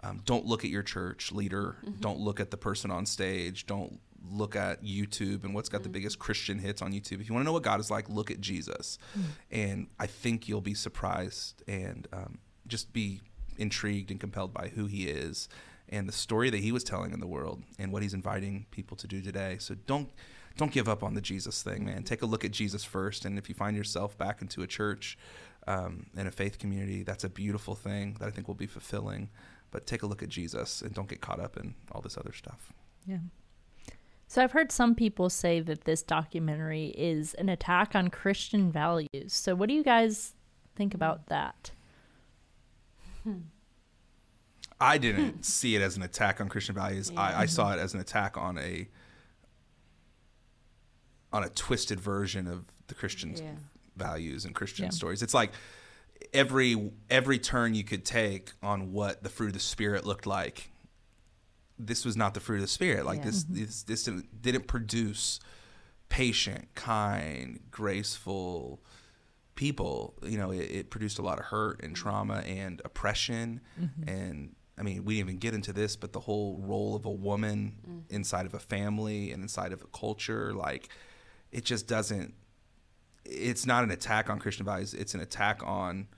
um, 0.07 0.23
don't 0.25 0.47
look 0.47 0.65
at 0.65 0.71
your 0.71 0.83
church 0.83 1.33
leader. 1.33 1.77
Mm-hmm. 1.85 2.01
Don't 2.01 2.19
look 2.19 2.41
at 2.41 2.51
the 2.51 2.57
person 2.57 2.91
on 2.91 3.07
stage. 3.07 3.67
Don't 3.67 4.01
look 4.31 4.57
at 4.57 4.83
YouTube 4.83 5.45
and 5.45 5.55
what's 5.55 5.69
got 5.69 5.79
mm-hmm. 5.79 5.85
the 5.85 5.89
biggest 5.91 6.19
Christian 6.19 6.59
hits 6.59 6.83
on 6.83 6.93
YouTube. 6.93 7.21
If 7.21 7.29
you 7.29 7.35
want 7.35 7.45
to 7.45 7.47
know 7.47 7.53
what 7.53 7.63
God 7.63 7.81
is 7.81 7.91
like, 7.91 8.09
look 8.09 8.31
at 8.31 8.41
Jesus. 8.41 8.99
Mm-hmm. 9.13 9.29
And 9.51 9.87
I 9.99 10.07
think 10.07 10.49
you'll 10.49 10.61
be 10.61 10.75
surprised 10.75 11.63
and 11.69 12.07
um, 12.13 12.39
just 12.67 12.93
be 12.93 13.21
intrigued 13.59 14.11
and 14.11 14.21
compelled 14.21 14.53
by 14.53 14.69
who 14.75 14.87
he 14.87 15.09
is 15.09 15.49
and 15.89 16.09
the 16.09 16.13
story 16.13 16.51
that 16.51 16.59
he 16.59 16.73
was 16.73 16.85
telling 16.85 17.13
in 17.13 17.21
the 17.21 17.27
world 17.27 17.63
and 17.79 17.93
what 17.93 18.03
he's 18.03 18.15
inviting 18.15 18.67
people 18.71 18.97
to 18.99 19.07
do 19.07 19.23
today. 19.23 19.57
So 19.59 19.75
don't 19.87 20.11
don't 20.57 20.73
give 20.73 20.89
up 20.89 21.03
on 21.03 21.13
the 21.13 21.21
Jesus 21.21 21.63
thing, 21.63 21.85
man. 21.85 22.03
Take 22.03 22.23
a 22.23 22.27
look 22.27 22.43
at 22.43 22.51
Jesus 22.51 22.83
first, 22.83 23.27
and 23.27 23.37
if 23.37 23.51
you 23.51 23.55
find 23.55 23.77
yourself 23.77 24.17
back 24.17 24.41
into 24.41 24.63
a 24.63 24.67
church 24.67 25.19
um, 25.67 26.07
in 26.17 26.27
a 26.27 26.31
faith 26.31 26.59
community, 26.59 27.03
that's 27.03 27.25
a 27.25 27.29
beautiful 27.29 27.75
thing 27.75 28.17
that 28.21 28.27
I 28.27 28.31
think 28.31 28.49
will 28.49 28.55
be 28.55 28.67
fulfilling. 28.67 29.29
But 29.77 29.87
take 29.87 30.03
a 30.03 30.07
look 30.07 30.23
at 30.23 30.31
Jesus 30.31 30.81
and 30.81 30.95
don't 30.95 31.07
get 31.07 31.21
caught 31.21 31.39
up 31.39 31.59
in 31.59 31.75
all 31.93 32.01
this 32.01 32.17
other 32.17 32.33
stuff. 32.33 32.73
Yeah. 33.07 33.19
So 34.27 34.43
I've 34.43 34.53
heard 34.53 34.73
some 34.73 34.95
people 34.95 35.29
say 35.29 35.61
that 35.61 35.85
this 35.85 36.03
documentary 36.03 36.95
is 36.97 37.35
an 37.35 37.51
attack 37.51 37.95
on 37.95 38.09
Christian 38.09 38.73
values. 38.73 39.35
So 39.35 39.55
what 39.55 39.69
do 39.69 39.75
you 39.75 39.85
guys 39.85 40.33
think 40.77 40.95
hmm. 40.95 40.97
about 40.97 41.27
that? 41.27 41.73
I 44.81 44.97
didn't 44.97 45.45
see 45.45 45.77
it 45.77 45.83
as 45.83 45.99
an 45.99 46.03
attack 46.03 46.41
on 46.41 46.49
Christian 46.49 46.75
values. 46.75 47.11
Yeah. 47.13 47.21
I, 47.21 47.41
I, 47.43 47.45
saw 47.45 47.75
it 47.75 47.79
as 47.79 47.93
an 47.93 48.01
attack 48.01 48.39
on 48.39 48.57
a 48.57 48.89
on 51.35 51.45
a 51.45 51.51
twisted 51.51 52.01
version 52.01 52.47
of 52.47 52.65
the 52.87 52.95
Christian 52.95 53.37
yeah. 53.37 53.51
values 53.95 54.47
and 54.47 54.55
Christian 54.55 54.87
yeah. 54.87 54.91
stories. 54.93 55.23
It's 55.23 55.35
like 55.35 55.53
every 56.33 56.91
every 57.11 57.39
turn 57.39 57.75
you 57.75 57.85
could 57.85 58.05
take 58.05 58.53
on 58.63 58.93
what 58.93 59.23
the 59.23 59.29
fruit 59.29 59.49
of 59.49 59.53
the 59.55 59.61
spirit 59.61 60.05
looked 60.05 60.27
like 60.27 60.71
this 61.79 62.05
was 62.05 62.17
not 62.17 62.35
the 62.35 62.41
fruit 62.41 62.57
of 62.57 62.63
the 62.63 62.69
spirit. 62.69 63.05
Like 63.05 63.19
yeah. 63.19 63.25
this, 63.25 63.45
mm-hmm. 63.45 63.65
this, 63.65 63.83
this 63.83 64.03
didn't, 64.05 64.43
didn't 64.43 64.67
produce 64.67 65.41
patient, 66.09 66.69
kind, 66.75 67.61
graceful 67.71 68.81
people. 69.55 70.15
You 70.23 70.39
know, 70.39 70.51
it, 70.51 70.71
it, 70.71 70.91
produced 70.91 71.19
a 71.19 71.23
lot 71.23 71.39
of 71.39 71.47
hurt 71.47 71.83
and 71.83 71.95
trauma 71.95 72.39
and 72.47 72.81
oppression. 72.85 73.61
Mm-hmm. 73.81 74.09
And 74.09 74.57
I 74.79 74.83
mean, 74.83 75.05
we 75.05 75.17
didn't 75.17 75.29
even 75.29 75.39
get 75.39 75.55
into 75.55 75.73
this, 75.73 75.97
but 75.97 76.13
the 76.13 76.21
whole 76.21 76.61
role 76.63 76.95
of 76.95 77.05
a 77.05 77.11
woman 77.11 77.75
mm-hmm. 77.83 78.15
inside 78.15 78.47
of 78.47 78.55
a 78.55 78.59
family 78.59 79.33
and 79.33 79.43
inside 79.43 79.73
of 79.73 79.83
a 79.83 79.87
culture, 79.89 80.53
like, 80.53 80.89
it 81.53 81.65
just 81.65 81.87
doesn't. 81.87 82.35
It's 83.29 83.67
not 83.67 83.85
an 83.85 83.91
attack 83.91 84.31
on 84.31 84.39
Christian 84.39 84.65
values. 84.65 84.95
It's 84.95 85.15
an 85.15 85.21
attack 85.21 85.63
on 85.65 86.09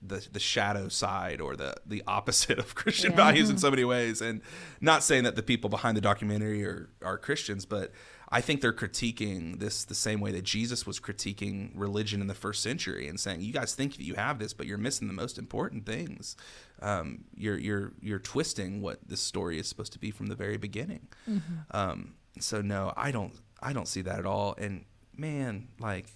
the 0.00 0.26
the 0.30 0.38
shadow 0.38 0.88
side 0.88 1.40
or 1.40 1.56
the 1.56 1.74
the 1.84 2.02
opposite 2.06 2.58
of 2.58 2.74
Christian 2.74 3.10
yeah. 3.10 3.16
values 3.16 3.50
in 3.50 3.58
so 3.58 3.70
many 3.70 3.84
ways. 3.84 4.20
And 4.20 4.40
not 4.80 5.02
saying 5.02 5.24
that 5.24 5.36
the 5.36 5.42
people 5.42 5.70
behind 5.70 5.96
the 5.96 6.00
documentary 6.00 6.64
are 6.64 6.88
are 7.02 7.18
Christians, 7.18 7.64
but 7.64 7.92
I 8.30 8.40
think 8.40 8.60
they're 8.60 8.74
critiquing 8.74 9.58
this 9.58 9.84
the 9.84 9.94
same 9.94 10.20
way 10.20 10.32
that 10.32 10.44
Jesus 10.44 10.86
was 10.86 11.00
critiquing 11.00 11.70
religion 11.74 12.20
in 12.20 12.26
the 12.26 12.34
first 12.34 12.62
century 12.62 13.08
and 13.08 13.18
saying, 13.18 13.40
"You 13.40 13.52
guys 13.52 13.74
think 13.74 13.96
that 13.96 14.04
you 14.04 14.14
have 14.14 14.38
this, 14.38 14.52
but 14.52 14.66
you're 14.66 14.78
missing 14.78 15.08
the 15.08 15.14
most 15.14 15.38
important 15.38 15.86
things. 15.86 16.36
Um, 16.80 17.24
you're 17.34 17.58
you're 17.58 17.92
you're 18.00 18.18
twisting 18.18 18.80
what 18.82 19.00
this 19.06 19.20
story 19.20 19.58
is 19.58 19.68
supposed 19.68 19.92
to 19.94 19.98
be 19.98 20.10
from 20.10 20.26
the 20.26 20.36
very 20.36 20.58
beginning." 20.58 21.08
Mm-hmm. 21.28 21.76
Um, 21.76 22.14
so 22.38 22.60
no, 22.60 22.92
I 22.96 23.10
don't 23.10 23.34
I 23.60 23.72
don't 23.72 23.88
see 23.88 24.02
that 24.02 24.18
at 24.18 24.26
all. 24.26 24.54
And 24.58 24.84
man, 25.18 25.68
like 25.78 26.06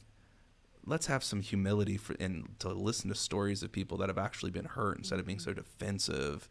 let's 0.85 1.07
have 1.07 1.23
some 1.23 1.41
humility 1.41 1.97
for 1.97 2.17
and 2.19 2.49
to 2.59 2.69
listen 2.69 3.09
to 3.09 3.15
stories 3.15 3.63
of 3.63 3.71
people 3.71 3.99
that 3.99 4.09
have 4.09 4.19
actually 4.19 4.51
been 4.51 4.65
hurt 4.65 4.99
instead 4.99 5.19
of 5.19 5.27
being 5.27 5.39
so 5.39 5.53
defensive. 5.53 6.49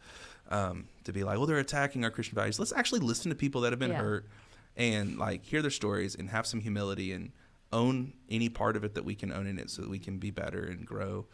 Um, 0.49 0.89
to 1.05 1.13
be 1.13 1.23
like, 1.23 1.37
well, 1.37 1.45
they're 1.45 1.59
attacking 1.59 2.03
our 2.03 2.11
Christian 2.11 2.35
values. 2.35 2.59
Let's 2.59 2.73
actually 2.73 2.99
listen 2.99 3.29
to 3.29 3.35
people 3.35 3.61
that 3.61 3.71
have 3.71 3.79
been 3.79 3.91
yeah. 3.91 4.01
hurt 4.01 4.27
and 4.75 5.17
like 5.17 5.45
hear 5.45 5.61
their 5.61 5.71
stories 5.71 6.13
and 6.15 6.29
have 6.29 6.45
some 6.45 6.59
humility 6.59 7.13
and 7.13 7.31
own 7.71 8.13
any 8.29 8.49
part 8.49 8.75
of 8.75 8.83
it 8.83 8.95
that 8.95 9.05
we 9.05 9.15
can 9.15 9.31
own 9.31 9.47
in 9.47 9.57
it 9.57 9.69
so 9.69 9.81
that 9.81 9.89
we 9.89 9.99
can 9.99 10.17
be 10.17 10.29
better 10.29 10.63
and 10.63 10.85
grow. 10.85 11.25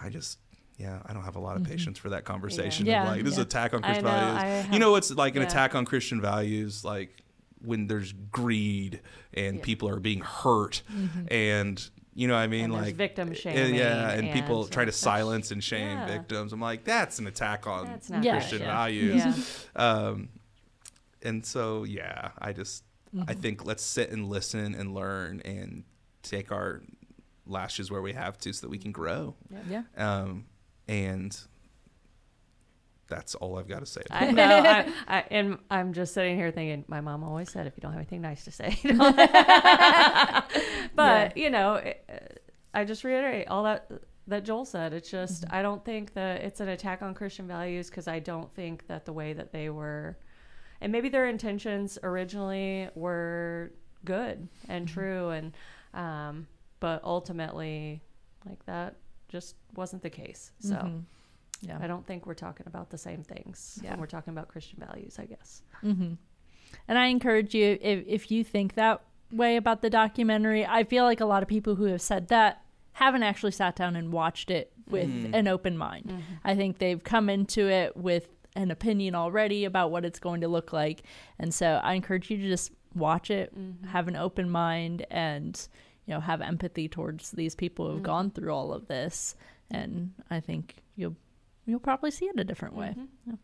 I 0.00 0.10
just 0.10 0.38
yeah, 0.76 1.00
I 1.06 1.12
don't 1.12 1.24
have 1.24 1.36
a 1.36 1.40
lot 1.40 1.56
of 1.56 1.62
mm-hmm. 1.62 1.72
patience 1.72 1.98
for 1.98 2.10
that 2.10 2.24
conversation. 2.24 2.86
Yeah. 2.86 3.04
yeah 3.04 3.10
like 3.10 3.24
this 3.24 3.34
yeah. 3.34 3.40
is 3.40 3.46
attack 3.46 3.74
on 3.74 3.82
Christian 3.82 4.04
know, 4.04 4.10
values. 4.10 4.66
You 4.72 4.78
know, 4.78 4.94
it's 4.94 5.10
like 5.10 5.34
an 5.34 5.42
attack 5.42 5.74
on 5.74 5.84
Christian 5.84 6.20
values, 6.20 6.84
like 6.84 7.22
when 7.64 7.86
there's 7.86 8.12
greed 8.12 9.00
and 9.34 9.62
people 9.62 9.88
are 9.88 10.00
being 10.00 10.20
hurt 10.20 10.82
mm-hmm. 10.92 11.26
and 11.30 11.90
you 12.18 12.26
know 12.26 12.34
what 12.34 12.40
I 12.40 12.48
mean? 12.48 12.72
like 12.72 12.96
victim 12.96 13.32
shaming. 13.32 13.76
Yeah, 13.76 14.10
and, 14.10 14.26
and 14.26 14.34
people 14.34 14.66
try 14.66 14.84
to 14.84 14.90
silence 14.90 15.52
and 15.52 15.62
shame 15.62 15.98
yeah. 15.98 16.06
victims. 16.06 16.52
I'm 16.52 16.60
like, 16.60 16.82
that's 16.82 17.20
an 17.20 17.28
attack 17.28 17.68
on 17.68 18.00
Christian 18.00 18.58
values. 18.58 19.24
Yeah. 19.24 19.34
Um, 19.76 20.28
and 21.22 21.46
so, 21.46 21.84
yeah, 21.84 22.30
I 22.36 22.52
just, 22.52 22.82
mm-hmm. 23.14 23.30
I 23.30 23.34
think 23.34 23.64
let's 23.64 23.84
sit 23.84 24.10
and 24.10 24.28
listen 24.28 24.74
and 24.74 24.94
learn 24.94 25.42
and 25.44 25.84
take 26.24 26.50
our 26.50 26.82
lashes 27.46 27.88
where 27.88 28.02
we 28.02 28.14
have 28.14 28.36
to 28.38 28.52
so 28.52 28.62
that 28.62 28.70
we 28.70 28.78
can 28.78 28.90
grow. 28.90 29.36
Yeah. 29.70 29.82
Um, 29.96 30.46
and 30.88 31.38
that's 33.08 33.34
all 33.34 33.58
I've 33.58 33.68
got 33.68 33.80
to 33.80 33.86
say. 33.86 34.02
I 34.10 34.30
know, 34.30 34.44
I, 34.44 34.92
I, 35.08 35.24
and 35.30 35.58
I'm 35.70 35.92
just 35.92 36.14
sitting 36.14 36.36
here 36.36 36.50
thinking, 36.50 36.84
my 36.88 37.00
mom 37.00 37.24
always 37.24 37.50
said, 37.50 37.66
if 37.66 37.74
you 37.76 37.80
don't 37.80 37.92
have 37.92 38.00
anything 38.00 38.20
nice 38.20 38.44
to 38.44 38.52
say, 38.52 38.78
but 38.84 38.96
yeah. 40.94 41.32
you 41.34 41.50
know, 41.50 41.82
I 42.74 42.84
just 42.84 43.04
reiterate 43.04 43.48
all 43.48 43.64
that 43.64 43.90
that 44.26 44.44
Joel 44.44 44.66
said. 44.66 44.92
It's 44.92 45.10
just 45.10 45.44
mm-hmm. 45.44 45.54
I 45.54 45.62
don't 45.62 45.84
think 45.84 46.12
that 46.14 46.42
it's 46.42 46.60
an 46.60 46.68
attack 46.68 47.02
on 47.02 47.14
Christian 47.14 47.48
values 47.48 47.88
because 47.88 48.06
I 48.06 48.18
don't 48.18 48.54
think 48.54 48.86
that 48.86 49.06
the 49.06 49.12
way 49.12 49.32
that 49.32 49.52
they 49.52 49.70
were, 49.70 50.18
and 50.80 50.92
maybe 50.92 51.08
their 51.08 51.28
intentions 51.28 51.98
originally 52.02 52.88
were 52.94 53.72
good 54.04 54.48
and 54.68 54.86
mm-hmm. 54.86 54.94
true, 54.94 55.30
and 55.30 55.52
um, 55.94 56.46
but 56.78 57.02
ultimately, 57.04 58.02
like 58.46 58.64
that 58.66 58.96
just 59.28 59.56
wasn't 59.74 60.02
the 60.02 60.10
case. 60.10 60.52
So. 60.60 60.74
Mm-hmm 60.74 60.98
yeah. 61.60 61.78
I 61.80 61.86
don't 61.86 62.06
think 62.06 62.26
we're 62.26 62.34
talking 62.34 62.66
about 62.66 62.90
the 62.90 62.98
same 62.98 63.22
things 63.22 63.78
yeah. 63.82 63.90
when 63.90 64.00
we're 64.00 64.06
talking 64.06 64.32
about 64.32 64.48
Christian 64.48 64.78
values, 64.80 65.18
I 65.18 65.24
guess. 65.24 65.62
Mm-hmm. 65.84 66.14
And 66.86 66.98
I 66.98 67.06
encourage 67.06 67.54
you, 67.54 67.78
if, 67.80 68.04
if 68.06 68.30
you 68.30 68.44
think 68.44 68.74
that 68.74 69.02
way 69.32 69.56
about 69.56 69.82
the 69.82 69.90
documentary, 69.90 70.64
I 70.66 70.84
feel 70.84 71.04
like 71.04 71.20
a 71.20 71.26
lot 71.26 71.42
of 71.42 71.48
people 71.48 71.74
who 71.74 71.84
have 71.84 72.02
said 72.02 72.28
that 72.28 72.62
haven't 72.92 73.22
actually 73.22 73.52
sat 73.52 73.76
down 73.76 73.96
and 73.96 74.12
watched 74.12 74.50
it 74.50 74.72
with 74.88 75.08
mm. 75.08 75.34
an 75.34 75.46
open 75.48 75.76
mind. 75.76 76.06
Mm-hmm. 76.06 76.34
I 76.44 76.54
think 76.54 76.78
they've 76.78 77.02
come 77.02 77.28
into 77.28 77.68
it 77.68 77.96
with 77.96 78.28
an 78.56 78.70
opinion 78.70 79.14
already 79.14 79.64
about 79.64 79.90
what 79.90 80.04
it's 80.04 80.18
going 80.18 80.40
to 80.40 80.48
look 80.48 80.72
like. 80.72 81.02
And 81.38 81.54
so 81.54 81.80
I 81.82 81.94
encourage 81.94 82.30
you 82.30 82.38
to 82.38 82.48
just 82.48 82.72
watch 82.94 83.30
it, 83.30 83.56
mm-hmm. 83.56 83.86
have 83.88 84.08
an 84.08 84.16
open 84.16 84.50
mind, 84.50 85.06
and 85.10 85.68
you 86.06 86.14
know 86.14 86.20
have 86.20 86.40
empathy 86.40 86.88
towards 86.88 87.30
these 87.30 87.54
people 87.54 87.86
who've 87.86 87.96
mm-hmm. 87.96 88.04
gone 88.04 88.30
through 88.30 88.52
all 88.52 88.72
of 88.72 88.88
this. 88.88 89.36
And 89.70 90.12
I 90.30 90.40
think 90.40 90.82
you'll 90.96 91.16
you'll 91.68 91.80
probably 91.80 92.10
see 92.10 92.26
it 92.26 92.40
a 92.40 92.44
different 92.44 92.74
way. 92.74 92.88
Mm-hmm. 92.98 93.30
Yeah. 93.30 93.36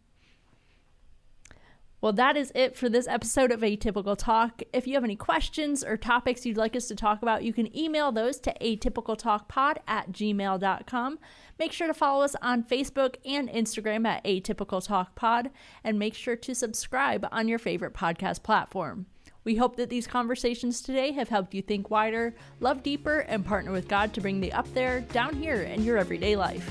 Well, 2.00 2.12
that 2.12 2.36
is 2.36 2.52
it 2.54 2.76
for 2.76 2.90
this 2.90 3.08
episode 3.08 3.50
of 3.50 3.60
Atypical 3.60 4.14
Talk. 4.14 4.62
If 4.74 4.86
you 4.86 4.92
have 4.92 5.04
any 5.04 5.16
questions 5.16 5.82
or 5.82 5.96
topics 5.96 6.44
you'd 6.44 6.58
like 6.58 6.76
us 6.76 6.86
to 6.88 6.94
talk 6.94 7.22
about, 7.22 7.44
you 7.44 7.54
can 7.54 7.74
email 7.74 8.12
those 8.12 8.38
to 8.40 8.52
atypicaltalkpod 8.60 9.78
at 9.88 10.12
gmail.com. 10.12 11.18
Make 11.58 11.72
sure 11.72 11.86
to 11.86 11.94
follow 11.94 12.22
us 12.22 12.36
on 12.42 12.62
Facebook 12.62 13.16
and 13.24 13.48
Instagram 13.48 14.06
at 14.06 14.22
Atypical 14.24 14.86
Talk 14.86 15.14
Pod, 15.14 15.48
and 15.82 15.98
make 15.98 16.14
sure 16.14 16.36
to 16.36 16.54
subscribe 16.54 17.26
on 17.32 17.48
your 17.48 17.58
favorite 17.58 17.94
podcast 17.94 18.42
platform. 18.42 19.06
We 19.44 19.56
hope 19.56 19.76
that 19.76 19.88
these 19.88 20.06
conversations 20.06 20.82
today 20.82 21.12
have 21.12 21.30
helped 21.30 21.54
you 21.54 21.62
think 21.62 21.88
wider, 21.88 22.34
love 22.60 22.82
deeper, 22.82 23.20
and 23.20 23.46
partner 23.46 23.72
with 23.72 23.88
God 23.88 24.12
to 24.12 24.20
bring 24.20 24.40
the 24.40 24.52
up 24.52 24.70
there 24.74 25.00
down 25.00 25.36
here 25.36 25.62
in 25.62 25.84
your 25.84 25.96
everyday 25.96 26.36
life. 26.36 26.70